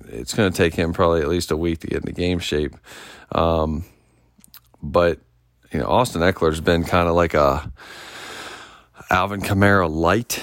[0.09, 2.75] it's going to take him probably at least a week to get into game shape.
[3.33, 3.85] Um,
[4.83, 5.21] but,
[5.73, 7.71] you know, Austin Ekeler's been kind of like a
[9.11, 10.43] Alvin Kamara light,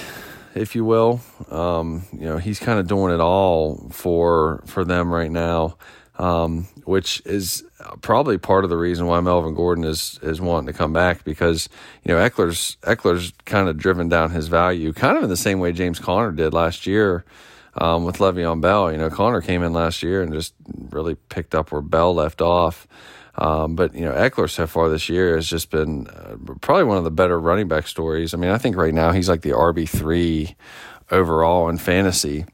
[0.54, 1.20] if you will.
[1.50, 5.76] Um, you know, he's kind of doing it all for for them right now
[6.18, 7.64] um, which is
[8.00, 11.68] probably part of the reason why Melvin Gordon is is wanting to come back because
[12.04, 15.60] you know Ekeler's Ekeler's kind of driven down his value, kind of in the same
[15.60, 17.24] way James Conner did last year
[17.76, 18.92] um, with Le'Veon Bell.
[18.92, 20.54] You know, Conner came in last year and just
[20.90, 22.86] really picked up where Bell left off.
[23.36, 26.98] Um, but you know, Ekeler so far this year has just been uh, probably one
[26.98, 28.32] of the better running back stories.
[28.32, 30.56] I mean, I think right now he's like the RB three
[31.10, 32.46] overall in fantasy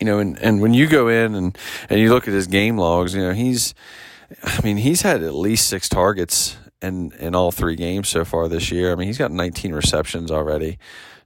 [0.00, 1.58] you know, and, and when you go in and,
[1.88, 3.74] and you look at his game logs, you know, he's,
[4.42, 8.48] I mean, he's had at least six targets in, in all three games so far
[8.48, 8.92] this year.
[8.92, 10.78] I mean, he's got 19 receptions already.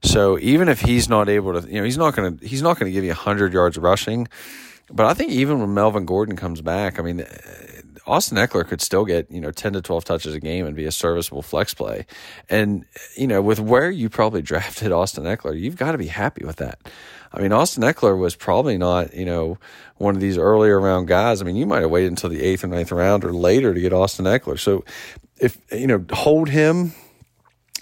[0.03, 2.77] So even if he's not able to, you know, he's not going to, he's not
[2.77, 4.27] going to give you 100 yards rushing.
[4.91, 7.25] But I think even when Melvin Gordon comes back, I mean,
[8.05, 10.85] Austin Ekeler could still get, you know, 10 to 12 touches a game and be
[10.85, 12.05] a serviceable flex play.
[12.49, 12.85] And,
[13.15, 16.57] you know, with where you probably drafted Austin Ekeler, you've got to be happy with
[16.57, 16.79] that.
[17.35, 19.57] I mean, Austin Ekeler was probably not, you know,
[19.97, 21.41] one of these earlier round guys.
[21.41, 23.81] I mean, you might have waited until the eighth or ninth round or later to
[23.81, 24.59] get Austin Ekeler.
[24.59, 24.85] So
[25.39, 26.93] if, you know, hold him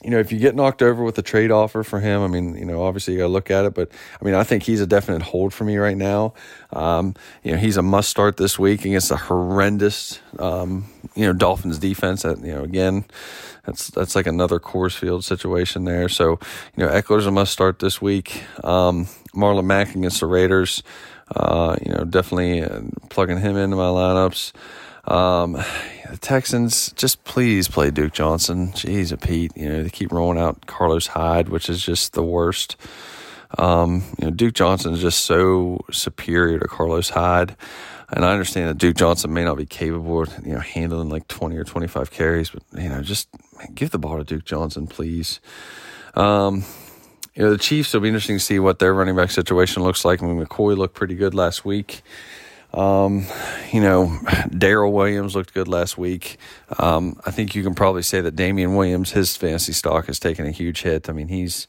[0.03, 2.55] you know, if you get knocked over with a trade offer for him, I mean,
[2.55, 3.89] you know, obviously you got to look at it, but
[4.21, 6.33] I mean, I think he's a definite hold for me right now.
[6.73, 11.31] Um, you know, he's a must start this week against a horrendous, um, you know,
[11.31, 12.23] Dolphins defense.
[12.23, 13.05] That you know, again,
[13.65, 16.09] that's that's like another Coors Field situation there.
[16.09, 16.31] So,
[16.75, 18.43] you know, Ekeler's a must start this week.
[18.61, 20.83] Um, Marlon Mack against the Raiders.
[21.35, 24.53] Uh, you know, definitely uh, plugging him into my lineups.
[25.05, 25.53] Um,
[26.09, 28.69] the Texans, just please play Duke Johnson.
[28.69, 32.23] Jeez, a Pete, you know, they keep rolling out Carlos Hyde, which is just the
[32.23, 32.77] worst.
[33.57, 37.55] Um, you know, Duke Johnson is just so superior to Carlos Hyde.
[38.09, 41.27] And I understand that Duke Johnson may not be capable of, you know, handling like
[41.27, 43.27] 20 or 25 carries, but, you know, just
[43.73, 45.39] give the ball to Duke Johnson, please.
[46.13, 46.63] Um,
[47.35, 50.05] you know, the Chiefs, it'll be interesting to see what their running back situation looks
[50.05, 50.21] like.
[50.21, 52.03] I mean, McCoy looked pretty good last week.
[52.73, 53.25] Um,
[53.71, 54.19] you know,
[54.49, 56.37] Darrel Williams looked good last week.
[56.79, 60.45] Um, I think you can probably say that Damien Williams, his fantasy stock has taken
[60.45, 61.09] a huge hit.
[61.09, 61.67] I mean, he's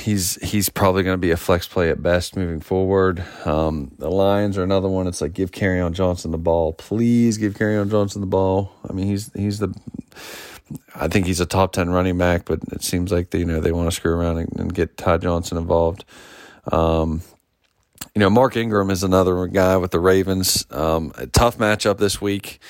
[0.00, 3.24] he's he's probably going to be a flex play at best moving forward.
[3.44, 5.06] Um, the Lions are another one.
[5.06, 8.72] It's like give Kerryon Johnson the ball, please give Kerryon Johnson the ball.
[8.88, 9.74] I mean, he's he's the
[10.94, 13.60] I think he's a top ten running back, but it seems like they, you know
[13.60, 16.04] they want to screw around and, and get Ty Johnson involved.
[16.70, 17.22] Um,
[18.14, 20.66] you know, Mark Ingram is another guy with the Ravens.
[20.70, 22.60] Um, a tough matchup this week,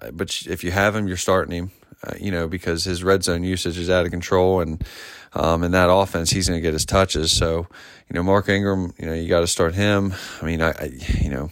[0.00, 1.70] uh, but if you have him, you're starting him.
[2.02, 4.84] Uh, you know, because his red zone usage is out of control, and
[5.32, 7.32] um, in that offense, he's going to get his touches.
[7.32, 7.66] So,
[8.08, 10.14] you know, Mark Ingram, you know, you got to start him.
[10.40, 11.48] I mean, I, I, you know,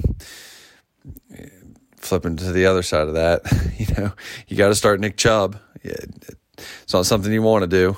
[2.05, 3.43] flipping to the other side of that,
[3.79, 4.13] you know,
[4.49, 5.59] you got to start Nick Chubb.
[5.83, 7.97] It's not something you want to do,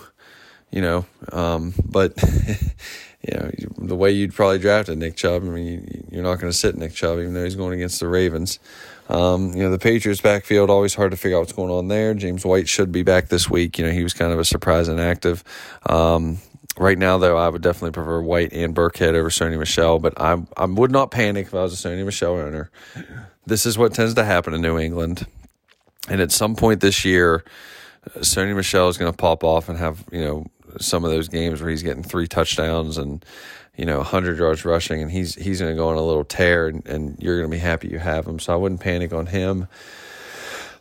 [0.70, 2.14] you know, um, but
[3.22, 6.56] you know, the way you'd probably drafted Nick Chubb, I mean, you're not going to
[6.56, 8.58] sit Nick Chubb, even though he's going against the Ravens.
[9.08, 12.14] Um, you know, the Patriots backfield, always hard to figure out what's going on there.
[12.14, 13.78] James White should be back this week.
[13.78, 15.44] You know, he was kind of a surprise inactive.
[15.88, 16.38] Um,
[16.78, 20.42] right now, though, I would definitely prefer White and Burkhead over Sony Michel, but I,
[20.56, 22.70] I would not panic if I was a Sony Michel owner.
[23.46, 25.26] This is what tends to happen in New England.
[26.08, 27.44] And at some point this year,
[28.18, 30.46] Sony Michel is going to pop off and have, you know,
[30.78, 33.24] some of those games where he's getting three touchdowns and,
[33.76, 36.68] you know, 100 yards rushing, and he's he's going to go on a little tear,
[36.68, 38.38] and, and you're going to be happy you have him.
[38.38, 39.68] So I wouldn't panic on him.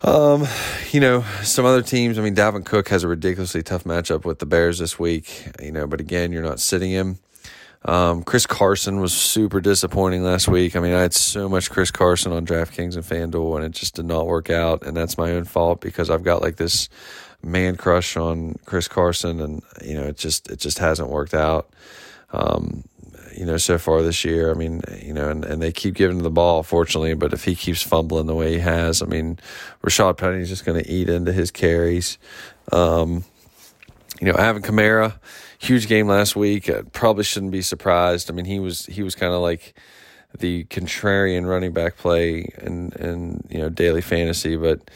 [0.02, 0.48] Um,
[0.92, 2.18] you know, some other teams.
[2.18, 5.50] I mean, Dalvin Cook has a ridiculously tough matchup with the Bears this week.
[5.62, 7.20] You know, but again, you're not sitting him.
[7.86, 10.76] Um, Chris Carson was super disappointing last week.
[10.76, 13.96] I mean, I had so much Chris Carson on DraftKings and FanDuel, and it just
[13.96, 14.82] did not work out.
[14.84, 16.90] And that's my own fault because I've got like this
[17.44, 21.70] man crush on Chris Carson, and you know, it just it just hasn't worked out.
[22.34, 22.84] Um,
[23.38, 24.50] you know, so far this year.
[24.50, 27.54] I mean, you know, and, and they keep giving the ball, fortunately, but if he
[27.54, 29.38] keeps fumbling the way he has, I mean,
[29.84, 32.18] Rashaad Penny's just going to eat into his carries.
[32.72, 33.26] Um,
[34.22, 35.20] you know, Alvin Kamara,
[35.60, 36.70] huge game last week.
[36.70, 38.30] I probably shouldn't be surprised.
[38.30, 39.74] I mean, he was he was kind of like
[40.40, 44.90] the contrarian running back play and and you know daily fantasy, but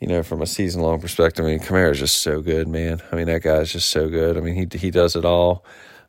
[0.00, 3.02] you know from a season long perspective, I mean, Kamara is just so good, man.
[3.12, 4.36] I mean, that guy is just so good.
[4.36, 5.64] I mean, he he does it all.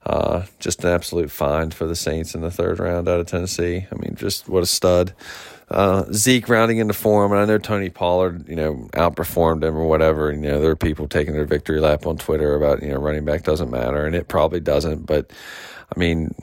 [0.06, 3.88] Uh, just an absolute find for the Saints in the third round out of Tennessee.
[3.92, 5.14] I mean, just what a stud.
[5.70, 9.86] Uh, Zeke rounding into form, and I know Tony Pollard, you know, outperformed him or
[9.88, 10.32] whatever.
[10.32, 13.26] You know, there are people taking their victory lap on Twitter about you know running
[13.26, 15.06] back doesn't matter, and it probably doesn't.
[15.06, 15.32] But
[15.96, 16.34] I mean,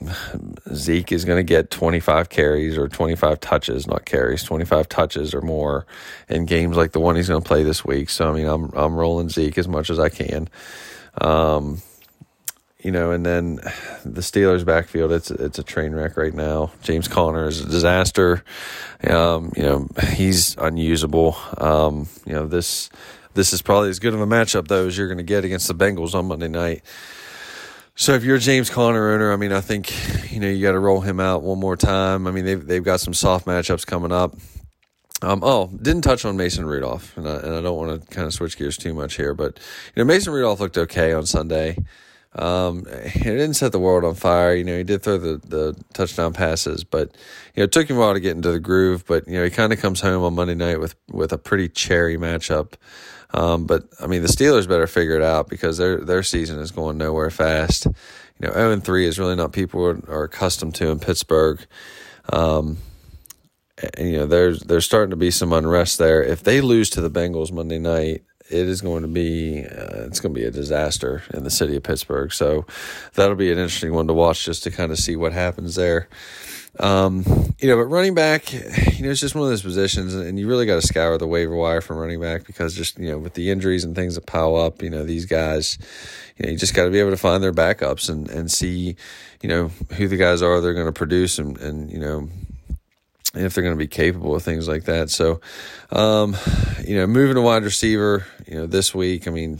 [0.75, 5.41] Zeke is going to get 25 carries or 25 touches, not carries, 25 touches or
[5.41, 5.87] more
[6.29, 8.11] in games like the one he's going to play this week.
[8.11, 10.49] So I mean, I'm I'm rolling Zeke as much as I can.
[11.21, 11.81] Um,
[12.85, 13.55] you know, and then
[14.05, 16.71] the Steelers' backfield, it's it's a train wreck right now.
[16.83, 18.43] James Conner is a disaster.
[19.09, 21.35] Um, you know, he's unusable.
[21.57, 22.91] Um, you know, this
[23.33, 25.67] this is probably as good of a matchup though as you're going to get against
[25.67, 26.83] the Bengals on Monday night.
[27.95, 29.91] So if you're a James Conner owner, I mean, I think
[30.31, 32.27] you know you got to roll him out one more time.
[32.27, 34.35] I mean, they've they've got some soft matchups coming up.
[35.23, 38.27] Um, oh, didn't touch on Mason Rudolph, and I, and I don't want to kind
[38.27, 39.57] of switch gears too much here, but
[39.95, 41.77] you know Mason Rudolph looked okay on Sunday.
[42.37, 44.53] Um, he didn't set the world on fire.
[44.53, 47.15] You know, he did throw the, the touchdown passes, but
[47.55, 49.05] you know, it took him a while to get into the groove.
[49.05, 51.69] But you know, he kind of comes home on Monday night with with a pretty
[51.69, 52.73] cherry matchup.
[53.33, 56.71] Um, but I mean, the Steelers better figure it out because their their season is
[56.71, 57.85] going nowhere fast.
[57.85, 61.65] You know, zero and three is really not people are, are accustomed to in Pittsburgh.
[62.31, 62.77] Um,
[63.97, 66.21] and, you know, there's there's starting to be some unrest there.
[66.23, 70.19] If they lose to the Bengals Monday night, it is going to be uh, it's
[70.19, 72.31] going to be a disaster in the city of Pittsburgh.
[72.31, 72.65] So
[73.13, 76.07] that'll be an interesting one to watch just to kind of see what happens there.
[76.79, 77.23] Um,
[77.59, 80.47] you know, but running back, you know, it's just one of those positions, and you
[80.47, 83.33] really got to scour the waiver wire from running back because just you know with
[83.33, 85.77] the injuries and things that pile up, you know, these guys,
[86.37, 88.97] you know, you just got to be able to find their backups and and see,
[89.41, 92.29] you know, who the guys are they're going to produce and and you know
[93.35, 95.09] if they're going to be capable of things like that.
[95.09, 95.41] So,
[95.91, 96.35] um,
[96.85, 99.59] you know, moving to wide receiver, you know, this week, I mean,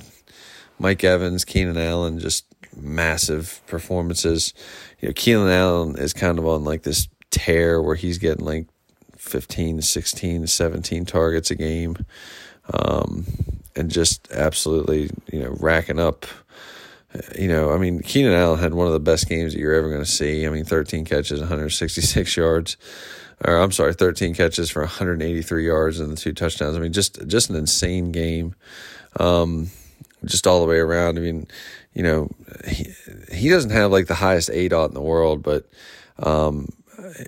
[0.80, 2.45] Mike Evans, Keenan Allen, just
[2.76, 4.53] massive performances.
[4.99, 8.68] You know, Keenan Allen is kind of on like this tear where he's getting like
[9.18, 11.97] 15, 16, 17 targets a game.
[12.73, 13.26] Um,
[13.76, 16.26] and just absolutely, you know, racking up.
[17.38, 19.89] You know, I mean, Keenan Allen had one of the best games that you're ever
[19.89, 20.45] going to see.
[20.45, 22.77] I mean, 13 catches, 166 yards
[23.44, 26.78] or I'm sorry, 13 catches for 183 yards and the two touchdowns.
[26.78, 28.56] I mean, just just an insane game,
[29.20, 29.70] um,
[30.24, 31.18] just all the way around.
[31.18, 31.48] I mean,
[31.94, 32.30] you know,
[32.68, 32.88] he
[33.32, 35.68] he doesn't have like the highest aDOT in the world, but
[36.20, 36.70] um,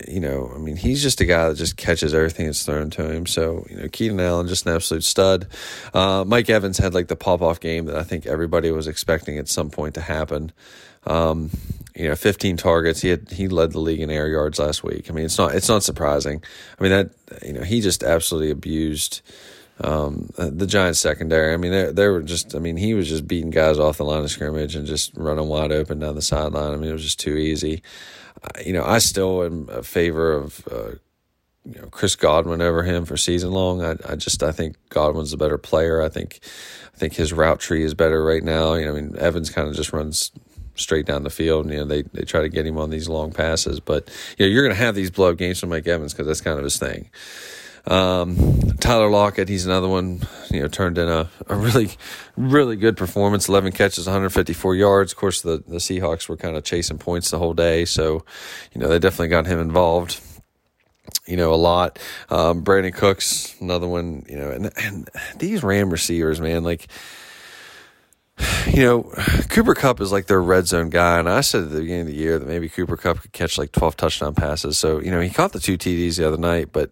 [0.08, 3.12] you know, I mean, he's just a guy that just catches everything that's thrown to
[3.12, 3.26] him.
[3.26, 5.48] So, you know, Keenan Allen, just an absolute stud.
[5.94, 9.38] Uh, Mike Evans had like the pop off game that I think everybody was expecting
[9.38, 10.52] at some point to happen.
[11.06, 11.52] Um,
[11.98, 13.02] you know, 15 targets.
[13.02, 15.10] He had he led the league in air yards last week.
[15.10, 16.44] I mean, it's not it's not surprising.
[16.80, 17.10] I mean that
[17.46, 19.22] you know he just absolutely abused
[19.80, 21.54] um, the Giants secondary.
[21.54, 22.56] I mean, they, they were just.
[22.56, 25.48] I mean, he was just beating guys off the line of scrimmage and just running
[25.48, 26.74] wide open down the sideline.
[26.74, 27.84] I mean, it was just too easy.
[28.66, 30.68] You know, I still am a favor of.
[30.72, 30.92] Uh,
[31.66, 33.84] you know, Chris Godwin over him for season long.
[33.84, 36.02] I, I just I think Godwin's a better player.
[36.02, 36.40] I think
[36.96, 38.76] I think his route tree is better right now.
[38.76, 40.32] You know, I mean Evans kind of just runs
[40.78, 41.66] straight down the field.
[41.66, 43.80] And, you know, they, they try to get him on these long passes.
[43.80, 46.42] But, you know, you're going to have these blow games from Mike Evans because that's
[46.42, 47.10] kind of his thing.
[47.86, 50.22] Um, Tyler Lockett, he's another one,
[50.52, 51.92] you know, turned in a, a really,
[52.36, 55.14] really good performance 11 catches, 154 yards.
[55.14, 57.86] Of course, the, the Seahawks were kind of chasing points the whole day.
[57.86, 58.26] So,
[58.74, 60.22] you know, they definitely got him involved
[61.26, 62.00] you know, a lot.
[62.30, 66.88] Um, Brandin Cooks, another one, you know, and, and these Ram receivers, man, like,
[68.68, 69.04] you know,
[69.50, 72.08] Cooper Kupp is like their red zone guy, and I said at the beginning of
[72.08, 74.78] the year that maybe Cooper Kupp could catch like twelve touchdown passes.
[74.78, 76.92] So you know, he caught the two TDs the other night, but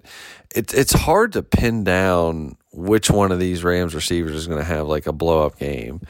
[0.55, 4.65] it's it's hard to pin down which one of these Rams receivers is going to
[4.65, 6.01] have like a blow up game.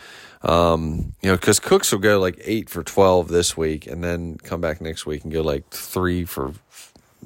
[0.41, 4.37] Um, you know, because Cooks will go like eight for twelve this week, and then
[4.37, 6.53] come back next week and go like three for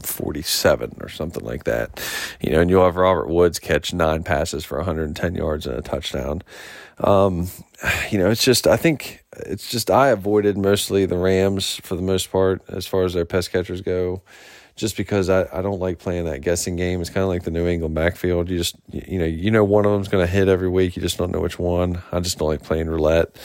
[0.01, 2.01] 47 or something like that.
[2.41, 5.81] You know, and you'll have Robert Woods catch nine passes for 110 yards and a
[5.81, 6.41] touchdown.
[6.99, 7.47] Um,
[8.11, 12.01] you know, it's just, I think it's just, I avoided mostly the Rams for the
[12.01, 14.21] most part as far as their pass catchers go,
[14.75, 17.01] just because I, I don't like playing that guessing game.
[17.01, 18.49] It's kind of like the New England backfield.
[18.49, 20.95] You just, you know, you know, one of them's going to hit every week.
[20.95, 22.01] You just don't know which one.
[22.11, 23.35] I just don't like playing roulette.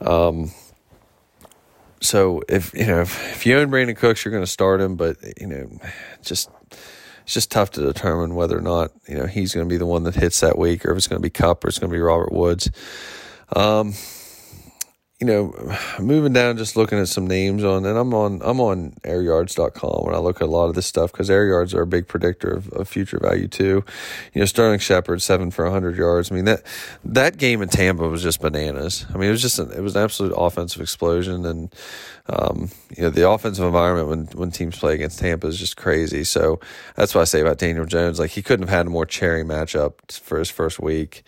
[0.00, 0.52] Um,
[2.00, 4.96] so if you know if, if you own Brandin Cooks, you're going to start him,
[4.96, 5.68] but you know,
[6.22, 6.50] just
[7.28, 9.84] it's just tough to determine whether or not you know he's going to be the
[9.84, 11.90] one that hits that week, or if it's going to be Kupp or it's going
[11.90, 12.70] to be Robert Woods.
[13.54, 13.92] Um,
[15.20, 15.52] you know,
[15.98, 20.14] moving down, just looking at some names on, and I'm on I'm on airyards.com when
[20.14, 22.50] I look at a lot of this stuff because air yards are a big predictor
[22.50, 23.84] of, of future value too.
[24.32, 26.30] You know, Sterling Shepard seven for 100 yards.
[26.30, 26.62] I mean that
[27.04, 29.06] that game in Tampa was just bananas.
[29.12, 31.74] I mean, it was just an, it was an absolute offensive explosion, and
[32.28, 36.22] um, you know the offensive environment when when teams play against Tampa is just crazy.
[36.22, 36.60] So
[36.94, 38.20] that's what I say about Daniel Jones.
[38.20, 41.24] Like he couldn't have had a more cherry matchup for his first week.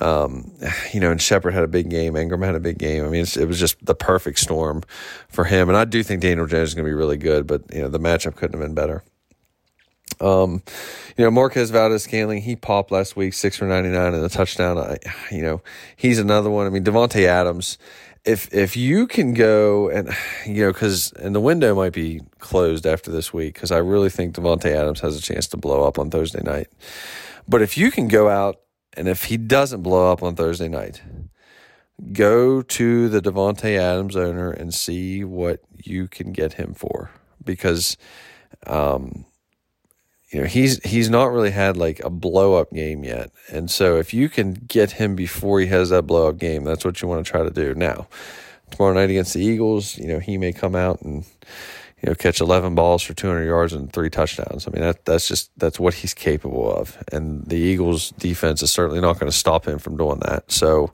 [0.00, 0.52] Um,
[0.92, 2.14] you know, and Shepard had a big game.
[2.14, 3.04] Engram had a big game.
[3.04, 4.82] I mean, it was just the perfect storm
[5.28, 5.68] for him.
[5.68, 7.88] And I do think Daniel Jones is going to be really good, but you know,
[7.88, 9.02] the matchup couldn't have been better.
[10.20, 10.62] Um,
[11.16, 14.78] you know, Marquez Valdes-Scantling, he popped last week, six for 99 and a touchdown.
[14.78, 14.98] I,
[15.30, 15.62] you know,
[15.96, 16.66] he's another one.
[16.66, 17.78] I mean, Davante Adams,
[18.24, 20.10] if, if you can go and,
[20.46, 24.10] you know, cause, and the window might be closed after this week, cause I really
[24.10, 26.68] think Davante Adams has a chance to blow up on Thursday night.
[27.46, 28.60] But if you can go out
[28.94, 31.02] and if he doesn't blow up on Thursday night,
[32.12, 37.10] go to the Davante Adams owner and see what you can get him for.
[37.44, 37.96] Because
[38.66, 39.24] um,
[40.30, 43.30] you know he's he's not really had like a blow up game yet.
[43.50, 46.84] And so if you can get him before he has that blow up game that's
[46.84, 47.74] what you want to try to do.
[47.74, 48.08] Now
[48.70, 51.24] tomorrow night against the Eagles you know he may come out and
[52.02, 54.68] you know, catch 11 balls for 200 yards and three touchdowns.
[54.68, 57.02] I mean, that, that's just, that's what he's capable of.
[57.10, 60.50] And the Eagles defense is certainly not going to stop him from doing that.
[60.50, 60.92] So,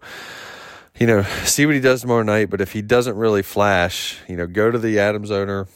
[0.99, 2.49] you know, see what he does tomorrow night.
[2.49, 5.67] But if he doesn't really flash, you know, go to the Adams owner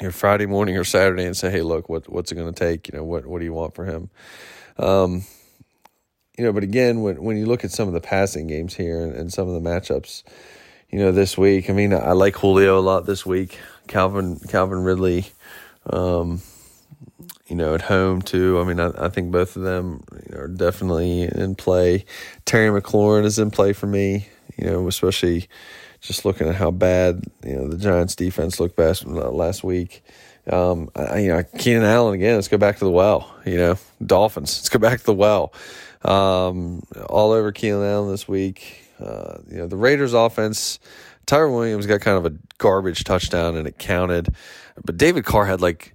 [0.00, 2.58] you know, Friday morning or Saturday and say, hey, look, what, what's it going to
[2.58, 2.88] take?
[2.88, 4.10] You know, what, what do you want for him?
[4.78, 5.24] Um,
[6.36, 9.00] you know, but again, when, when you look at some of the passing games here
[9.00, 10.22] and, and some of the matchups,
[10.90, 13.58] you know, this week, I mean, I like Julio a lot this week.
[13.88, 15.26] Calvin Calvin Ridley,
[15.90, 16.42] um,
[17.46, 18.60] you know, at home too.
[18.60, 22.04] I mean, I, I think both of them you know, are definitely in play.
[22.44, 24.28] Terry McLaurin is in play for me.
[24.56, 25.48] You know, especially
[26.00, 30.02] just looking at how bad you know the Giants' defense looked last last week.
[30.50, 32.36] Um, I, you know, Keenan Allen again.
[32.36, 33.34] Let's go back to the well.
[33.44, 34.58] You know, Dolphins.
[34.58, 35.52] Let's go back to the well.
[36.02, 38.84] Um, all over Keenan Allen this week.
[39.00, 40.78] Uh, you know, the Raiders' offense
[41.26, 44.34] Tyrell Williams got kind of a garbage touchdown and it counted.
[44.84, 45.94] But David Carr had like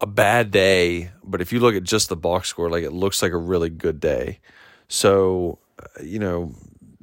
[0.00, 3.22] a bad day, but if you look at just the box score, like it looks
[3.22, 4.40] like a really good day.
[4.88, 6.54] So, uh, you know,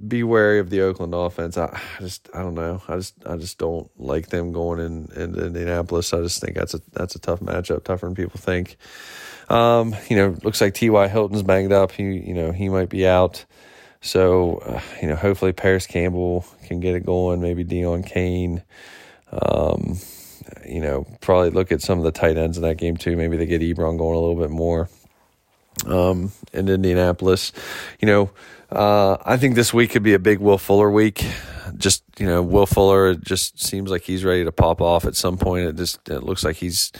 [0.08, 1.58] be wary of the Oakland offense.
[1.58, 2.82] I, just I don't know.
[2.88, 6.14] I just I just don't like them going in into Indianapolis.
[6.14, 8.78] I just think that's a that's a tough matchup, tougher than people think.
[9.50, 11.08] Um, you know, looks like T.Y.
[11.08, 11.92] Hilton's banged up.
[11.92, 13.46] He you know, he might be out.
[14.02, 17.42] So, uh, you know, hopefully Parris Campbell can get it going.
[17.42, 18.64] Maybe Deon Cain.
[19.32, 19.98] Um,
[20.68, 23.16] you know, probably look at some of the tight ends in that game too.
[23.16, 24.90] Maybe they get Ebron going a little bit more.
[25.86, 27.54] Um, in Indianapolis,
[28.02, 28.30] you know,
[28.70, 31.26] uh, I think this week could be a big Will Fuller week.
[31.78, 35.38] Just you know, Will Fuller just seems like he's ready to pop off at some
[35.38, 35.68] point.
[35.68, 36.92] It just it looks like he's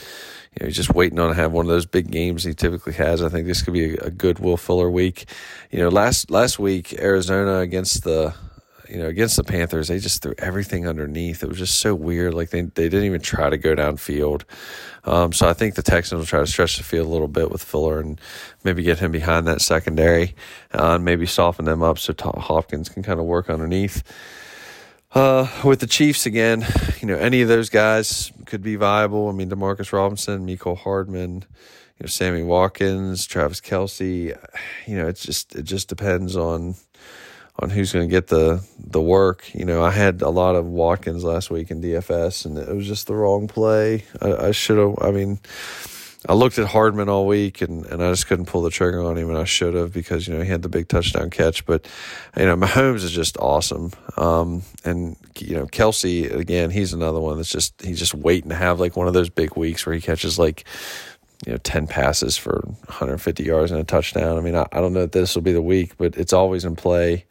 [0.52, 2.94] you know, he's just waiting on to have one of those big games he typically
[2.94, 3.22] has.
[3.22, 5.26] I think this could be a, a good Will Fuller week.
[5.70, 8.34] You know, last last week Arizona against the
[8.92, 11.42] you know, against the Panthers, they just threw everything underneath.
[11.42, 12.34] It was just so weird.
[12.34, 14.42] Like they they didn't even try to go downfield.
[15.04, 17.50] Um, so I think the Texans will try to stretch the field a little bit
[17.50, 18.20] with Fuller and
[18.64, 20.34] maybe get him behind that secondary
[20.74, 24.02] uh, and maybe soften them up so Hopkins can kind of work underneath.
[25.14, 26.66] Uh, with the Chiefs again,
[27.00, 29.28] you know, any of those guys could be viable.
[29.28, 31.44] I mean, Demarcus Robinson, Mecole Hardman,
[31.98, 34.36] you know, Sammy Watkins, Travis Kelce.
[34.86, 36.74] You know, it's just it just depends on
[37.62, 39.54] on who's going to get the the work.
[39.54, 42.86] You know, I had a lot of Watkins last week in DFS, and it was
[42.86, 44.04] just the wrong play.
[44.20, 44.96] I, I should have.
[45.00, 45.38] I mean,
[46.28, 49.18] I looked at Hardman all week and, and I just couldn't pull the trigger on
[49.18, 51.66] him and I should have because, you know, he had the big touchdown catch.
[51.66, 51.88] But,
[52.36, 53.90] you know, Mahomes is just awesome.
[54.16, 58.54] Um, and, you know, Kelce again, he's another one that's just, he's just waiting to
[58.54, 60.64] have like one of those big weeks where he catches like,
[61.46, 64.38] you know, 10 passes for 150 yards and a touchdown.
[64.38, 66.64] I mean, I, I don't know that this will be the week, but it's always
[66.64, 67.24] in play.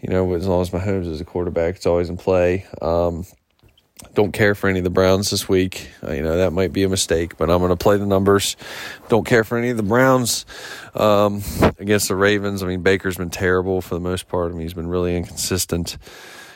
[0.00, 2.66] You know, as long as Mahomes is a quarterback, it's always in play.
[2.80, 3.24] Um,
[4.14, 5.90] don't care for any of the Browns this week.
[6.06, 8.56] Uh, you know, that might be a mistake, but I'm going to play the numbers.
[9.08, 10.46] Don't care for any of the Browns
[10.94, 11.42] um,
[11.78, 12.62] against the Ravens.
[12.62, 14.50] I mean, Baker's been terrible for the most part.
[14.50, 15.98] I mean, he's been really inconsistent.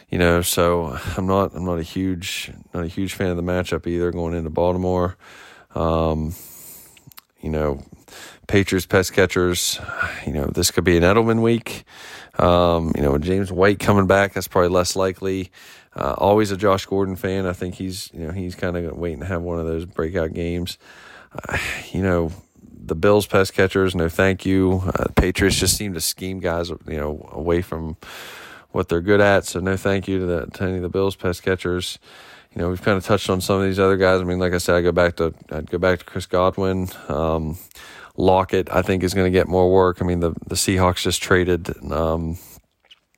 [0.09, 3.43] You know, so I'm not I'm not a huge not a huge fan of the
[3.43, 5.17] matchup either going into Baltimore.
[5.75, 6.35] Um,
[7.43, 7.83] you know,
[8.47, 9.81] Patriots pass catchers.
[10.27, 11.85] You know, this could be an Edelman week.
[12.39, 15.51] Um, you know, James White coming back, that's probably less likely.
[15.95, 17.47] Uh, always a Josh Gordon fan.
[17.47, 20.33] I think he's you know he's kind of waiting to have one of those breakout
[20.33, 20.79] games.
[21.49, 21.59] Uh,
[21.93, 22.33] you know,
[22.85, 24.83] the Bills pass catchers, no thank you.
[24.87, 27.97] Uh, Patriots just seem to scheme guys you know away from
[28.71, 29.45] what they're good at.
[29.45, 31.99] So no thank you to, the, to any of the Bills pass catchers.
[32.55, 34.21] You know, we've kind of touched on some of these other guys.
[34.21, 36.89] I mean, like I said, I go back to I'd go back to Chris Godwin.
[37.09, 37.57] Um,
[38.17, 40.03] Lockett, I think, is going to get more work.
[40.03, 42.39] I mean, the the Seahawks just traded, um,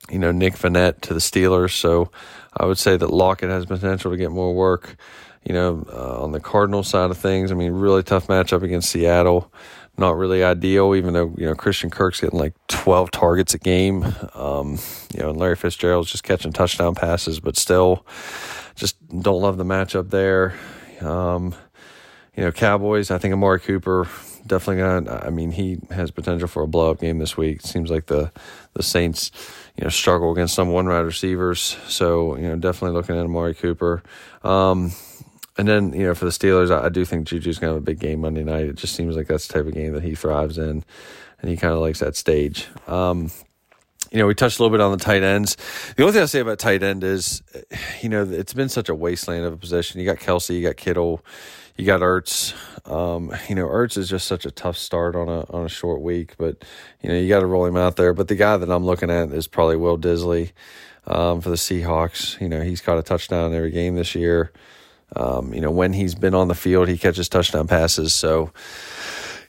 [0.09, 2.11] you know, Nick Vannett to the Steelers, so
[2.55, 4.95] I would say that Lockett has potential to get more work.
[5.43, 8.89] You know, uh, on the Cardinal side of things, I mean, really tough matchup against
[8.89, 9.51] Seattle.
[9.97, 14.03] Not really ideal, even though you know Christian Kirk's getting like 12 targets a game.
[14.33, 14.77] Um,
[15.13, 18.05] you know, and Larry Fitzgerald's just catching touchdown passes, but still,
[18.75, 20.53] just don't love the matchup there.
[21.01, 21.55] Um,
[22.35, 23.09] you know, Cowboys.
[23.09, 24.07] I think Amari Cooper
[24.45, 25.25] definitely gonna.
[25.25, 27.61] I mean, he has potential for a blow up game this week.
[27.61, 28.31] Seems like the
[28.73, 29.31] the Saints,
[29.77, 31.77] you know, struggle against some one wide receivers.
[31.87, 34.03] So you know, definitely looking at Amari Cooper.
[34.43, 34.91] Um,
[35.57, 37.85] and then you know, for the Steelers, I, I do think Juju's gonna have a
[37.85, 38.65] big game Monday night.
[38.65, 40.83] It just seems like that's the type of game that he thrives in,
[41.41, 42.67] and he kind of likes that stage.
[42.87, 43.31] Um,
[44.11, 45.57] you know, we touched a little bit on the tight ends.
[45.95, 47.41] The only thing I'll say about tight end is,
[48.01, 49.99] you know, it's been such a wasteland of a position.
[49.99, 51.25] You got Kelce, you got Kittle,
[51.75, 52.53] you got Ertz.
[52.89, 56.01] Um, you know, Ertz is just such a tough start on a on a short
[56.01, 56.63] week, but
[57.01, 58.13] you know you got to roll him out there.
[58.13, 60.51] But the guy that I'm looking at is probably Will Dissly
[61.07, 62.39] um, for the Seahawks.
[62.39, 64.51] You know, he's caught a touchdown every game this year.
[65.15, 68.13] Um, you know, when he's been on the field, he catches touchdown passes.
[68.13, 68.51] So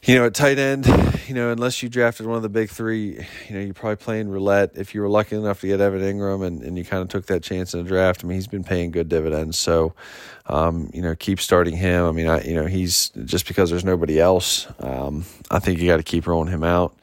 [0.06, 0.86] you know, at tight end,
[1.26, 4.28] you know, unless you drafted one of the big three, you know, you're probably playing
[4.28, 4.70] roulette.
[4.76, 7.26] If you were lucky enough to get Evan Engram and, and you kind of took
[7.26, 9.58] that chance in the draft, I mean, he's been paying good dividends.
[9.58, 9.94] So,
[10.46, 12.04] um, you know, keep starting him.
[12.04, 15.88] I mean, I, you know, he's just because there's nobody else, um, I think you
[15.88, 16.96] got to keep rolling him out.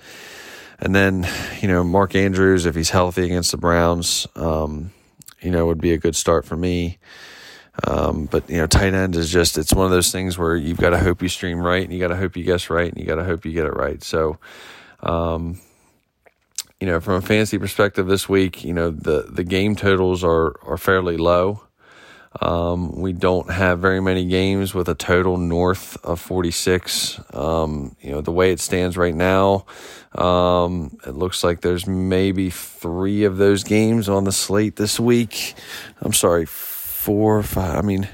[0.79, 1.27] And then,
[1.61, 4.91] you know, Mark Andrews, if he's healthy against the Browns, um,
[5.41, 6.99] you know, would be a good start for me.
[7.87, 10.77] Um, but you know, tight end is just it's one of those things where you've
[10.77, 12.97] got to hope you stream right, and you got to hope you guess right, and
[12.99, 14.03] you got to hope you get it right.
[14.03, 14.37] So,
[15.01, 15.59] um,
[16.79, 20.55] you know, from a fantasy perspective, this week, you know, the the game totals are
[20.63, 21.63] are fairly low.
[22.41, 27.19] Um, we don't have very many games with a total north of 46.
[27.33, 29.65] Um, you know, the way it stands right now,
[30.15, 35.53] um, it looks like there's maybe three of those games on the slate this week.
[36.01, 36.45] I'm sorry,
[37.03, 37.77] four, five.
[37.77, 38.07] I mean,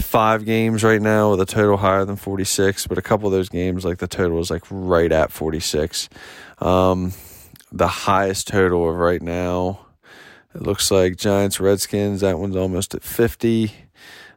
[0.00, 3.48] five games right now with a total higher than 46, but a couple of those
[3.48, 6.08] games, like the total is like right at 46.
[6.58, 7.12] Um,
[7.70, 9.86] the highest total of right now,
[10.56, 13.72] it looks like Giants, Redskins, that one's almost at 50.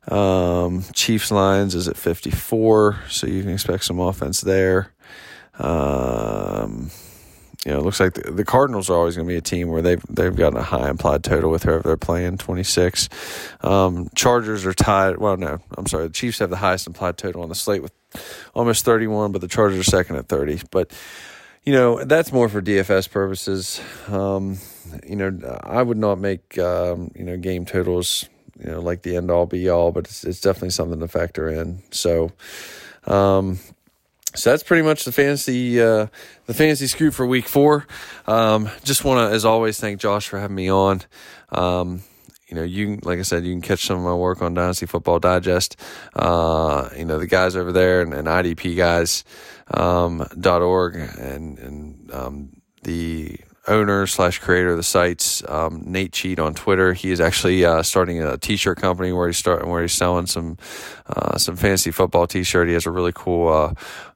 [0.08, 4.94] Um, Chiefs Lions is at 54, so you can expect some offense there.
[5.58, 6.92] Um,
[7.66, 9.68] you know, it looks like the, the Cardinals are always going to be a team
[9.68, 13.10] where they've they've gotten a high implied total with whoever they're playing, twenty six.
[13.62, 15.18] Um, Chargers are tied.
[15.18, 16.08] Well, no, I'm sorry.
[16.08, 17.92] The Chiefs have the highest implied total on the slate with
[18.54, 20.62] almost thirty one, but the Chargers are second at thirty.
[20.72, 20.94] But
[21.64, 23.82] you know, that's more for DFS purposes.
[24.08, 24.58] Um,
[25.06, 29.18] you know, I would not make um, you know game totals you know like the
[29.18, 31.84] end all be all, but it's, it's definitely something to factor in.
[31.92, 32.32] So.
[33.06, 33.60] Um,
[34.36, 36.08] so that's pretty much the fantasy uh,
[36.46, 37.88] the fantasy scoop for week four.
[38.28, 41.02] Um, just want to, as always, thank Josh for having me on.
[41.50, 42.04] Um,
[42.48, 44.86] you know, you like I said, you can catch some of my work on Dynasty
[44.86, 45.78] Football Digest.
[46.16, 49.24] Uh, you know, the guys over there and, and IDP guys
[49.72, 53.38] um, dot org and and um, the
[53.68, 56.94] owner slash creator of the sites, um, Nate Cheat on Twitter.
[56.94, 60.58] He is actually uh, starting a t-shirt company where he's starting where he's selling some
[61.06, 62.68] uh, some fantasy football t-shirt.
[62.68, 63.74] He has a really cool uh,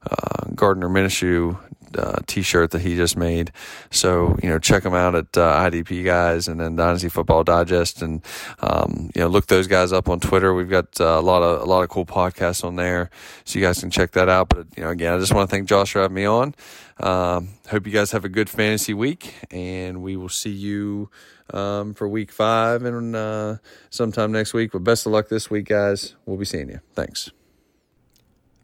[0.09, 1.57] uh, Gardner Minshew
[1.97, 3.51] uh, t-shirt that he just made.
[3.91, 8.01] So you know, check him out at uh, IDP guys and then Dynasty Football Digest,
[8.01, 8.23] and
[8.59, 10.53] um, you know, look those guys up on Twitter.
[10.53, 13.09] We've got uh, a lot of a lot of cool podcasts on there,
[13.45, 14.49] so you guys can check that out.
[14.49, 16.55] But you know, again, I just want to thank Josh for having me on.
[16.99, 21.09] Um, hope you guys have a good fantasy week, and we will see you
[21.51, 23.57] um, for week five and uh,
[23.89, 24.71] sometime next week.
[24.71, 26.15] But best of luck this week, guys.
[26.25, 26.79] We'll be seeing you.
[26.93, 27.31] Thanks.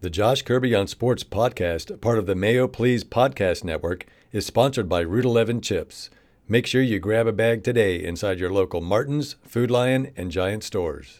[0.01, 4.87] The Josh Kirby on Sports podcast, part of the Mayo Please podcast network, is sponsored
[4.87, 6.09] by Route 11 Chips.
[6.47, 10.63] Make sure you grab a bag today inside your local Martin's, Food Lion, and Giant
[10.63, 11.19] stores.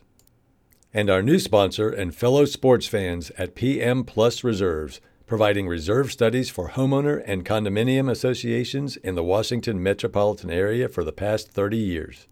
[0.93, 6.49] And our new sponsor and fellow sports fans at PM Plus Reserves, providing reserve studies
[6.49, 12.28] for homeowner and condominium associations in the Washington metropolitan area for the past 30 years.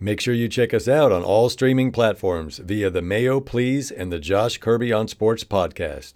[0.00, 4.12] Make sure you check us out on all streaming platforms via the Mayo Please and
[4.12, 6.14] the Josh Kirby on Sports podcast.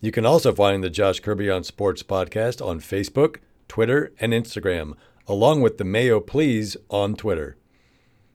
[0.00, 3.36] You can also find the Josh Kirby on Sports podcast on Facebook,
[3.68, 4.94] Twitter, and Instagram,
[5.28, 7.56] along with the Mayo Please on Twitter.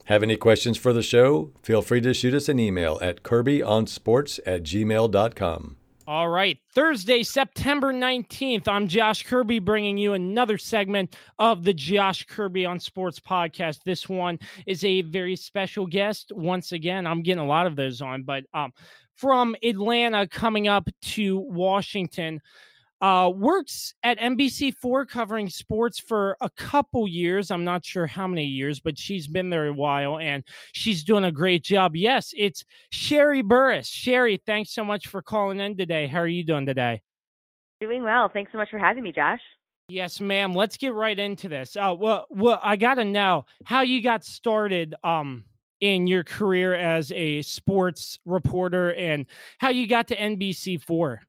[0.06, 1.52] Have any questions for the show?
[1.62, 5.76] Feel free to shoot us an email at kirbyonsports at gmail.com.
[6.10, 6.58] All right.
[6.74, 12.80] Thursday, September 19th, I'm Josh Kirby bringing you another segment of the Josh Kirby on
[12.80, 13.84] Sports podcast.
[13.86, 16.32] This one is a very special guest.
[16.34, 18.74] Once again, I'm getting a lot of those on, but um,
[19.18, 22.42] from Atlanta coming up to Washington,
[23.02, 27.52] uh, works at NBC4 covering sports for a couple years.
[27.52, 30.44] I'm not sure how many years, but she's been there a while and
[30.74, 31.96] she's doing a great job.
[31.96, 33.88] Yes, it's Sherree Burruss.
[33.90, 36.08] Sherree, thanks so much for calling in today.
[36.08, 37.02] How are you doing today?
[37.80, 38.30] Doing well.
[38.32, 39.40] Thanks so much for having me, Josh.
[39.88, 40.54] Yes, ma'am.
[40.54, 41.76] Let's get right into this.
[41.76, 45.46] Uh, well, well, I got to know how you got started um,
[45.82, 49.26] in your career as a sports reporter and
[49.58, 51.20] how you got to NBC4.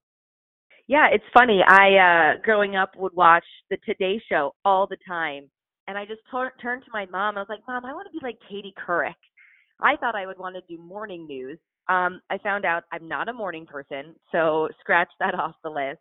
[0.90, 1.60] Yeah, it's funny.
[1.64, 5.48] I uh growing up would watch the Today Show all the time,
[5.86, 7.36] and I just tor- turned to my mom.
[7.36, 9.14] I was like, "Mom, I want to be like Katie Couric."
[9.80, 11.60] I thought I would want to do morning news.
[11.88, 16.00] Um, I found out I'm not a morning person, so scratch that off the list.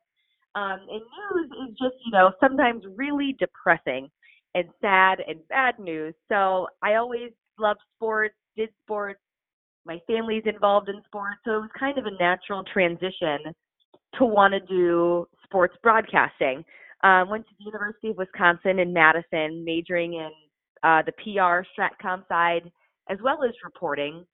[0.55, 4.09] Um, and news is just, you know, sometimes really depressing
[4.55, 6.15] and sad and bad news.
[6.29, 7.29] So I always
[7.59, 9.19] loved sports, did sports.
[9.85, 13.53] My family's involved in sports, so it was kind of a natural transition
[14.17, 16.63] to want to do sports broadcasting.
[17.03, 20.31] Um, went to the University of Wisconsin in Madison, majoring in
[20.83, 22.71] uh, the PR stratcom side
[23.09, 24.25] as well as reporting,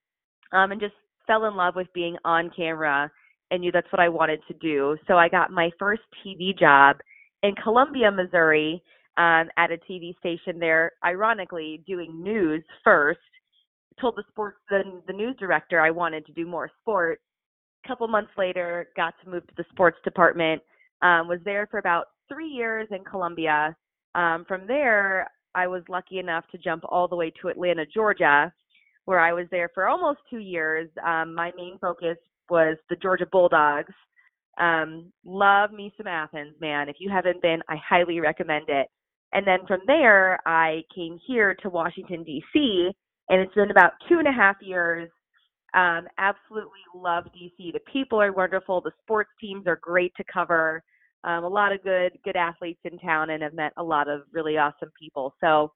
[0.51, 0.93] um, and just
[1.27, 3.09] fell in love with being on camera
[3.51, 4.97] and knew that's what I wanted to do.
[5.07, 6.97] So I got my first TV job
[7.43, 8.81] in Columbia, Missouri,
[9.17, 10.91] um, at a TV station there.
[11.03, 13.19] Ironically, doing news first.
[14.01, 17.21] Told the sports the, the news director I wanted to do more sports
[17.87, 20.61] couple months later, got to move to the sports department.
[21.01, 23.75] Um, was there for about three years in Columbia.
[24.15, 28.51] Um, from there, I was lucky enough to jump all the way to Atlanta, Georgia,
[29.05, 30.89] where I was there for almost two years.
[31.05, 32.17] Um, my main focus
[32.49, 33.93] was the Georgia Bulldogs.
[34.59, 36.89] Um, love me some Athens, man.
[36.89, 38.87] If you haven't been, I highly recommend it.
[39.33, 42.91] And then from there, I came here to Washington, D.C.,
[43.27, 45.09] and it's been about two and a half years
[45.75, 47.73] um, absolutely love DC.
[47.73, 48.81] The people are wonderful.
[48.81, 50.81] The sports teams are great to cover.
[51.25, 54.21] Um, a lot of good good athletes in town, and have met a lot of
[54.31, 55.35] really awesome people.
[55.41, 55.73] So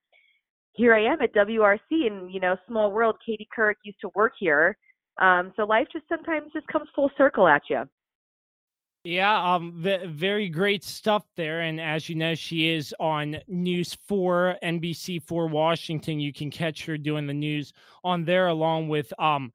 [0.73, 3.17] here I am at WRC, and you know, small world.
[3.25, 4.77] Katie Couric used to work here,
[5.19, 7.83] um, so life just sometimes just comes full circle at you.
[9.03, 11.61] Yeah, um, v- very great stuff there.
[11.61, 16.19] And as you know, she is on News 4, NBC 4 Washington.
[16.19, 17.71] You can catch her doing the news
[18.03, 19.53] on there along with um,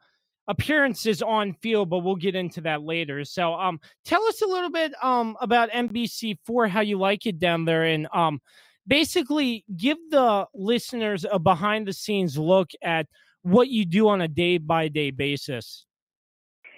[0.49, 3.25] appearances on field, but we'll get into that later.
[3.25, 7.39] So, um, tell us a little bit um about NBC four, how you like it
[7.39, 8.41] down there, and um,
[8.87, 13.07] basically give the listeners a behind the scenes look at
[13.43, 15.87] what you do on a day by day basis.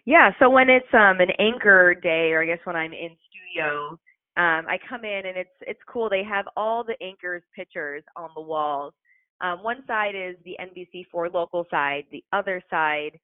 [0.05, 3.99] Yeah, so when it's um an anchor day, or I guess when I'm in studio,
[4.37, 6.09] um, I come in and it's it's cool.
[6.09, 8.93] They have all the anchors' pictures on the walls.
[9.41, 12.05] Um, one side is the NBC4 local side.
[12.11, 13.19] The other side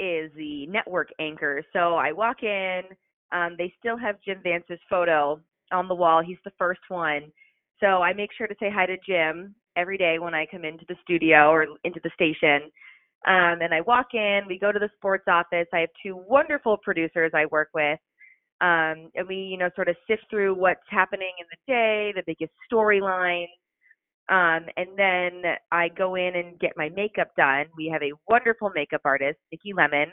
[0.00, 1.62] is the network anchor.
[1.72, 2.82] So I walk in,
[3.32, 5.40] um, they still have Jim Vance's photo
[5.72, 6.22] on the wall.
[6.24, 7.32] He's the first one.
[7.80, 10.84] So I make sure to say hi to Jim every day when I come into
[10.88, 12.70] the studio or into the station.
[13.26, 15.66] Um, and I walk in, we go to the sports office.
[15.72, 17.98] I have two wonderful producers I work with.
[18.60, 22.22] Um, and we, you know, sort of sift through what's happening in the day, the
[22.26, 23.46] biggest storylines,
[24.28, 25.42] um, and then
[25.72, 27.66] I go in and get my makeup done.
[27.76, 30.10] We have a wonderful makeup artist, Nikki Lemon,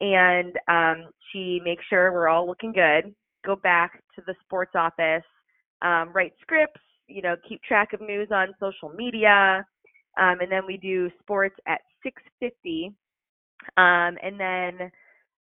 [0.00, 3.14] and um, she makes sure we're all looking good.
[3.44, 5.24] Go back to the sports office,
[5.80, 9.64] um, write scripts, you know, keep track of news on social media,
[10.18, 12.92] um, and then we do sports at 6:50,
[13.78, 14.90] um, and then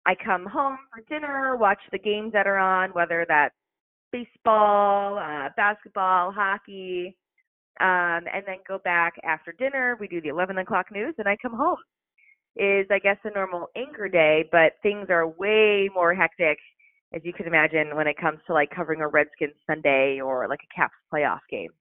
[0.06, 3.56] I come home for dinner, watch the games that are on, whether that's
[4.12, 7.18] baseball, uh, basketball, hockey,
[7.80, 9.98] um, and then go back after dinner.
[10.00, 11.78] We do the 11 o'clock news, and I come home.
[12.56, 16.58] Is I guess a normal anchor day, but things are way more hectic,
[17.14, 20.62] as you can imagine, when it comes to like covering a Redskins Sunday or like
[20.64, 21.72] a Caps playoff game.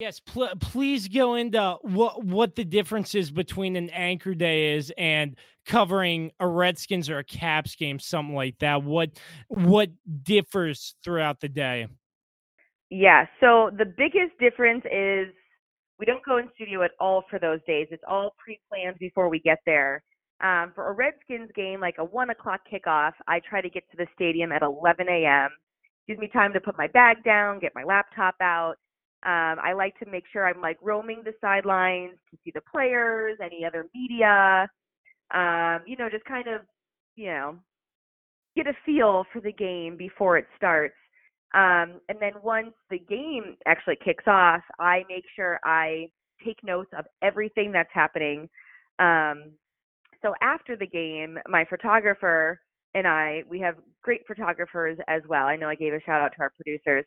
[0.00, 4.90] Yes, pl- please go into what what the difference is between an anchor day is
[4.96, 5.36] and
[5.66, 8.82] covering a Redskins or a Caps game, something like that.
[8.82, 9.10] What
[9.48, 9.90] what
[10.22, 11.86] differs throughout the day?
[12.90, 15.28] Yeah, so the biggest difference is
[15.98, 17.88] we don't go in studio at all for those days.
[17.90, 20.02] It's all pre-planned before we get there.
[20.42, 23.96] Um, for a Redskins game, like a one o'clock kickoff, I try to get to
[23.96, 25.50] the stadium at 11 a.m.
[26.08, 28.76] Gives me time to put my bag down, get my laptop out
[29.22, 33.36] um, I like to make sure I'm like roaming the sidelines to see the players,
[33.42, 34.66] any other media,
[35.34, 36.62] um, you know, just kind of,
[37.16, 37.56] you know,
[38.56, 40.94] get a feel for the game before it starts.
[41.52, 46.08] Um, and then once the game actually kicks off, I make sure I
[46.44, 48.48] take notes of everything that's happening.
[48.98, 49.52] Um,
[50.22, 52.60] so after the game, my photographer
[52.94, 55.46] and I, we have great photographers as well.
[55.46, 57.04] I know I gave a shout out to our producers.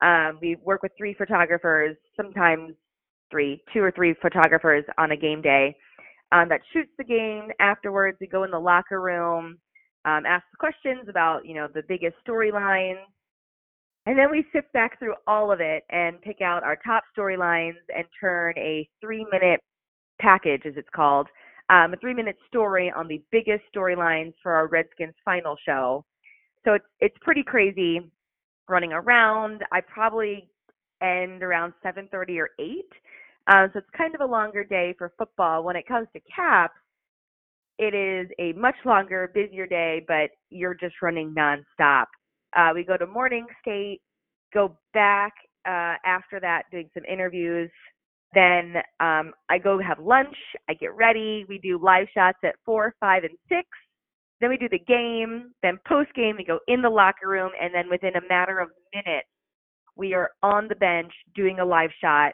[0.00, 2.74] Um, we work with three photographers, sometimes
[3.30, 5.74] three, two or three photographers on a game day
[6.32, 7.50] um, that shoots the game.
[7.60, 9.58] Afterwards, we go in the locker room,
[10.04, 13.04] um, ask questions about you know the biggest storylines,
[14.06, 17.76] and then we sift back through all of it and pick out our top storylines
[17.94, 19.60] and turn a three-minute
[20.20, 21.28] package, as it's called,
[21.70, 26.04] um, a three-minute story on the biggest storylines for our Redskins final show.
[26.64, 28.00] So it's it's pretty crazy
[28.68, 29.64] running around.
[29.72, 30.48] I probably
[31.02, 32.92] end around 7:30 or 8.
[33.48, 35.64] Um, so it's kind of a longer day for football.
[35.64, 36.78] When it comes to caps,
[37.78, 42.06] it is a much longer, busier day, but you're just running nonstop.
[42.56, 44.00] Uh, we go to morning skate,
[44.52, 45.32] go back
[45.66, 47.70] uh, after that, doing some interviews.
[48.34, 50.36] Then um, I go have lunch.
[50.68, 51.44] I get ready.
[51.48, 53.68] We do live shots at four, five, and six.
[54.40, 55.52] Then we do the game.
[55.62, 58.70] Then post game, we go in the locker room, and then within a matter of
[58.94, 59.28] minutes,
[59.96, 62.32] we are on the bench doing a live shot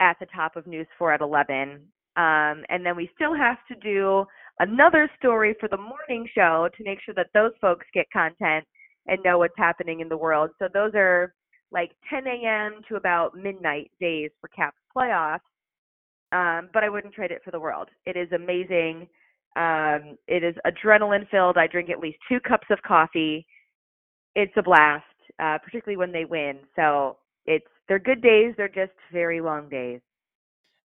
[0.00, 1.80] at the top of News 4 at 11.
[2.16, 4.24] Um, and then we still have to do
[4.60, 8.64] another story for the morning show to make sure that those folks get content
[9.06, 10.50] and know what's happening in the world.
[10.58, 11.34] So those are
[11.70, 12.80] like 10 a.m.
[12.88, 15.40] to about midnight days for Caps playoffs.
[16.32, 17.88] Um, but I wouldn't trade it for the world.
[18.06, 19.08] It is amazing.
[19.56, 21.56] Um, it is adrenaline filled.
[21.56, 23.46] I drink at least two cups of coffee.
[24.34, 25.04] It's a blast,
[25.40, 26.58] uh, particularly when they win.
[26.74, 28.54] So it's they're good days.
[28.56, 30.00] They're just very long days.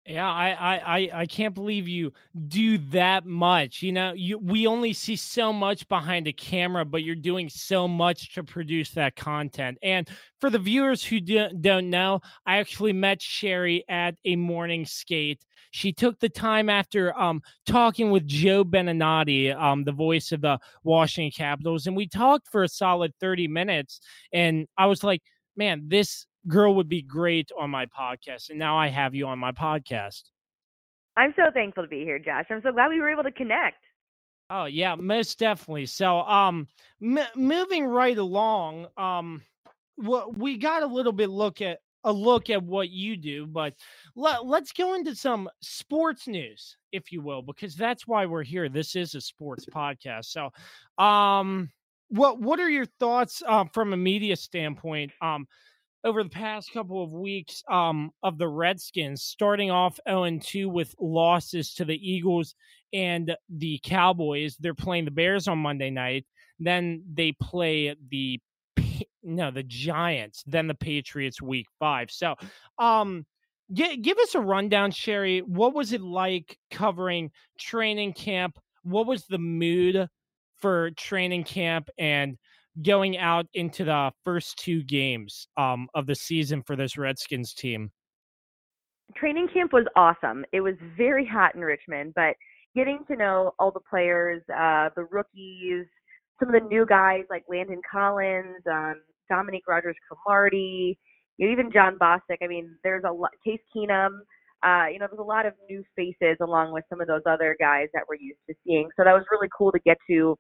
[0.07, 2.12] Yeah, I, I, I can't believe you
[2.47, 3.83] do that much.
[3.83, 7.89] You know, you we only see so much behind a camera, but you're doing so
[7.89, 9.78] much to produce that content.
[9.83, 10.09] And
[10.41, 15.45] for the viewers who do, don't know, I actually met Sherree at a morning skate.
[15.73, 20.61] She took the time after um, talking with Joe Beninati, um, the voice of the
[20.85, 24.01] Washington Capitals, and we talked for a solid 30 minutes.
[24.33, 25.23] And I was like,
[25.57, 28.51] man, this girl would be great on my podcast.
[28.51, 30.23] And now I have you on my podcast.
[31.16, 32.44] I'm so thankful to be here, Josh.
[32.51, 33.82] I'm so glad we were able to connect.
[34.51, 35.86] Oh yeah, most definitely.
[35.86, 36.68] So, um,
[37.02, 39.43] m- moving right along, um,
[39.97, 43.74] what we got a little bit look at a look at what you do, but
[44.14, 48.68] let, let's go into some sports news, if you will, because that's why we're here.
[48.68, 50.27] This is a sports podcast.
[50.27, 50.51] So,
[51.05, 51.70] um,
[52.09, 55.10] what what are your thoughts uh, from a media standpoint?
[55.20, 55.48] Um,
[56.05, 60.94] over the past couple of weeks um, of the Redskins, starting off 0 2 with
[61.01, 62.55] losses to the Eagles
[62.93, 64.56] and the Cowboys.
[64.59, 66.27] They're playing the Bears on Monday night.
[66.59, 68.40] Then they play the
[69.23, 70.43] no the Giants.
[70.47, 72.10] Then the Patriots week five.
[72.10, 72.36] So,
[72.78, 73.27] um,
[73.74, 75.43] give, give us a rundown, Sherree.
[75.43, 78.59] What was it like covering training camp?
[78.85, 80.09] What was the mood
[80.59, 82.39] for training camp and
[82.82, 87.90] going out into the first two games um, of the season for this Redskins team?
[89.15, 90.44] Training camp was awesome.
[90.53, 92.35] It was very hot in Richmond, but
[92.74, 95.86] getting to know all the players, uh, the rookies,
[96.39, 99.01] some of the new guys like Landon Collins, um,
[99.31, 100.98] Dominique Rodgers Cromartie,
[101.39, 102.39] even Jon Bostic.
[102.43, 104.11] I mean, there's a lot, Case Keenum.
[104.62, 107.57] Uh, you know, there's a lot of new faces along with some of those other
[107.61, 108.89] guys that we're used to seeing.
[108.97, 110.36] So that was really cool to get to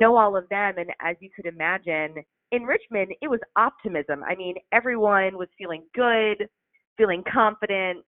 [0.00, 0.74] know all of them.
[0.78, 2.14] And as you could imagine,
[2.52, 4.22] in Richmond, it was optimism.
[4.24, 6.48] I mean, everyone was feeling good,
[6.96, 8.04] feeling confident.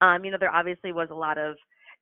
[0.00, 1.56] Um, you know, there obviously was a lot of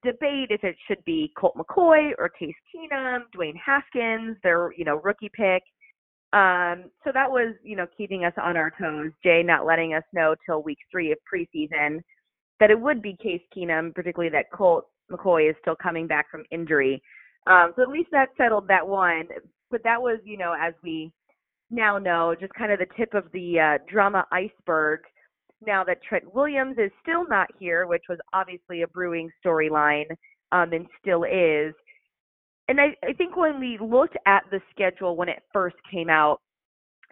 [0.04, 5.00] debate if it should be Colt McCoy or Case Keenum, Dwayne Haskins, their, you know,
[5.02, 5.62] rookie pick.
[6.32, 9.10] Um, so that was, you know, keeping us on our toes.
[9.24, 12.00] Jay not letting us know till week three of preseason
[12.60, 16.44] that it would be Case Keenum, particularly that Colt McCoy is still coming back from
[16.50, 17.02] injury.
[17.46, 19.28] Um, so at least that settled that one.
[19.70, 21.12] But that was, you know, as we
[21.70, 25.00] now know, just kind of the tip of the uh, drama iceberg.
[25.66, 30.10] Now that Trent Williams is still not here, which was obviously a brewing storyline
[30.52, 31.74] um, and still is.
[32.68, 36.40] And I, I think when we looked at the schedule when it first came out,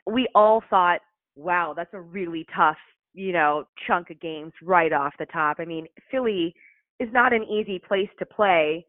[0.07, 1.01] we all thought,
[1.37, 2.77] wow, that's a really tough,
[3.15, 5.57] you know, chunk of games right off the top.
[5.59, 6.55] I mean, Philly
[7.01, 8.85] is not an easy place to play.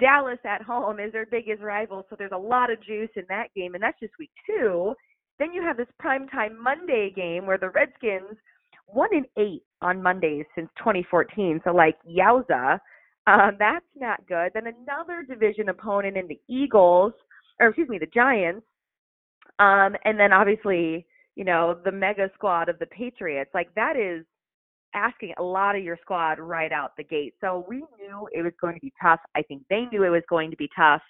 [0.00, 3.48] Dallas at home is their biggest rival, so there's a lot of juice in that
[3.54, 4.94] game, and that's just week two.
[5.38, 8.36] Then you have this primetime Monday game where the Redskins
[8.86, 11.60] one in eight on Mondays since 2014.
[11.64, 12.78] So like yowza,
[13.26, 14.52] um, that's not good.
[14.54, 17.12] Then another division opponent in the Eagles,
[17.60, 18.64] or excuse me, the Giants,
[19.58, 23.50] um, and then obviously you know the mega squad of the Patriots.
[23.54, 24.24] Like that is
[24.96, 27.34] asking a lot of your squad right out the gate.
[27.40, 29.20] So we knew it was going to be tough.
[29.36, 31.02] I think they knew it was going to be tough.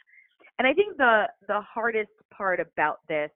[0.58, 3.30] And I think the the hardest part about this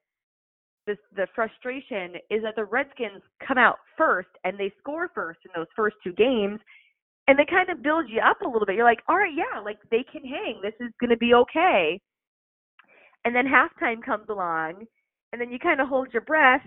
[0.85, 5.51] this the frustration is that the Redskins come out first and they score first in
[5.55, 6.59] those first two games
[7.27, 8.75] and they kind of build you up a little bit.
[8.75, 10.59] You're like, "All right, yeah, like they can hang.
[10.61, 11.99] This is going to be okay."
[13.23, 14.85] And then halftime comes along
[15.31, 16.65] and then you kind of hold your breath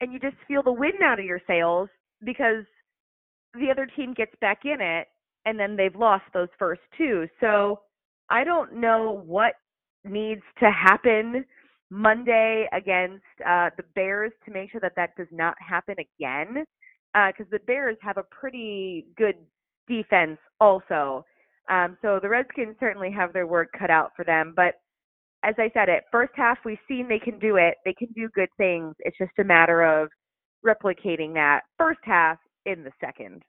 [0.00, 1.88] and you just feel the wind out of your sails
[2.24, 2.64] because
[3.54, 5.08] the other team gets back in it
[5.46, 7.28] and then they've lost those first two.
[7.40, 7.80] So
[8.30, 9.54] I don't know what
[10.04, 11.44] needs to happen
[11.90, 16.64] Monday against uh, the Bears to make sure that that does not happen again.
[17.14, 19.36] Because uh, the Bears have a pretty good
[19.88, 21.24] defense also.
[21.70, 24.52] Um, so the Redskins certainly have their work cut out for them.
[24.56, 24.74] But
[25.44, 27.74] as I said, it first half we've seen they can do it.
[27.84, 28.94] They can do good things.
[29.00, 30.08] It's just a matter of
[30.66, 33.42] replicating that first half in the second.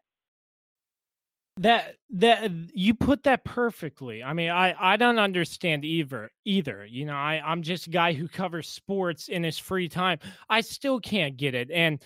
[1.58, 4.22] That that you put that perfectly.
[4.22, 6.86] I mean, I I don't understand either either.
[6.86, 10.20] You know, I I'm just a guy who covers sports in his free time.
[10.50, 11.72] I still can't get it.
[11.72, 12.02] And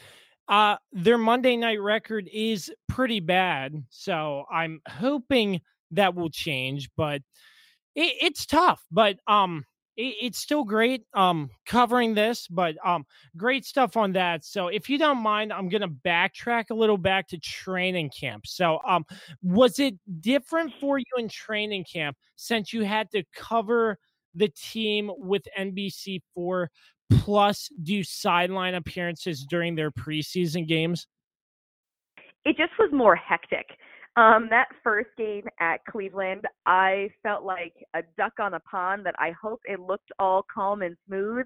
[0.48, 3.74] uh their Monday night record is pretty bad.
[3.90, 5.62] So I'm hoping
[5.92, 7.24] that will change, but
[7.96, 8.84] it, it's tough.
[8.92, 9.66] But um
[10.00, 13.06] it, it's still great um covering this, but um
[13.38, 14.46] great stuff on that.
[14.46, 18.48] So if you don't mind, I'm gonna backtrack a little back to training camp.
[18.48, 19.06] So um
[19.44, 23.98] was it different for you in training camp since you had to cover
[24.36, 26.72] the team with NBC four
[27.12, 31.08] plus do sideline appearances during their preseason games?
[32.46, 33.68] It just was more hectic.
[34.20, 39.16] Um, that first game at Cleveland, I felt like a duck on a pond that
[39.18, 41.46] I hope it looked all calm and smooth.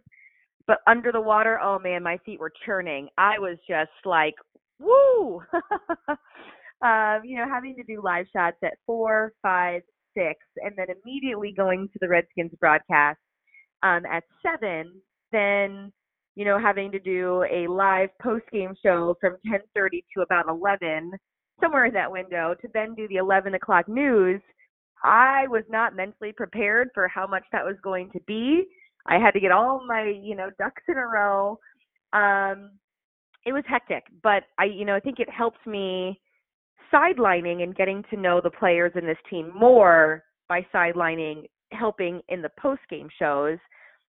[0.65, 3.09] But under the water, oh man, my feet were churning.
[3.15, 4.33] I was just like,
[4.79, 5.43] woo!
[6.81, 9.83] um, you know, having to do live shots at four, five,
[10.17, 13.19] six, and then immediately going to the Redskins broadcast
[13.83, 14.93] um, at seven,
[15.31, 15.91] then
[16.33, 21.11] you know having to do a live post game show from 10:30 to about 11
[21.61, 24.41] somewhere in that window to then do the 11 o'clock news,
[25.03, 28.65] I was not mentally prepared for how much that was going to be.
[29.05, 31.59] I had to get all my, you know, ducks in a row.
[32.13, 32.71] Um,
[33.45, 36.21] it was hectic, but I, you know, I think it helped me
[36.93, 42.41] sidelining and getting to know the players in this team more by sidelining, helping in
[42.41, 43.57] the post game shows.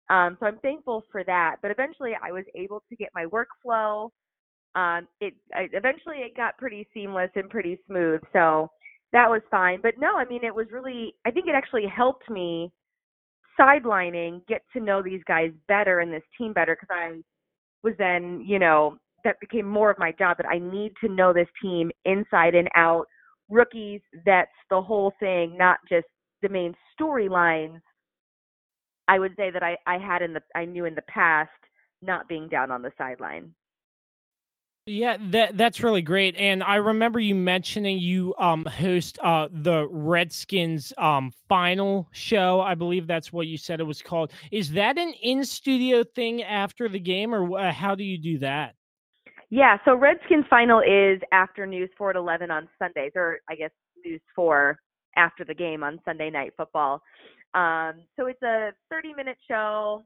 [0.09, 1.55] Um, so I'm thankful for that.
[1.61, 4.09] But eventually, I was able to get my workflow
[4.75, 8.21] um, it I, eventually it got pretty seamless and pretty smooth.
[8.31, 8.69] So
[9.11, 9.79] that was fine.
[9.81, 12.71] But no, I mean it was really I think it actually helped me
[13.59, 17.21] sidelining get to know these guys better and this team better because I
[17.83, 21.33] was then you know that became more of my job that I need to know
[21.33, 23.05] this team inside and out,
[23.49, 26.07] rookies, that's the whole thing, not just
[26.41, 27.79] the main storylines.
[29.07, 31.51] I would say that I, I had in the I knew in the past
[32.01, 33.53] not being down on the sideline.
[34.85, 36.35] Yeah, that that's really great.
[36.35, 42.59] And I remember you mentioning you um host uh the Redskins um final show.
[42.59, 44.33] I believe that's what you said it was called.
[44.51, 48.39] Is that an in studio thing after the game or uh, how do you do
[48.39, 48.75] that?
[49.49, 53.71] Yeah, so Redskins final is after News 4 at 11 on Sundays or I guess
[54.05, 54.77] News 4
[55.15, 57.01] after the game on Sunday night football.
[57.53, 60.03] Um so it's a 30 minute show.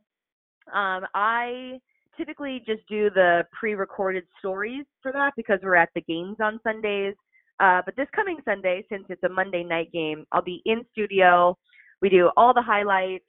[0.71, 1.79] Um I
[2.17, 7.15] typically just do the pre-recorded stories for that because we're at the games on Sundays.
[7.59, 11.57] Uh, but this coming Sunday, since it's a Monday night game, I'll be in studio.
[12.01, 13.25] We do all the highlights.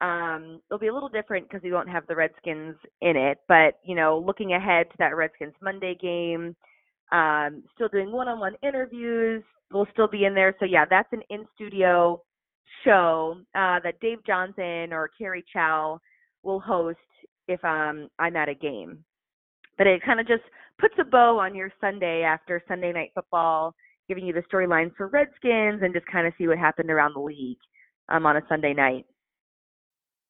[0.00, 3.38] Um, it'll be a little different because we won't have the Redskins in it.
[3.48, 6.54] But you know, looking ahead to that Redskins Monday game,
[7.12, 9.42] um, still doing one-on-one interviews.
[9.72, 10.54] We'll still be in there.
[10.60, 12.20] So yeah, that's an in-studio
[12.84, 15.98] show uh, that Dave Johnson or Carrie Chow
[16.42, 16.98] will host
[17.48, 19.04] if um, I'm at a game.
[19.76, 20.42] But it kind of just
[20.78, 23.74] puts a bow on your Sunday after Sunday night football,
[24.08, 27.20] giving you the storylines for Redskins and just kind of see what happened around the
[27.20, 27.58] league
[28.08, 29.06] um, on a Sunday night.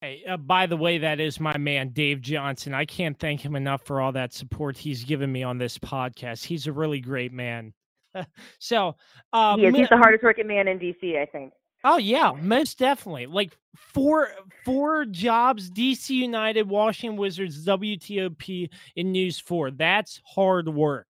[0.01, 2.75] Hey, uh, by the way, that is my man, Dave Johnson.
[2.75, 6.45] I can't thank him enough for all that support he's given me on this podcast.
[6.45, 7.73] He's a really great man.
[8.59, 8.97] so,
[9.33, 9.75] uh, he is.
[9.75, 11.53] He's the hardest working man in DC, I think.
[11.85, 13.27] Oh yeah, most definitely.
[13.27, 14.31] Like four
[14.65, 19.71] four jobs: DC United, Washington Wizards, WTOP, in News Four.
[19.71, 21.07] That's hard work.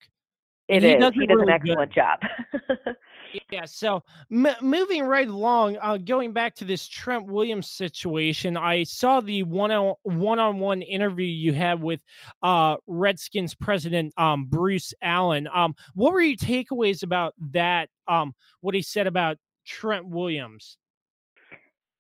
[0.67, 1.01] It he is.
[1.01, 2.03] Does he does really an excellent good.
[2.03, 2.97] job.
[3.53, 3.67] yeah.
[3.67, 4.03] So
[4.33, 9.43] m- moving right along, uh, going back to this Trent Williams situation, I saw the
[9.43, 12.01] one on one on one interview you had with
[12.43, 15.49] uh, Redskins president um, Bruce Allen.
[15.55, 17.91] Um, what were your takeaways about that?
[18.09, 20.79] Um, what he said about Trent Williams?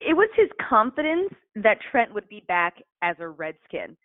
[0.01, 3.97] It was his confidence that Trent would be back as a Redskin.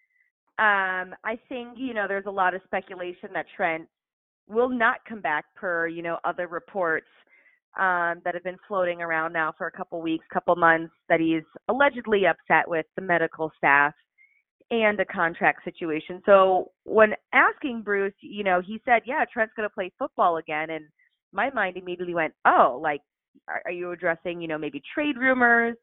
[0.57, 3.88] Um, I think, you know, there's a lot of speculation that Trent
[4.48, 7.07] will not come back per, you know, other reports
[7.77, 11.44] um, that have been floating around now for a couple weeks, couple months, that he's
[11.69, 13.94] allegedly upset with the medical staff
[14.72, 16.22] and a contract situation.
[16.26, 20.69] So when asking Bruce, you know, he said, yeah, Trent's going to play football again.
[20.72, 20.86] And
[21.31, 23.02] my mind immediately went, oh, like
[23.47, 25.76] are, are you addressing, you know, maybe trade rumors?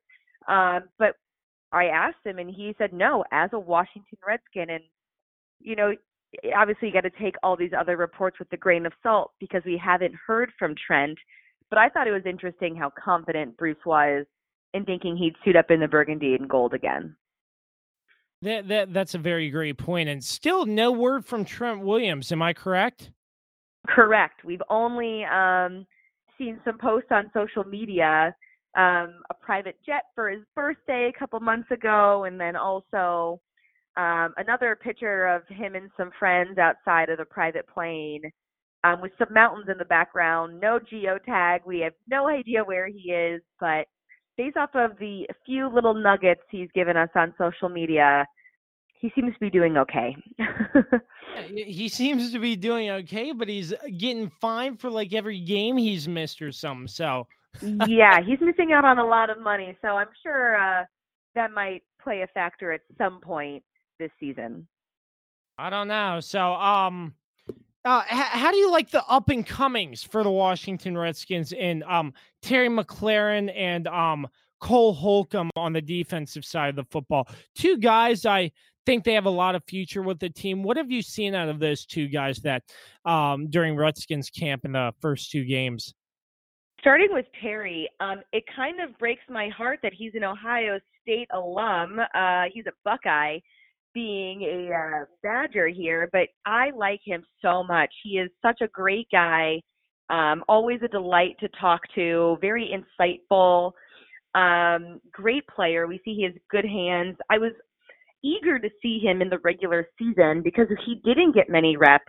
[0.48, 1.16] Um, but
[1.73, 4.85] I asked him, and he said no, as a Washington Redskin, and
[5.60, 5.93] you know,
[6.56, 9.62] obviously you got to take all these other reports with a grain of salt because
[9.64, 11.18] we haven't heard from Trent.
[11.70, 14.27] But I thought it was interesting how confident Bruce was
[14.74, 17.16] in thinking he'd suit up in the burgundy and gold again.
[18.43, 22.31] That, that that's a very great point, and still no word from Trent Williams.
[22.31, 23.10] Am I correct?
[23.89, 24.44] Correct.
[24.44, 25.86] We've only um,
[26.39, 28.35] seen some posts on social media,
[28.77, 33.41] um, a private jet for his birthday a couple months ago, and then also
[33.97, 38.21] um, another picture of him and some friends outside of the private plane
[38.85, 40.61] um, with some mountains in the background.
[40.61, 41.61] No geotag.
[41.67, 43.87] We have no idea where he is, but
[44.37, 48.27] based off of the few little nuggets he's given us on social media,
[49.01, 50.16] he seems to be doing okay.
[51.48, 56.09] he seems to be doing okay, but he's getting fined for like every game he's
[56.09, 56.89] missed or something.
[56.89, 57.27] So
[57.86, 59.77] yeah, he's missing out on a lot of money.
[59.82, 60.85] So I'm sure uh,
[61.35, 63.62] that might play a factor at some point
[63.98, 64.66] this season.
[65.59, 66.20] I don't know.
[66.20, 67.14] So um.
[67.85, 72.12] Uh, how do you like the up and comings for the Washington Redskins in um,
[72.43, 74.27] Terry McLaurin and um,
[74.59, 77.28] Cole Holcomb on the defensive side of the football?
[77.55, 78.51] Two guys I
[78.87, 80.63] think they have a lot of future with the team.
[80.63, 82.63] What have you seen out of those two guys that
[83.05, 85.93] um, during Redskins camp in the first two games?
[86.81, 91.29] Starting with Terry, um, it kind of breaks my heart that he's an Ohio State
[91.35, 91.99] alum.
[92.15, 93.39] Uh, he's a Buckeye,
[93.93, 97.93] being a uh, Badger here, but I like him so much.
[98.05, 99.61] He is such a great guy,
[100.11, 103.73] um, always a delight to talk to, very insightful,
[104.35, 105.87] um, great player.
[105.87, 107.17] We see he has good hands.
[107.31, 107.53] I was
[108.27, 112.05] eager to see him in the regular season because he didn't get many reps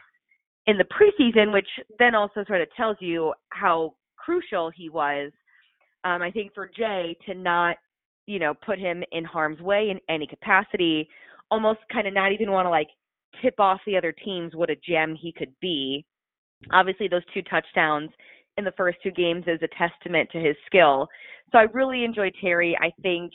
[0.65, 1.67] in the preseason, which
[1.99, 5.31] then also sort of tells you how crucial he was.
[6.03, 7.77] Um, I think for Jay to not,
[8.25, 11.07] you know, put him in harm's way in any capacity,
[11.49, 12.87] almost kind of not even want to like
[13.41, 16.05] tip off the other teams what a gem he could be.
[16.71, 18.09] Obviously, those two touchdowns
[18.57, 21.07] in the first two games is a testament to his skill.
[21.51, 22.77] So I really enjoyed Terry.
[22.81, 23.31] I think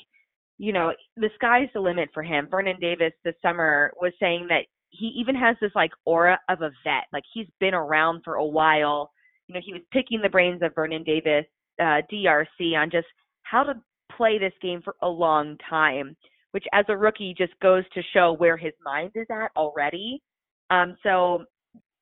[0.62, 2.46] you know, the sky's the limit for him.
[2.48, 6.70] Vernon Davis this summer was saying that he even has this like aura of a
[6.84, 7.06] vet.
[7.12, 9.10] Like he's been around for a while.
[9.48, 11.46] You know, he was picking the brains of Vernon Davis,
[11.80, 13.08] uh, DRC on just
[13.42, 13.74] how to
[14.16, 16.16] play this game for a long time,
[16.52, 20.22] which as a rookie just goes to show where his mind is at already.
[20.70, 21.42] Um, so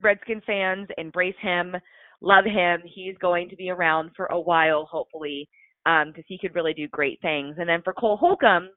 [0.03, 1.75] Redskin fans embrace him,
[2.21, 2.83] love him.
[2.85, 5.49] He's going to be around for a while, hopefully
[5.85, 7.57] because um, he could really do great things.
[7.59, 8.69] And then for Cole Holcomb,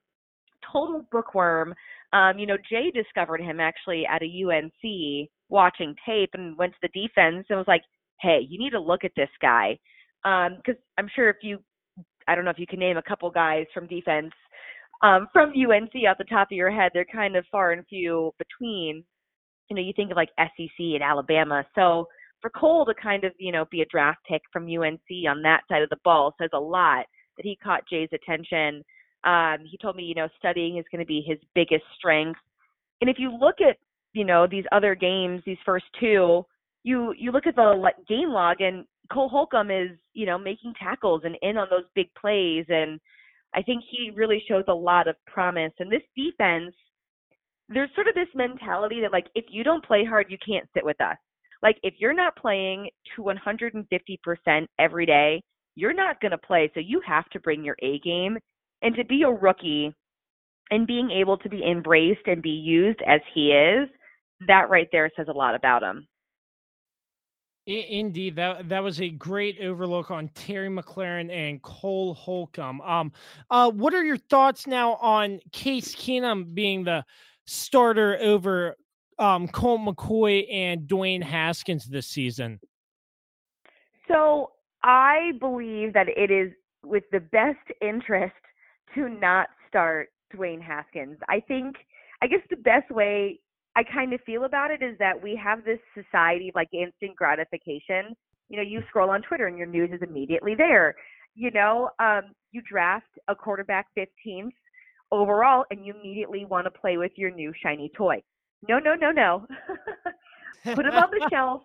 [0.72, 1.74] total bookworm.
[2.14, 6.80] Um, you know, Jay discovered him actually at a UNC watching tape and went to
[6.82, 7.84] the defense and was like,
[8.22, 9.78] "Hey, you need to look at this guy,"
[10.24, 11.60] because um, I'm sure if you,
[12.28, 14.32] I don't know if you can name a couple guys from defense
[15.04, 18.34] um, from UNC off the top of your head, they're kind of far and few
[18.40, 19.04] between.
[19.70, 21.66] You know, you think of like SEC and Alabama.
[21.76, 22.08] So
[22.44, 25.62] for Cole to kind of, you know, be a draft pick from UNC on that
[25.70, 27.06] side of the ball says a lot
[27.38, 28.84] that he caught Jay's attention.
[29.24, 32.40] Um, he told me, you know, studying is going to be his biggest strength.
[33.00, 33.78] And if you look at,
[34.12, 36.46] you know, these other games, these first two,
[36.84, 41.22] you you look at the game log and Cole Holcomb is, you know, making tackles
[41.24, 43.00] and in on those big plays and
[43.56, 45.72] I think he really shows a lot of promise.
[45.80, 46.74] And this defense,
[47.70, 50.84] there's sort of this mentality that like if you don't play hard, you can't sit
[50.84, 51.18] with us.
[51.64, 55.42] Like if you're not playing to 150% every day,
[55.76, 56.70] you're not going to play.
[56.74, 58.38] So you have to bring your A game.
[58.82, 59.94] And to be a rookie
[60.70, 63.88] and being able to be embraced and be used as he is,
[64.48, 66.06] that right there says a lot about him.
[67.66, 72.82] Indeed, that that was a great overlook on Terry McLaurin and Cole Holcomb.
[72.82, 73.14] Um,
[73.50, 77.06] uh, what are your thoughts now on Case Keenum being the
[77.46, 78.76] starter over
[79.20, 82.60] um, Colt McCoy and Dwayne Haskins this season?
[84.08, 84.52] So
[84.84, 86.52] I believe that it is
[86.84, 88.34] with the best interest
[88.96, 91.18] to not start Dwayne Haskins.
[91.30, 91.76] I think,
[92.22, 93.40] I guess the best way
[93.76, 97.16] I kind of feel about it is that we have this society of like instant
[97.16, 98.16] gratification.
[98.50, 100.96] You know, you scroll on Twitter and your news is immediately there.
[101.36, 104.52] You know, um, you draft a quarterback 15th
[105.12, 108.22] overall and you immediately want to play with your new shiny toy.
[108.68, 109.46] No, no, no, no.
[110.76, 111.64] Put him on the shelf.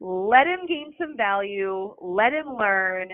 [0.00, 1.94] Let him gain some value.
[2.00, 3.08] Let him learn.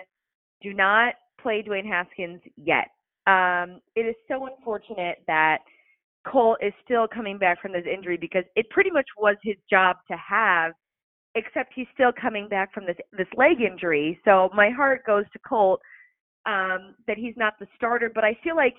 [0.62, 2.88] Do not play Dwayne Haskins yet.
[3.26, 5.58] Um, it is so unfortunate that
[6.26, 9.96] Cole is still coming back from this injury because it pretty much was his job
[10.10, 10.72] to have,
[11.34, 14.18] except he's still coming back from this this leg injury.
[14.24, 15.80] So my heart goes to Colt
[16.46, 18.74] um, that he's not the starter, but I feel like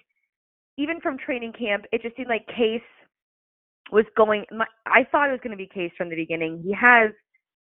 [0.78, 2.82] even from training camp, it just seemed like Case
[3.92, 4.46] was going.
[4.52, 6.62] My, I thought it was going to be Case from the beginning.
[6.64, 7.12] He has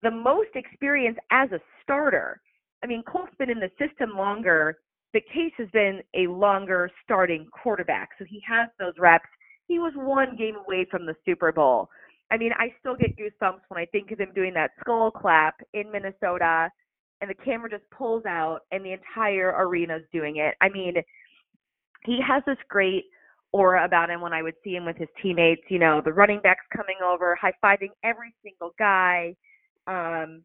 [0.03, 2.41] the most experience as a starter.
[2.83, 4.79] I mean, Colt's been in the system longer.
[5.13, 9.29] but Case has been a longer starting quarterback, so he has those reps.
[9.67, 11.89] He was one game away from the Super Bowl.
[12.31, 15.55] I mean, I still get goosebumps when I think of him doing that skull clap
[15.73, 16.69] in Minnesota,
[17.21, 20.55] and the camera just pulls out, and the entire arena's doing it.
[20.61, 20.97] I mean,
[22.05, 23.05] he has this great
[23.53, 25.63] aura about him when I would see him with his teammates.
[25.69, 29.35] You know, the running backs coming over, high fiving every single guy.
[29.87, 30.43] Um,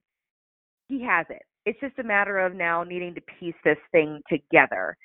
[0.88, 1.42] he has it.
[1.66, 4.98] It's just a matter of now needing to piece this thing together.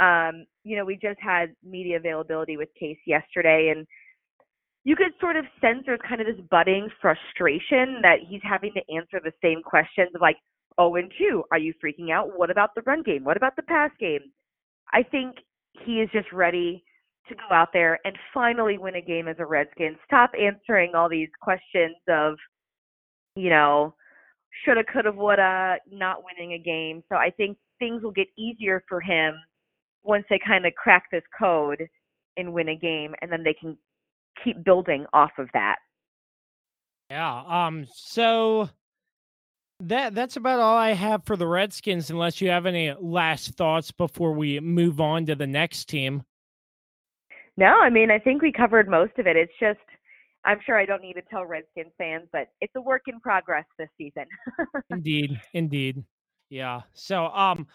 [0.00, 3.86] Um, you know, we just had media availability with Case yesterday, and
[4.84, 8.94] you could sort of sense there's kind of this budding frustration that he's having to
[8.94, 10.36] answer the same questions of like,
[10.78, 12.36] oh, and two, are you freaking out?
[12.36, 13.24] What about the run game?
[13.24, 14.32] What about the pass game?
[14.92, 15.36] I think
[15.84, 16.84] he is just ready
[17.28, 19.96] to go out there and finally win a game as a Redskin.
[20.04, 22.34] Stop answering all these questions of,
[23.34, 23.94] you know,
[24.64, 27.02] shoulda, coulda, woulda, not winning a game.
[27.08, 29.34] So I think things will get easier for him
[30.02, 31.86] once they kind of crack this code
[32.36, 33.76] and win a game, and then they can
[34.42, 35.76] keep building off of that.
[37.10, 37.42] Yeah.
[37.46, 37.86] Um.
[37.94, 38.68] So
[39.80, 42.10] that that's about all I have for the Redskins.
[42.10, 46.22] Unless you have any last thoughts before we move on to the next team.
[47.56, 49.36] No, I mean I think we covered most of it.
[49.36, 49.78] It's just
[50.44, 53.64] I'm sure I don't need to tell Redskins fans, but it's a work in progress
[53.78, 54.24] this season.
[54.90, 56.04] indeed, indeed,
[56.50, 56.82] yeah.
[56.92, 57.66] So, um,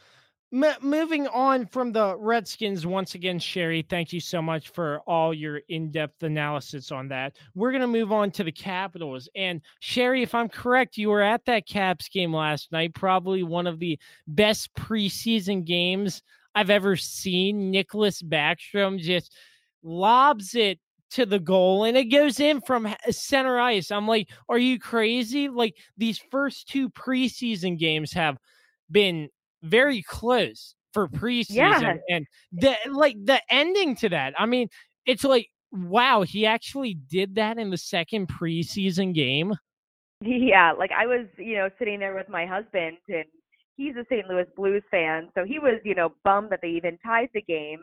[0.52, 5.32] M- moving on from the Redskins, once again, Sherree, thank you so much for all
[5.32, 7.38] your in depth analysis on that.
[7.54, 9.30] We're going to move on to the Capitals.
[9.36, 13.68] And Sherree, if I'm correct, you were at that Caps game last night, probably one
[13.68, 16.24] of the best preseason games
[16.56, 17.70] I've ever seen.
[17.70, 19.36] Nicholas Backstrom just
[19.84, 20.80] lobs it
[21.12, 23.92] to the goal and it goes in from uh, center ice.
[23.92, 25.50] I'm like, are you crazy?
[25.50, 28.38] Like these first two preseason games have
[28.92, 29.30] been
[29.64, 31.56] very close for preseason.
[31.56, 31.94] Yeah.
[32.10, 34.34] And the like the ending to that.
[34.38, 34.68] I mean,
[35.06, 39.54] it's like, wow, he actually did that in the second preseason game.
[40.22, 43.24] Yeah, like I was, you know, sitting there with my husband and
[43.78, 44.28] he's a St.
[44.28, 47.80] Louis Blues fan, so he was, you know, bummed that they even tied the game.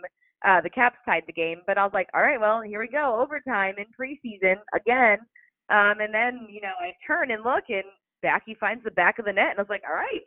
[0.47, 2.89] Uh the Caps tied the game, but I was like, all right, well, here we
[2.89, 5.19] go, overtime in preseason again.
[5.71, 7.85] Um and then, you know, I turn and look and
[8.23, 10.23] Backy finds the back of the net and I was like, all right,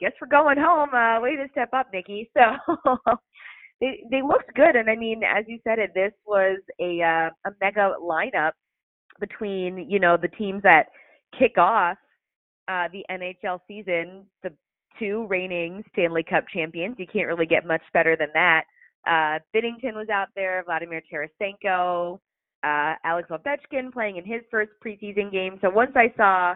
[0.00, 0.90] guess we're going home.
[0.94, 2.30] Uh, way to step up, Nikki.
[2.38, 3.16] So
[3.80, 7.30] they they looked good, and I mean, as you said, it this was a uh,
[7.50, 8.52] a mega lineup
[9.20, 10.86] between you know the teams that
[11.38, 11.98] kick off
[12.68, 14.50] uh, the NHL season, the
[14.98, 16.96] two reigning Stanley Cup champions.
[16.98, 18.64] You can't really get much better than that.
[19.06, 22.18] Uh, Binnington was out there, Vladimir Tarasenko,
[22.64, 25.58] uh, Alex Ovechkin playing in his first preseason game.
[25.60, 26.54] So once I saw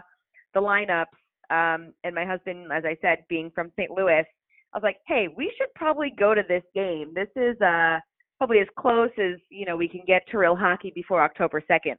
[0.53, 1.05] the lineups,
[1.49, 3.91] um, and my husband, as I said, being from St.
[3.91, 4.25] Louis,
[4.73, 7.13] I was like, hey, we should probably go to this game.
[7.13, 7.99] This is uh,
[8.37, 11.97] probably as close as you know we can get to real hockey before October second.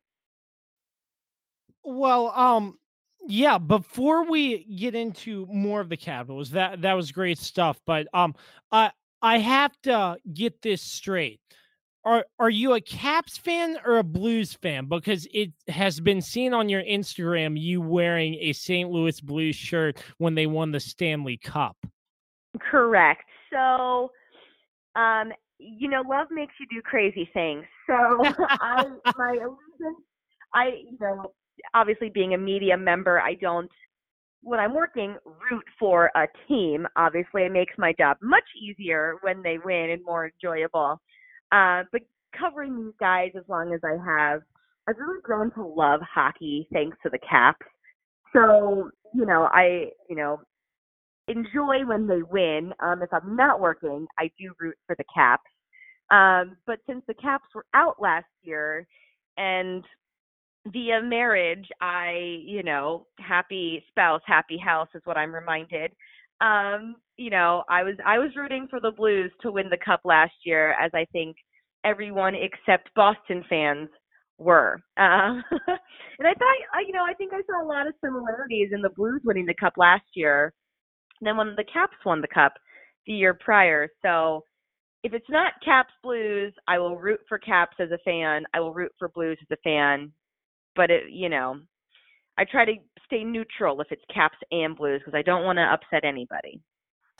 [1.84, 2.78] Well, um,
[3.28, 3.58] yeah.
[3.58, 7.80] Before we get into more of the Capitals, that that was great stuff.
[7.86, 8.34] But um,
[8.70, 8.90] I
[9.22, 11.40] I have to get this straight.
[12.04, 14.86] Are are you a Caps fan or a Blues fan?
[14.86, 18.90] Because it has been seen on your Instagram you wearing a St.
[18.90, 21.76] Louis Blues shirt when they won the Stanley Cup.
[22.58, 23.22] Correct.
[23.52, 24.10] So,
[24.96, 27.64] um, you know, love makes you do crazy things.
[27.86, 27.94] So,
[28.40, 28.84] I
[29.16, 30.04] my allegiance,
[30.52, 31.32] I you know,
[31.72, 33.70] obviously being a media member, I don't
[34.42, 36.86] when I'm working root for a team.
[36.96, 41.00] Obviously, it makes my job much easier when they win and more enjoyable.
[41.52, 42.02] Uh, but
[42.38, 44.42] covering these guys as long as I have,
[44.88, 47.64] I've really grown to love hockey thanks to the Caps.
[48.32, 50.40] So, you know, I, you know,
[51.28, 52.72] enjoy when they win.
[52.80, 55.42] Um, if I'm not working, I do root for the Caps.
[56.10, 58.86] Um, but since the Caps were out last year
[59.36, 59.84] and
[60.66, 65.92] via marriage, I, you know, happy spouse, happy house is what I'm reminded.
[66.40, 70.00] Um, you know, I was I was rooting for the Blues to win the cup
[70.04, 71.36] last year, as I think
[71.84, 73.88] everyone except Boston fans
[74.38, 74.82] were.
[74.96, 75.38] Uh,
[76.18, 78.82] and I thought, I, you know, I think I saw a lot of similarities in
[78.82, 80.52] the Blues winning the cup last year,
[81.22, 82.54] than when the Caps won the cup
[83.06, 83.88] the year prior.
[84.02, 84.44] So
[85.02, 88.44] if it's not Caps Blues, I will root for Caps as a fan.
[88.54, 90.12] I will root for Blues as a fan.
[90.74, 91.60] But it, you know,
[92.38, 92.74] I try to
[93.06, 96.60] stay neutral if it's Caps and Blues because I don't want to upset anybody.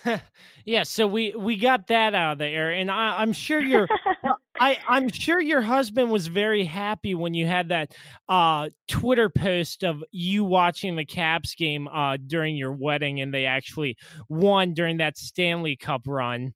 [0.65, 3.87] yeah, so we we got that out of the air, and I, I'm sure your
[4.61, 7.95] I I'm sure your husband was very happy when you had that
[8.29, 13.47] uh, Twitter post of you watching the Caps game uh, during your wedding, and they
[13.47, 13.97] actually
[14.29, 16.55] won during that Stanley Cup run.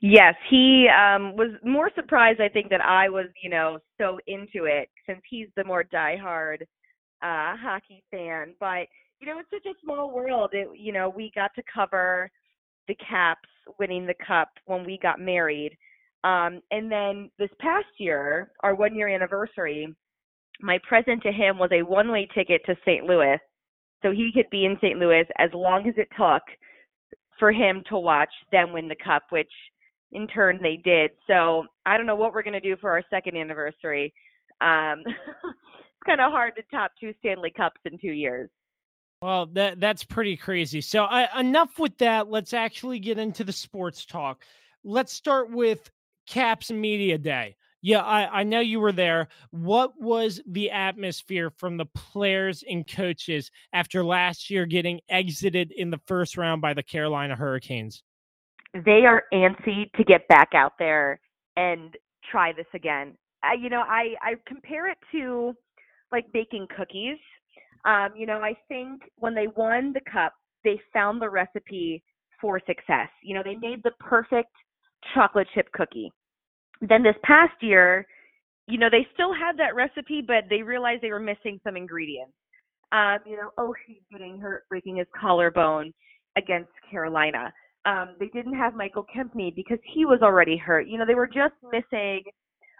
[0.00, 4.64] Yes, he um, was more surprised, I think, that I was, you know, so into
[4.64, 6.62] it since he's the more diehard
[7.22, 8.54] uh, hockey fan.
[8.60, 8.86] But
[9.20, 10.50] you know, it's such a small world.
[10.52, 12.30] It, you know, we got to cover
[12.86, 15.76] the Caps winning the cup when we got married.
[16.24, 19.94] Um, and then this past year, our one year anniversary,
[20.60, 23.04] my present to him was a one way ticket to St.
[23.04, 23.38] Louis.
[24.02, 24.98] So he could be in St.
[24.98, 26.42] Louis as long as it took
[27.38, 29.50] for him to watch them win the cup, which
[30.12, 31.10] in turn they did.
[31.26, 34.12] So I don't know what we're going to do for our second anniversary.
[34.60, 38.50] Um, it's kind of hard to top two Stanley Cups in two years.
[39.22, 40.80] Well, that that's pretty crazy.
[40.80, 42.30] So, I, enough with that.
[42.30, 44.44] Let's actually get into the sports talk.
[44.84, 45.90] Let's start with
[46.28, 47.56] Caps Media Day.
[47.80, 49.28] Yeah, I, I know you were there.
[49.50, 55.90] What was the atmosphere from the players and coaches after last year getting exited in
[55.90, 58.02] the first round by the Carolina Hurricanes?
[58.74, 61.20] They are antsy to get back out there
[61.56, 61.96] and
[62.30, 63.16] try this again.
[63.42, 65.54] I, you know, I, I compare it to
[66.10, 67.18] like baking cookies
[67.84, 70.34] um, you know, I think when they won the cup,
[70.64, 72.02] they found the recipe
[72.40, 73.08] for success.
[73.22, 74.52] You know, they made the perfect
[75.14, 76.12] chocolate chip cookie.
[76.80, 78.06] Then this past year,
[78.66, 82.32] you know, they still had that recipe, but they realized they were missing some ingredients.
[82.92, 85.92] Um, you know, oh, he's getting hurt, breaking his collarbone
[86.36, 87.52] against Carolina.
[87.84, 90.88] Um, they didn't have Michael Kempny because he was already hurt.
[90.88, 92.22] You know, they were just missing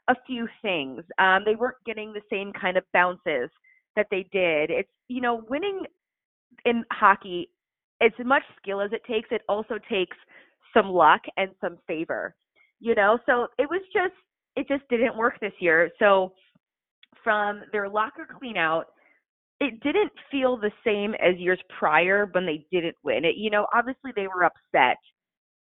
[0.08, 1.02] a few things.
[1.18, 3.50] Um, they weren't getting the same kind of bounces
[3.96, 4.70] that they did.
[4.70, 5.84] It's you know, winning
[6.64, 7.50] in hockey,
[8.00, 10.16] it's as much skill as it takes, it also takes
[10.74, 12.34] some luck and some favor.
[12.80, 14.14] You know, so it was just
[14.56, 15.90] it just didn't work this year.
[15.98, 16.32] So
[17.24, 18.86] from their locker clean out,
[19.60, 23.24] it didn't feel the same as years prior when they didn't win.
[23.24, 24.96] It you know, obviously they were upset,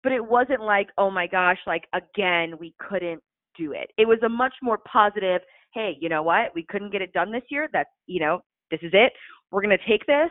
[0.03, 3.21] but it wasn't like, oh my gosh, like again we couldn't
[3.57, 3.91] do it.
[3.97, 5.41] It was a much more positive,
[5.73, 6.53] hey, you know what?
[6.55, 7.67] We couldn't get it done this year.
[7.71, 9.13] That's, you know, this is it.
[9.51, 10.29] We're going to take this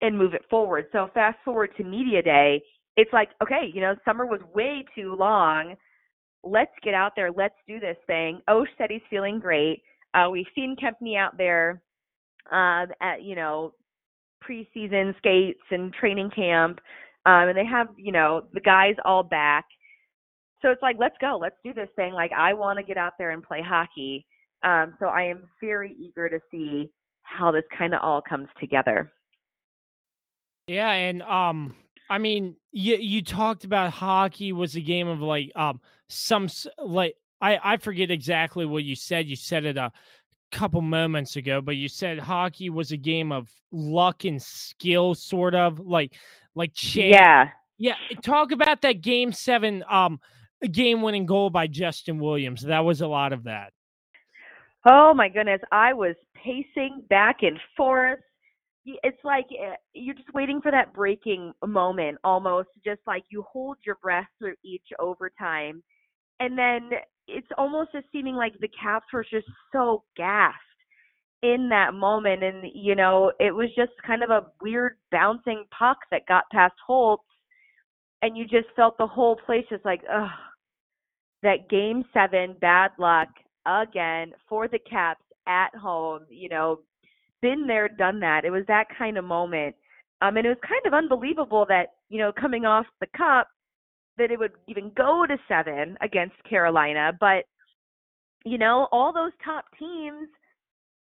[0.00, 0.86] and move it forward.
[0.92, 2.62] So fast forward to media day,
[2.96, 5.74] it's like, okay, you know, summer was way too long.
[6.44, 7.30] Let's get out there.
[7.30, 8.40] Let's do this thing.
[8.48, 9.82] Osh said he's feeling great.
[10.14, 11.82] Uh, we've seen Kempny out there
[12.50, 13.74] um, at, you know,
[14.48, 16.80] preseason skates and training camp.
[17.26, 19.64] Um, and they have, you know, the guys all back.
[20.62, 21.38] So it's like, let's go.
[21.40, 22.12] Let's do this thing.
[22.12, 24.26] Like, I want to get out there and play hockey.
[24.64, 26.90] Um, so I am very eager to see
[27.22, 29.12] how this kind of all comes together.
[30.66, 31.74] Yeah, and um
[32.10, 37.14] I mean, you you talked about hockey was a game of like um some like
[37.40, 39.26] I I forget exactly what you said.
[39.26, 39.92] You said it a
[40.52, 45.54] couple moments ago, but you said hockey was a game of luck and skill, sort
[45.54, 46.14] of like
[46.54, 47.12] like chance.
[47.12, 47.48] Yeah.
[47.78, 47.94] Yeah.
[48.22, 50.20] Talk about that game seven um
[50.66, 52.62] game winning goal by Justin Williams.
[52.62, 53.72] That was a lot of that.
[54.86, 58.20] Oh my goodness, I was pacing back and forth.
[58.84, 63.76] It's like eh, you're just waiting for that breaking moment almost, just like you hold
[63.84, 65.82] your breath through each overtime.
[66.40, 66.90] And then
[67.26, 70.56] it's almost as seeming like the Caps were just so gassed
[71.42, 72.42] in that moment.
[72.42, 76.74] And, you know, it was just kind of a weird bouncing puck that got past
[76.86, 77.24] Holtz.
[78.22, 80.30] And you just felt the whole place just like, ugh,
[81.42, 83.28] that game seven bad luck
[83.66, 86.22] again for the Caps at home.
[86.30, 86.80] You know,
[87.42, 88.44] been there, done that.
[88.44, 89.74] It was that kind of moment.
[90.20, 93.48] Um, and it was kind of unbelievable that, you know, coming off the cup,
[94.16, 97.12] that it would even go to seven against Carolina.
[97.20, 97.44] But,
[98.44, 100.28] you know, all those top teams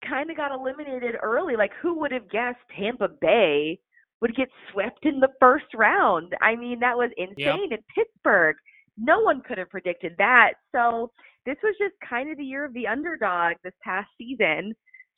[0.08, 1.56] kind of got eliminated early.
[1.56, 3.80] Like, who would have guessed Tampa Bay
[4.22, 6.34] would get swept in the first round?
[6.42, 7.70] I mean, that was insane.
[7.72, 7.80] Yep.
[7.80, 8.58] In Pittsburgh,
[8.98, 10.54] no one could have predicted that.
[10.72, 11.12] So,
[11.46, 14.74] this was just kind of the year of the underdog this past season.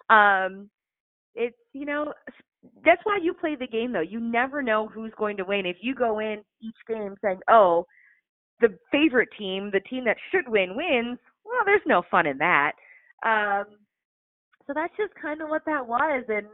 [0.10, 0.70] Um,
[1.36, 2.14] it's you know
[2.84, 4.02] that's why you play the game though.
[4.02, 5.66] You never know who's going to win.
[5.66, 7.86] If you go in each game saying, "Oh,
[8.60, 12.74] the favorite team, the team that should win wins," well, there's no fun in that.
[13.24, 13.66] Um,
[14.66, 16.48] so that's just kind of what that was, and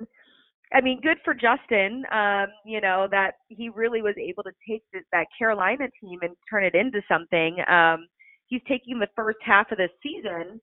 [0.74, 2.04] I mean, good for Justin.
[2.12, 6.36] Um, you know that he really was able to take this, that Carolina team and
[6.50, 7.58] turn it into something.
[7.70, 8.08] Um,
[8.48, 10.60] he's taking the first half of the season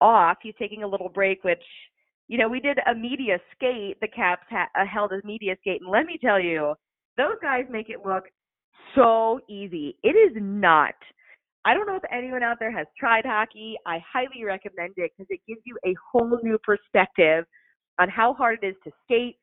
[0.00, 0.38] off.
[0.42, 1.62] He's taking a little break, which
[2.28, 4.00] you know, we did a media skate.
[4.00, 6.74] The Caps ha- uh, held a media skate, and let me tell you,
[7.16, 8.24] those guys make it look
[8.94, 9.96] so easy.
[10.02, 10.94] It is not.
[11.66, 13.76] I don't know if anyone out there has tried hockey.
[13.86, 17.44] I highly recommend it because it gives you a whole new perspective
[17.98, 19.36] on how hard it is to skate,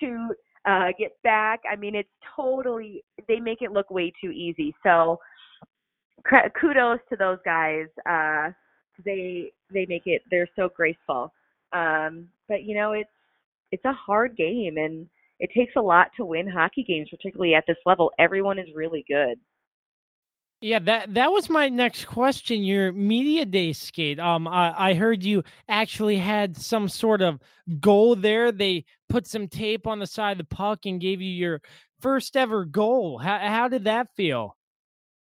[0.00, 0.36] shoot,
[0.66, 1.60] uh, get back.
[1.70, 3.04] I mean, it's totally.
[3.26, 4.74] They make it look way too easy.
[4.82, 5.18] So,
[6.60, 7.86] kudos to those guys.
[8.08, 8.50] Uh,
[9.04, 10.22] they they make it.
[10.30, 11.32] They're so graceful.
[11.72, 13.10] Um, but you know, it's
[13.72, 15.06] it's a hard game and
[15.40, 18.10] it takes a lot to win hockey games, particularly at this level.
[18.18, 19.38] Everyone is really good.
[20.60, 22.64] Yeah, that that was my next question.
[22.64, 24.18] Your media day skate.
[24.18, 27.40] Um, I, I heard you actually had some sort of
[27.78, 28.50] goal there.
[28.50, 31.60] They put some tape on the side of the puck and gave you your
[32.00, 33.18] first ever goal.
[33.18, 34.56] How how did that feel?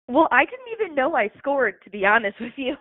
[0.06, 2.76] Well, I didn't even know I scored, to be honest with you.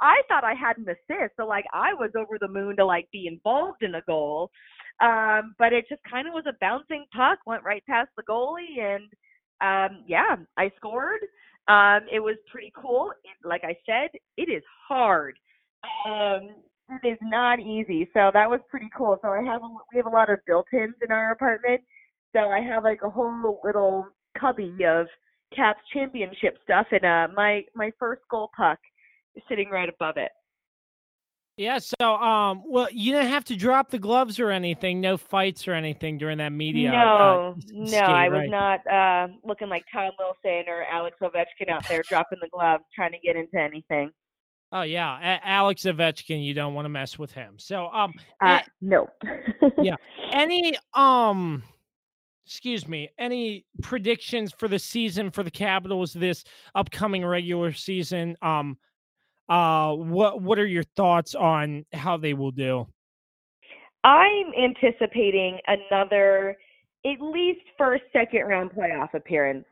[0.00, 3.08] I thought I had an assist, so like I was over the moon to like
[3.12, 4.50] be involved in a goal.
[5.00, 8.80] Um, but it just kind of was a bouncing puck, went right past the goalie,
[8.80, 9.04] and
[9.60, 11.20] um, yeah, I scored.
[11.68, 13.12] Um, it was pretty cool.
[13.24, 15.38] It, like I said, it is hard.
[16.06, 16.50] Um,
[17.02, 19.18] it is not easy, so that was pretty cool.
[19.22, 21.80] So I have a, we have a lot of built-ins in our apartment,
[22.32, 24.06] so I have like a whole little
[24.38, 25.06] cubby of
[25.54, 28.78] Caps championship stuff, and uh, my my first goal puck
[29.36, 30.32] is sitting right above it.
[31.58, 35.66] Yeah, so um well you didn't have to drop the gloves or anything, no fights
[35.66, 36.92] or anything during that media.
[36.92, 38.50] No, uh, no, skate, I was right.
[38.50, 43.12] not uh looking like Tom Wilson or Alex Ovechkin out there dropping the gloves trying
[43.12, 44.10] to get into anything.
[44.70, 47.54] Oh yeah, A- Alex Ovechkin, you don't want to mess with him.
[47.58, 48.12] So um
[48.44, 49.08] uh, a- no.
[49.78, 49.96] yeah.
[50.32, 51.62] Any um
[52.44, 56.44] excuse me, any predictions for the season for the Capitals this
[56.74, 58.36] upcoming regular season?
[58.42, 58.76] Um
[59.48, 62.86] uh, what what are your thoughts on how they will do?
[64.04, 66.56] I'm anticipating another
[67.04, 69.64] at least first second round playoff appearance.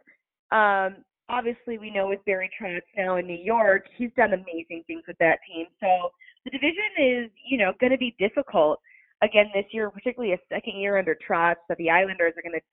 [0.52, 5.02] Um, obviously, we know with Barry Trotz now in New York, he's done amazing things
[5.06, 5.66] with that team.
[5.80, 6.10] So
[6.44, 8.80] the division is, you know, going to be difficult
[9.22, 11.56] again this year, particularly a second year under Trotz.
[11.68, 12.64] So the Islanders are going to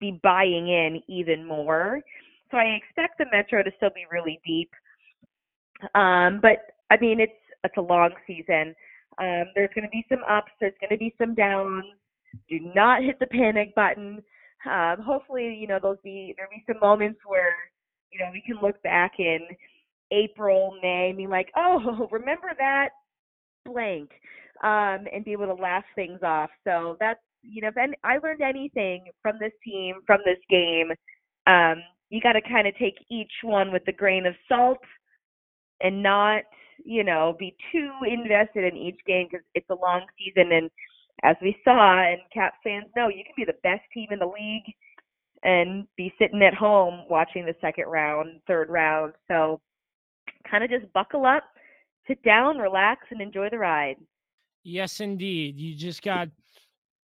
[0.00, 2.00] be buying in even more.
[2.50, 4.70] So I expect the Metro to still be really deep.
[5.94, 7.32] Um, but I mean, it's
[7.64, 8.74] it's a long season.
[9.18, 10.52] Um, there's going to be some ups.
[10.60, 11.84] There's going to be some downs.
[12.48, 14.22] Do not hit the panic button.
[14.70, 17.54] Um, hopefully, you know, there'll be there'll be some moments where
[18.10, 19.40] you know we can look back in
[20.10, 22.90] April, May, and be like, oh, remember that
[23.64, 24.10] blank,
[24.62, 26.50] um, and be able to laugh things off.
[26.64, 30.90] So that's you know, if any, I learned anything from this team, from this game,
[31.46, 34.78] um, you got to kind of take each one with a grain of salt
[35.80, 36.42] and not,
[36.84, 40.52] you know, be too invested in each game because it's a long season.
[40.52, 40.70] And
[41.22, 44.26] as we saw, and Caps fans know, you can be the best team in the
[44.26, 44.74] league
[45.42, 49.12] and be sitting at home watching the second round, third round.
[49.28, 49.60] So
[50.50, 51.44] kind of just buckle up,
[52.06, 53.96] sit down, relax, and enjoy the ride.
[54.62, 55.58] Yes, indeed.
[55.58, 56.28] You just got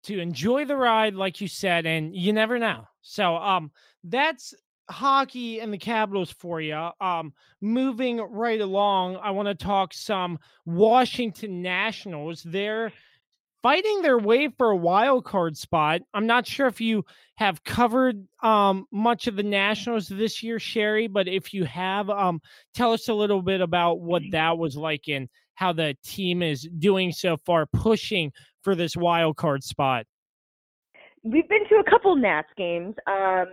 [0.05, 2.87] to enjoy the ride, like you said, and you never know.
[3.01, 3.71] So, um,
[4.05, 4.55] that's
[4.89, 6.91] hockey and the Capitals for you.
[7.01, 12.43] Um, moving right along, I want to talk some Washington Nationals.
[12.45, 12.93] They're
[13.63, 16.01] fighting their way for a wild card spot.
[16.15, 17.05] I'm not sure if you
[17.37, 22.41] have covered um, much of the Nationals this year, Sherree, but if you have, um,
[22.75, 26.69] tell us a little bit about what that was like and how the team is
[26.79, 28.31] doing so far, pushing
[28.63, 30.07] for this wild card spot.
[31.25, 32.95] We've been to a couple Nats games.
[33.09, 33.47] Um,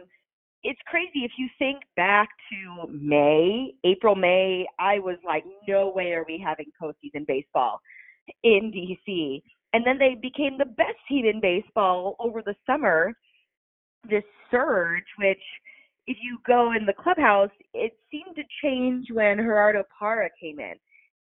[0.64, 4.66] it's crazy if you think back to May, April, May.
[4.80, 7.82] I was like, no way are we having postseason baseball
[8.44, 9.42] in DC.
[9.74, 13.14] And then they became the best team in baseball over the summer.
[14.10, 15.42] This surge, which
[16.08, 20.74] if you go in the clubhouse, it seemed to change when Gerardo Parra came in.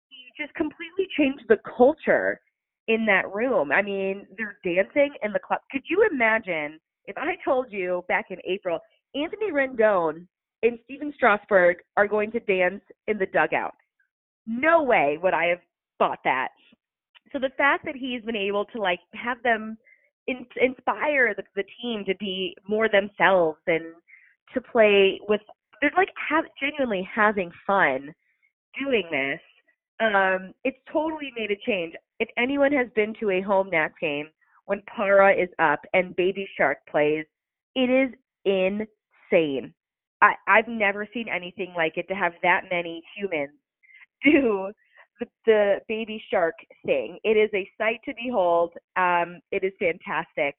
[0.08, 2.40] He just completely changed the culture
[2.88, 3.70] in that room.
[3.70, 5.60] I mean, they're dancing in the club.
[5.70, 8.78] Could you imagine if I told you back in April,
[9.14, 10.26] Anthony Rendon
[10.62, 13.74] and Stephen Strasburg are going to dance in the dugout?
[14.46, 15.60] No way would I have
[15.98, 16.48] thought that
[17.32, 19.76] so the fact that he's been able to like have them
[20.26, 23.94] in, inspire the, the team to be more themselves and
[24.54, 25.40] to play with
[25.80, 28.12] they're like have genuinely having fun
[28.78, 29.40] doing this
[30.00, 34.28] um it's totally made a change if anyone has been to a home Nats game
[34.66, 37.24] when Parra is up and Baby Shark plays
[37.74, 38.12] it is
[39.30, 39.72] insane
[40.22, 43.50] i i've never seen anything like it to have that many humans
[44.24, 44.72] do
[45.20, 47.18] the, the baby shark thing.
[47.22, 48.72] It is a sight to behold.
[48.96, 50.56] Um, it is fantastic.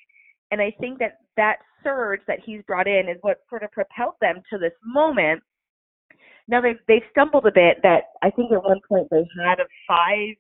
[0.51, 4.15] And I think that that surge that he's brought in is what sort of propelled
[4.21, 5.41] them to this moment.
[6.47, 7.77] Now they've they've stumbled a bit.
[7.83, 10.35] That I think at one point they had a five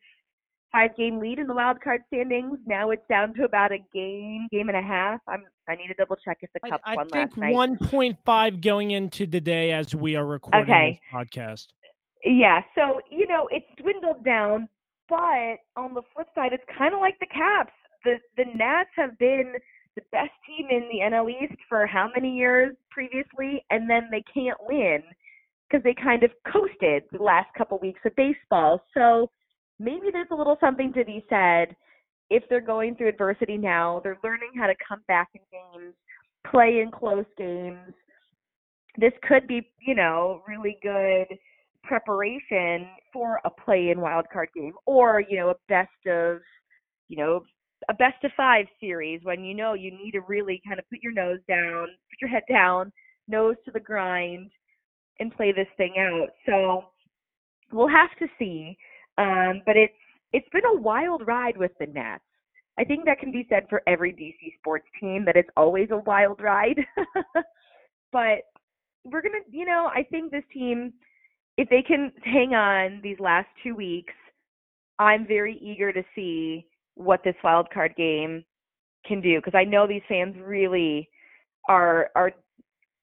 [0.71, 2.57] five game lead in the wild card standings.
[2.65, 5.19] Now it's down to about a game game and a half.
[5.27, 7.53] I'm I need to double check if the Cubs I, I won think last night.
[7.53, 10.99] one point five going into the day as we are recording Okay.
[11.13, 11.67] this podcast.
[12.23, 14.69] Yeah, so you know it's dwindled down,
[15.09, 17.73] but on the flip side, it's kind of like the Caps.
[18.05, 19.53] The the Nats have been
[19.95, 24.23] the best team in the NL East for how many years previously, and then they
[24.33, 25.01] can't win
[25.69, 28.81] because they kind of coasted the last couple weeks of baseball.
[28.93, 29.29] So
[29.81, 31.75] maybe there's a little something to be said
[32.29, 33.99] if they're going through adversity now.
[34.03, 35.93] They're learning how to come back in games,
[36.49, 37.93] play in close games.
[38.97, 41.37] This could be, you know, really good
[41.83, 46.39] preparation for a play in wild card game or you know a best of
[47.07, 47.43] you know
[47.89, 50.99] a best of five series when you know you need to really kind of put
[51.01, 52.91] your nose down put your head down
[53.27, 54.51] nose to the grind
[55.19, 56.83] and play this thing out so
[57.71, 58.77] we'll have to see
[59.21, 59.93] um but it's
[60.33, 62.23] it's been a wild ride with the nats
[62.79, 65.97] i think that can be said for every dc sports team that it's always a
[65.97, 66.79] wild ride
[68.11, 68.43] but
[69.03, 70.93] we're gonna you know i think this team
[71.57, 74.13] if they can hang on these last two weeks,
[74.99, 78.43] I'm very eager to see what this wild card game
[79.05, 81.09] can do because I know these fans really
[81.67, 82.31] are are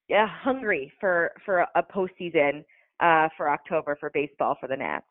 [0.08, 2.64] yeah, hungry for for a postseason
[3.00, 5.06] uh, for October for baseball for the Nats.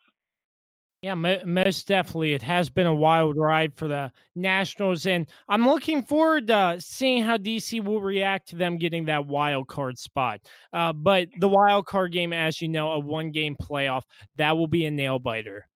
[1.02, 2.34] Yeah, mo- most definitely.
[2.34, 7.24] It has been a wild ride for the Nationals, and I'm looking forward to seeing
[7.24, 10.42] how DC will react to them getting that wild card spot.
[10.74, 14.04] Uh, but the wild card game, as you know, a one game playoff,
[14.38, 15.68] that will be a nail biter.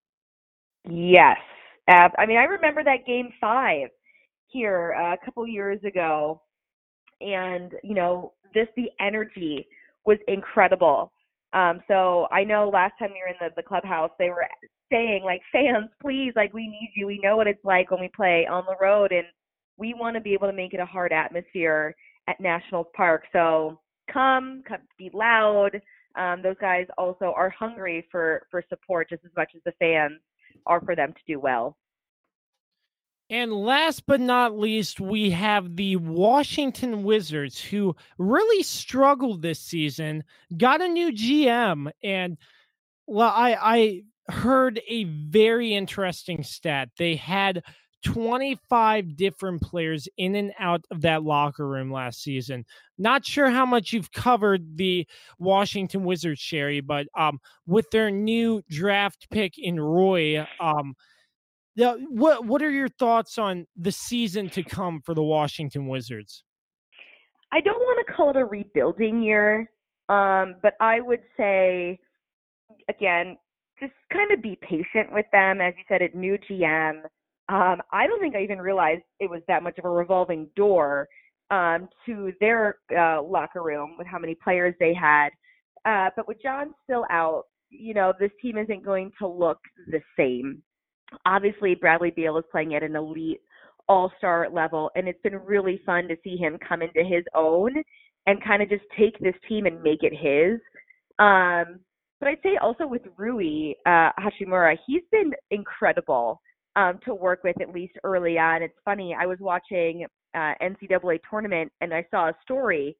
[0.90, 1.38] Yes,
[1.86, 3.90] uh, I mean I remember that game five
[4.48, 6.42] here uh, a couple years ago,
[7.20, 9.68] and you know this the energy
[10.04, 11.12] was incredible.
[11.52, 14.46] Um, so I know last time you were in the, the clubhouse, they were
[14.92, 17.06] saying like, fans, please, like we need you.
[17.06, 19.26] We know what it's like when we play on the road, and
[19.76, 21.94] we want to be able to make it a hard atmosphere
[22.28, 23.24] at Nationals Park.
[23.32, 23.80] So
[24.12, 25.80] come, come be loud.
[26.14, 30.20] Um, those guys also are hungry for for support just as much as the fans
[30.66, 31.76] are for them to do well.
[33.30, 40.24] And last but not least, we have the Washington Wizards, who really struggled this season,
[40.54, 41.90] got a new GM.
[42.02, 42.36] And
[43.06, 46.88] well, I, I heard a very interesting stat.
[46.98, 47.62] They had
[48.04, 52.64] 25 different players in and out of that locker room last season.
[52.98, 55.06] Not sure how much you've covered the
[55.38, 60.94] Washington Wizards, Sherree, but um, with their new draft pick in Rui, um,
[61.74, 66.44] yeah, what what are your thoughts on the season to come for the Washington Wizards?
[67.50, 69.70] I don't want to call it a rebuilding year,
[70.08, 71.98] um, but I would say,
[72.88, 73.38] again,
[73.82, 75.60] just kind of be patient with them.
[75.60, 77.02] As you said, a new GM.
[77.48, 81.08] Um, I don't think I even realized it was that much of a revolving door
[81.50, 85.30] um, to their uh, locker room with how many players they had.
[85.84, 90.00] Uh, but with John still out, you know, this team isn't going to look the
[90.16, 90.62] same.
[91.26, 93.40] Obviously, Bradley Beal is playing at an elite
[93.88, 97.72] all star level, and it's been really fun to see him come into his own
[98.26, 100.60] and kind of just take this team and make it his.
[101.18, 101.80] Um,
[102.22, 106.40] but I'd say also with Rui uh, Hachimura, he's been incredible
[106.76, 108.62] um, to work with at least early on.
[108.62, 112.96] It's funny, I was watching uh, NCAA tournament and I saw a story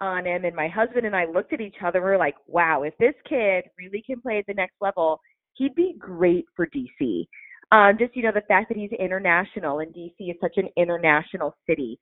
[0.00, 1.98] on him, and my husband and I looked at each other.
[1.98, 5.20] And we are like, wow, if this kid really can play at the next level,
[5.52, 7.26] he'd be great for DC.
[7.70, 11.56] Um, just you know the fact that he's international and DC is such an international
[11.64, 12.00] city,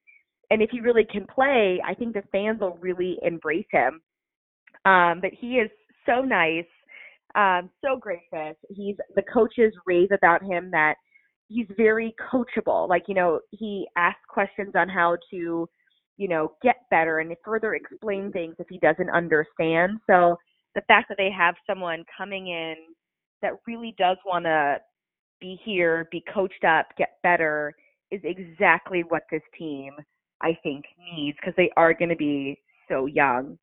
[0.48, 4.00] and if he really can play, I think the fans will really embrace him.
[4.84, 5.70] Um, but he is
[6.06, 6.64] so nice,
[7.34, 8.56] um, so gracious.
[8.68, 10.94] He's the coaches rave about him that
[11.48, 12.88] he's very coachable.
[12.88, 15.68] Like you know he asks questions on how to
[16.16, 19.98] you know get better and further explain things if he doesn't understand.
[20.06, 20.36] So
[20.74, 22.74] the fact that they have someone coming in
[23.42, 24.78] that really does want to
[25.40, 27.74] be here, be coached up, get better
[28.10, 29.92] is exactly what this team
[30.40, 33.58] I think needs because they are going to be so young.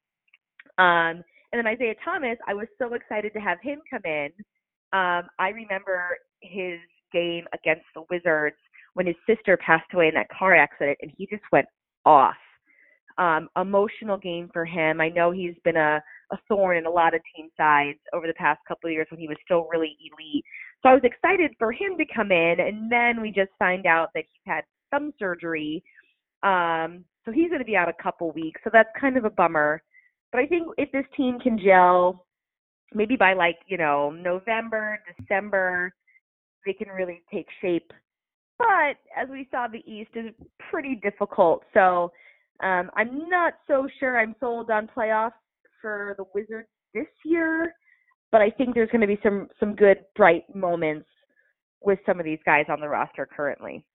[0.78, 4.30] Um, and then Isaiah Thomas, I was so excited to have him come in.
[4.94, 6.80] Um, I remember his
[7.12, 8.58] game against the Wizards
[8.94, 11.68] when his sister passed away in that car accident, and he just went
[12.06, 12.36] off.
[13.18, 15.02] Um, emotional game for him.
[15.02, 18.34] I know he's been a, a thorn in a lot of team sides over the
[18.34, 20.46] past couple of years when he was still really elite.
[20.82, 24.10] So I was excited for him to come in, and then we just find out
[24.16, 24.64] that he's had
[24.94, 25.84] some surgery.
[26.44, 28.62] Um, so he's going to be out a couple weeks.
[28.64, 29.82] So that's kind of a bummer.
[30.32, 32.26] But I think if this team can gel,
[32.94, 35.94] maybe by like you know November, December,
[36.66, 37.92] they can really take shape.
[38.58, 40.34] But as we saw, the East is
[40.70, 41.64] pretty difficult.
[41.74, 42.12] So
[42.62, 45.32] um, I'm not so sure I'm sold on playoffs
[45.82, 47.74] for the Wizards this year
[48.32, 51.08] but I think there's going to be some some good bright moments
[51.82, 53.86] with some of these guys on the roster currently.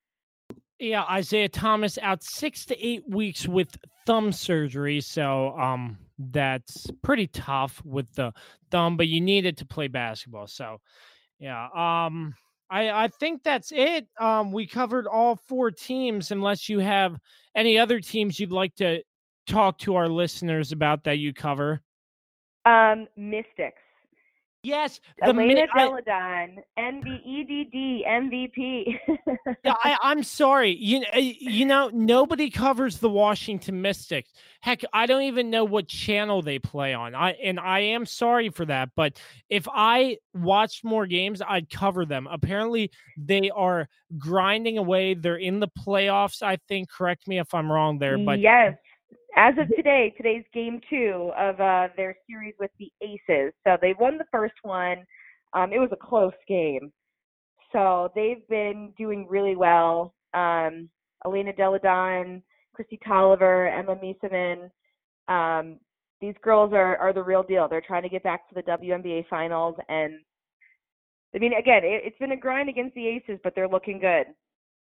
[0.84, 7.26] Yeah, Isaiah Thomas out six to eight weeks with thumb surgery, so um, that's pretty
[7.28, 8.34] tough with the
[8.70, 8.98] thumb.
[8.98, 10.82] But you need it to play basketball, so
[11.38, 11.68] yeah.
[11.74, 12.34] Um,
[12.70, 14.06] I I think that's it.
[14.20, 16.30] Um, we covered all four teams.
[16.30, 17.18] Unless you have
[17.54, 19.02] any other teams you'd like to
[19.46, 21.80] talk to our listeners about that you cover.
[22.66, 23.80] Um, Mystics.
[24.64, 25.98] Yes, the Elena Delle
[26.78, 28.98] MVEDD, MVP.
[29.62, 30.74] yeah, I, I'm sorry.
[30.74, 34.32] You eh, you know nobody covers the Washington Mystics.
[34.62, 37.14] Heck, I don't even know what channel they play on.
[37.14, 38.88] I and I am sorry for that.
[38.96, 39.20] But
[39.50, 42.26] if I watched more games, I'd cover them.
[42.30, 43.86] Apparently, they are
[44.16, 45.12] grinding away.
[45.12, 46.42] They're in the playoffs.
[46.42, 46.88] I think.
[46.88, 48.16] Correct me if I'm wrong there.
[48.16, 48.76] But yes,
[49.36, 53.52] as of today, today's game two of uh, their series with the Aces.
[53.64, 55.04] So they won the first one.
[55.52, 56.92] Um, it was a close game.
[57.72, 60.14] So they've been doing really well.
[60.34, 60.88] Um,
[61.24, 62.42] Elena Delle Donne,
[62.78, 64.70] Kristi Toliver, Emma Meesseman.
[65.28, 65.78] Um,
[66.20, 67.68] these girls are, are the real deal.
[67.68, 69.76] They're trying to get back to the WNBA finals.
[69.88, 70.20] And
[71.34, 74.26] I mean, again, it, it's been a grind against the Aces, but they're looking good.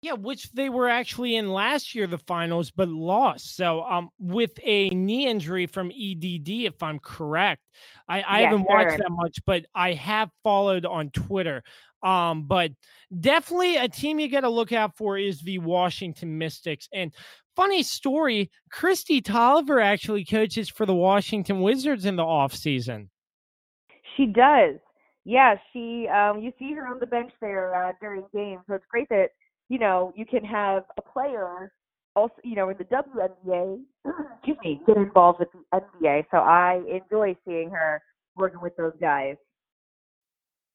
[0.01, 3.55] Yeah, which they were actually in last year, the finals, but lost.
[3.55, 7.61] So, um, with a knee injury from EDD, if I'm correct,
[8.09, 8.77] I, I haven't sure.
[8.77, 11.63] watched that much, but I have followed on Twitter.
[12.01, 12.71] Um, but
[13.19, 16.89] definitely a team you got to look out for is the Washington Mystics.
[16.91, 17.13] And
[17.55, 23.11] funny story, Kristi Toliver actually coaches for the Washington Wizards in the off season.
[24.17, 24.77] She does.
[25.25, 26.07] Yeah, she.
[26.07, 29.30] Um, you see her on the bench there uh, during games, so it's great that
[29.72, 31.72] you know, you can have a player
[32.17, 33.80] also, you know, in the WNBA,
[34.35, 36.25] excuse me, get involved with the NBA.
[36.30, 38.01] So I enjoy seeing her
[38.35, 39.38] working with those guys.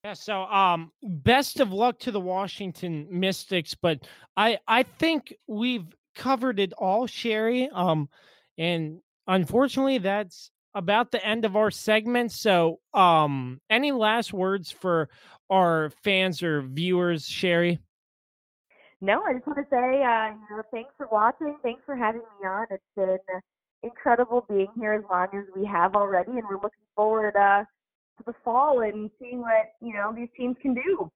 [0.02, 5.94] Yeah, so um best of luck to the Washington Mystics, but I I think we've
[6.14, 7.68] covered it all, Sherree.
[7.74, 8.08] Um
[8.56, 12.32] and unfortunately that's about the end of our segment.
[12.32, 15.10] So um any last words for
[15.50, 17.78] our fans or viewers, Sherree?
[19.00, 21.56] No, I just want to say, uh, you know, thanks for watching.
[21.62, 22.66] Thanks for having me on.
[22.70, 23.18] It's been
[23.82, 27.64] incredible being here as long as we have already, and we're looking forward uh,
[28.18, 31.10] to the fall and seeing what you know these teams can do.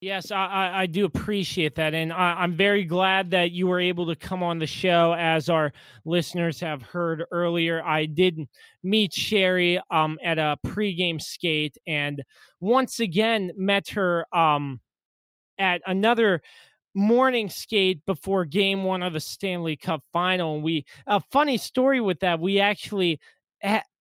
[0.00, 1.94] Yes, I, I, do appreciate that.
[1.94, 5.14] And I, am very glad that you were able to come on the show.
[5.18, 5.72] As our
[6.04, 8.46] listeners have heard earlier, I did
[8.82, 12.22] meet Sherree um, at a pregame skate and
[12.60, 14.80] once again met her um,
[15.58, 16.42] at another
[16.96, 20.56] morning skate before game one of the Stanley Cup final.
[20.56, 23.20] And we, a funny story with that, we actually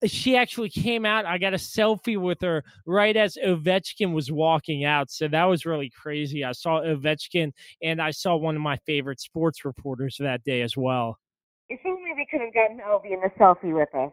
[0.06, 1.26] she actually came out.
[1.26, 5.10] I got a selfie with her right as Ovechkin was walking out.
[5.10, 6.44] So that was really crazy.
[6.44, 7.52] I saw Ovechkin
[7.82, 11.18] and I saw one of my favorite sports reporters that day as well.
[11.70, 14.12] If only we could have gotten Ovi in the selfie with us.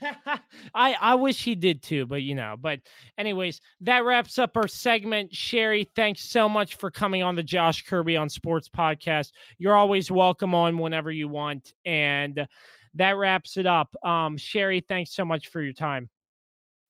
[0.74, 2.56] I I wish he did too, but you know.
[2.58, 2.80] But
[3.18, 5.32] anyways, that wraps up our segment.
[5.32, 9.32] Sherree, thanks so much for coming on the Josh Kirby on Sports podcast.
[9.58, 11.72] You're always welcome on whenever you want.
[11.84, 12.46] And
[12.94, 13.94] that wraps it up.
[14.02, 16.08] Um, Sherree, thanks so much for your time.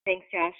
[0.04, 0.54] Thanks, Josh.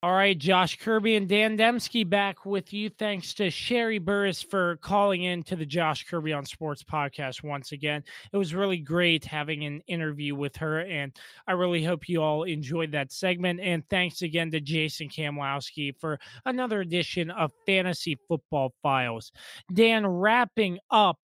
[0.00, 2.88] All right, Josh Kirby and Dan Dembski back with you.
[2.88, 7.72] Thanks to Sherree Burruss for calling in to the Josh Kirby on Sports podcast once
[7.72, 8.04] again.
[8.32, 11.10] It was really great having an interview with her, and
[11.48, 13.58] I really hope you all enjoyed that segment.
[13.58, 19.32] And thanks again to Jason Kamlowsky for another edition of Fantasy Football Files.
[19.74, 21.18] Dan, wrapping up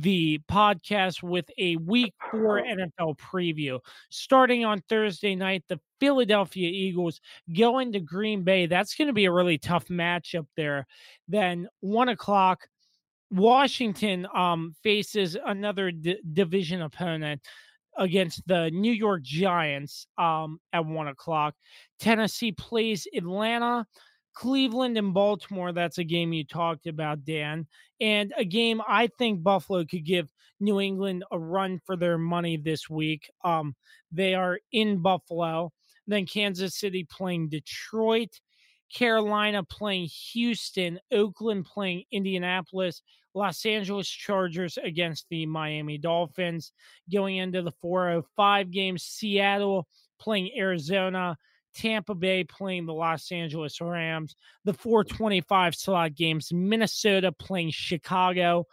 [0.00, 3.80] the podcast with a week four NFL preview.
[4.10, 7.20] Starting on Thursday night, the Philadelphia Eagles
[7.56, 8.66] going to Green Bay.
[8.66, 10.86] That's going to be a really tough matchup there.
[11.28, 12.68] Then one o'clock,
[13.30, 17.40] Washington um, faces another d- division opponent
[17.96, 21.54] against the New York Giants um, at one o'clock.
[21.98, 23.86] Tennessee plays Atlanta.
[24.36, 27.66] Cleveland and Baltimore, that's a game you talked about, Dan.
[28.02, 32.58] And a game I think Buffalo could give New England a run for their money
[32.58, 33.30] this week.
[33.42, 33.74] Um,
[34.12, 35.72] they are in Buffalo.
[36.06, 38.40] Then Kansas City playing Detroit,
[38.94, 43.00] Carolina playing Houston, Oakland playing Indianapolis,
[43.32, 46.72] Los Angeles Chargers against the Miami Dolphins.
[47.10, 49.88] Going into the 405 game, Seattle
[50.20, 51.38] playing Arizona.
[51.76, 58.66] Tampa Bay playing the Los Angeles Rams, the 425 slot games, Minnesota playing Chicago,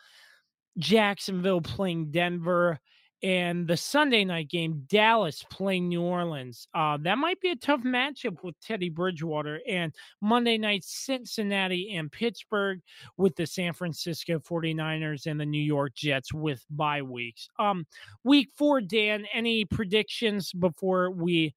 [0.78, 2.80] Jacksonville playing Denver,
[3.24, 6.68] and the Sunday night game, Dallas playing New Orleans.
[6.74, 9.62] Uh, that might be a tough matchup with Teddy Bridgewater.
[9.68, 12.82] And Monday night, Cincinnati and Pittsburgh
[13.16, 17.48] with the San Francisco 49ers and the New York Jets with bye weeks.
[17.58, 17.86] Um,
[18.26, 21.54] week four, Dan, any predictions before we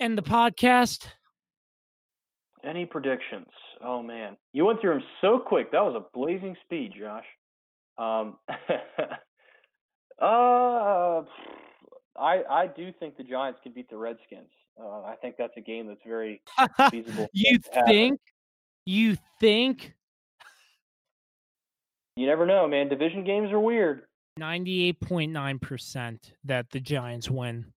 [0.00, 1.06] end the podcast?
[2.64, 3.46] Any predictions?
[3.82, 5.70] Oh man, you went through them so quick.
[5.72, 7.24] That was a blazing speed, Josh.
[7.98, 8.36] Um,
[10.20, 11.22] uh,
[12.18, 14.50] I I do think the Giants can beat the Redskins.
[14.80, 16.42] Uh, I think that's a game that's very
[16.90, 17.28] feasible.
[17.32, 18.20] you think?
[18.84, 19.94] You think?
[22.16, 22.88] You never know, man.
[22.88, 24.02] Division games are weird.
[24.38, 27.72] Ninety-eight point nine percent that the Giants win.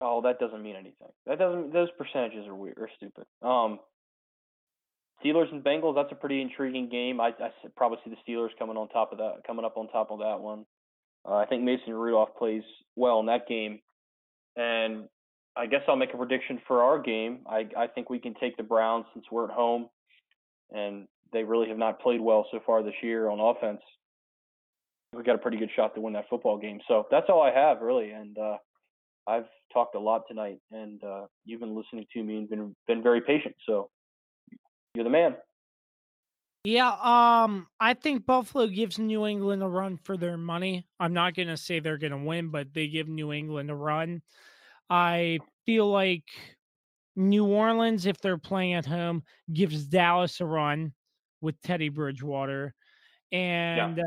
[0.00, 1.08] Oh, that doesn't mean anything.
[1.26, 1.72] That doesn't.
[1.72, 3.24] Those percentages are weird or stupid.
[3.42, 3.78] Um,
[5.24, 5.94] Steelers and Bengals.
[5.94, 7.20] That's a pretty intriguing game.
[7.20, 10.10] I, I probably see the Steelers coming on top of that, coming up on top
[10.10, 10.66] of that one.
[11.26, 12.62] Uh, I think Mason Rudolph plays
[12.94, 13.80] well in that game,
[14.56, 15.08] and
[15.56, 17.40] I guess I'll make a prediction for our game.
[17.48, 19.88] I I think we can take the Browns since we're at home,
[20.70, 23.80] and they really have not played well so far this year on offense.
[25.14, 26.80] We got a pretty good shot to win that football game.
[26.86, 28.56] So that's all I have really, and uh,
[29.26, 33.02] I've talked a lot tonight, and uh, you've been listening to me and been been
[33.02, 33.54] very patient.
[33.66, 33.90] So
[34.94, 35.36] you're the man.
[36.64, 40.84] Yeah, um, I think Buffalo gives New England a run for their money.
[40.98, 43.74] I'm not going to say they're going to win, but they give New England a
[43.76, 44.20] run.
[44.90, 46.24] I feel like
[47.14, 49.22] New Orleans, if they're playing at home,
[49.52, 50.92] gives Dallas a run
[51.40, 52.74] with Teddy Bridgewater.
[53.30, 54.04] And yeah.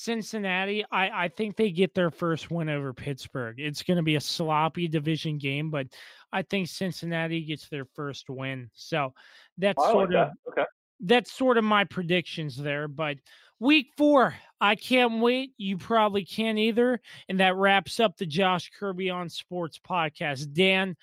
[0.00, 3.56] Cincinnati, I, I think they get their first win over Pittsburgh.
[3.58, 5.88] It's going to be a sloppy division game, but
[6.32, 8.70] I think Cincinnati gets their first win.
[8.74, 9.12] So
[9.58, 10.50] that's oh, sort like of that.
[10.50, 10.68] okay.
[11.00, 12.88] That's sort of my predictions there.
[12.88, 13.18] But
[13.58, 15.52] week four, I can't wait.
[15.58, 17.00] You probably can't either.
[17.28, 20.52] And that wraps up the Josh Kirby on Sports podcast.
[20.54, 20.96] Dan,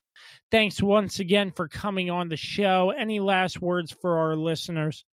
[0.50, 2.92] thanks once again for coming on the show.
[2.98, 5.06] Any last words for our listeners?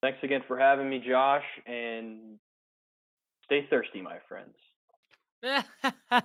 [0.00, 2.38] Thanks again for having me, Josh, and
[3.52, 4.54] Stay thirsty, my friends.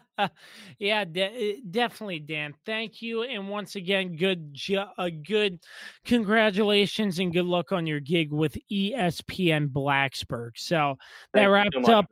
[0.80, 2.54] yeah, de- eh, definitely, Dan.
[2.66, 5.60] Thank you, and once again, good, ju- uh, good,
[6.06, 10.52] congratulations and good luck on your gig with ESPN Blacksburg.
[10.56, 10.96] So
[11.34, 12.06] that Thank wraps so up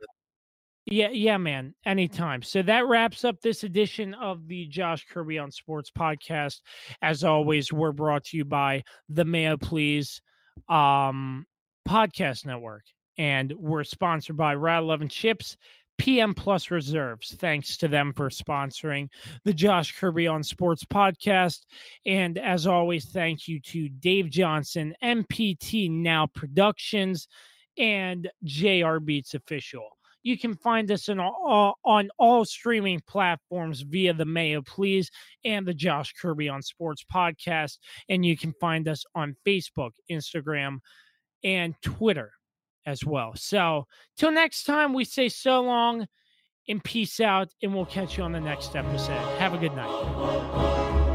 [0.84, 1.74] Yeah, yeah, man.
[1.86, 2.42] Anytime.
[2.42, 6.60] So that wraps up this edition of the Josh Kirby on Sports podcast.
[7.00, 10.20] As always, we're brought to you by the Mayo Please
[10.68, 11.46] um,
[11.88, 12.82] podcast network,
[13.18, 15.56] and we're sponsored by Route Eleven Chips.
[15.98, 17.34] PM Plus Reserves.
[17.38, 19.08] Thanks to them for sponsoring
[19.44, 21.64] the Josh Kirby on Sports podcast.
[22.04, 27.28] And as always, thank you to Dave Johnson, MPT Now Productions,
[27.78, 29.88] and JR Beats Official.
[30.22, 35.08] You can find us on all, on all streaming platforms via the Mayo Please
[35.44, 37.78] and the Josh Kirby on Sports podcast.
[38.08, 40.78] And you can find us on Facebook, Instagram,
[41.44, 42.32] and Twitter
[42.86, 43.32] as well.
[43.36, 46.06] So, till next time, we say so long
[46.68, 49.20] and peace out, and we'll catch you on the next episode.
[49.38, 51.05] Have a good night.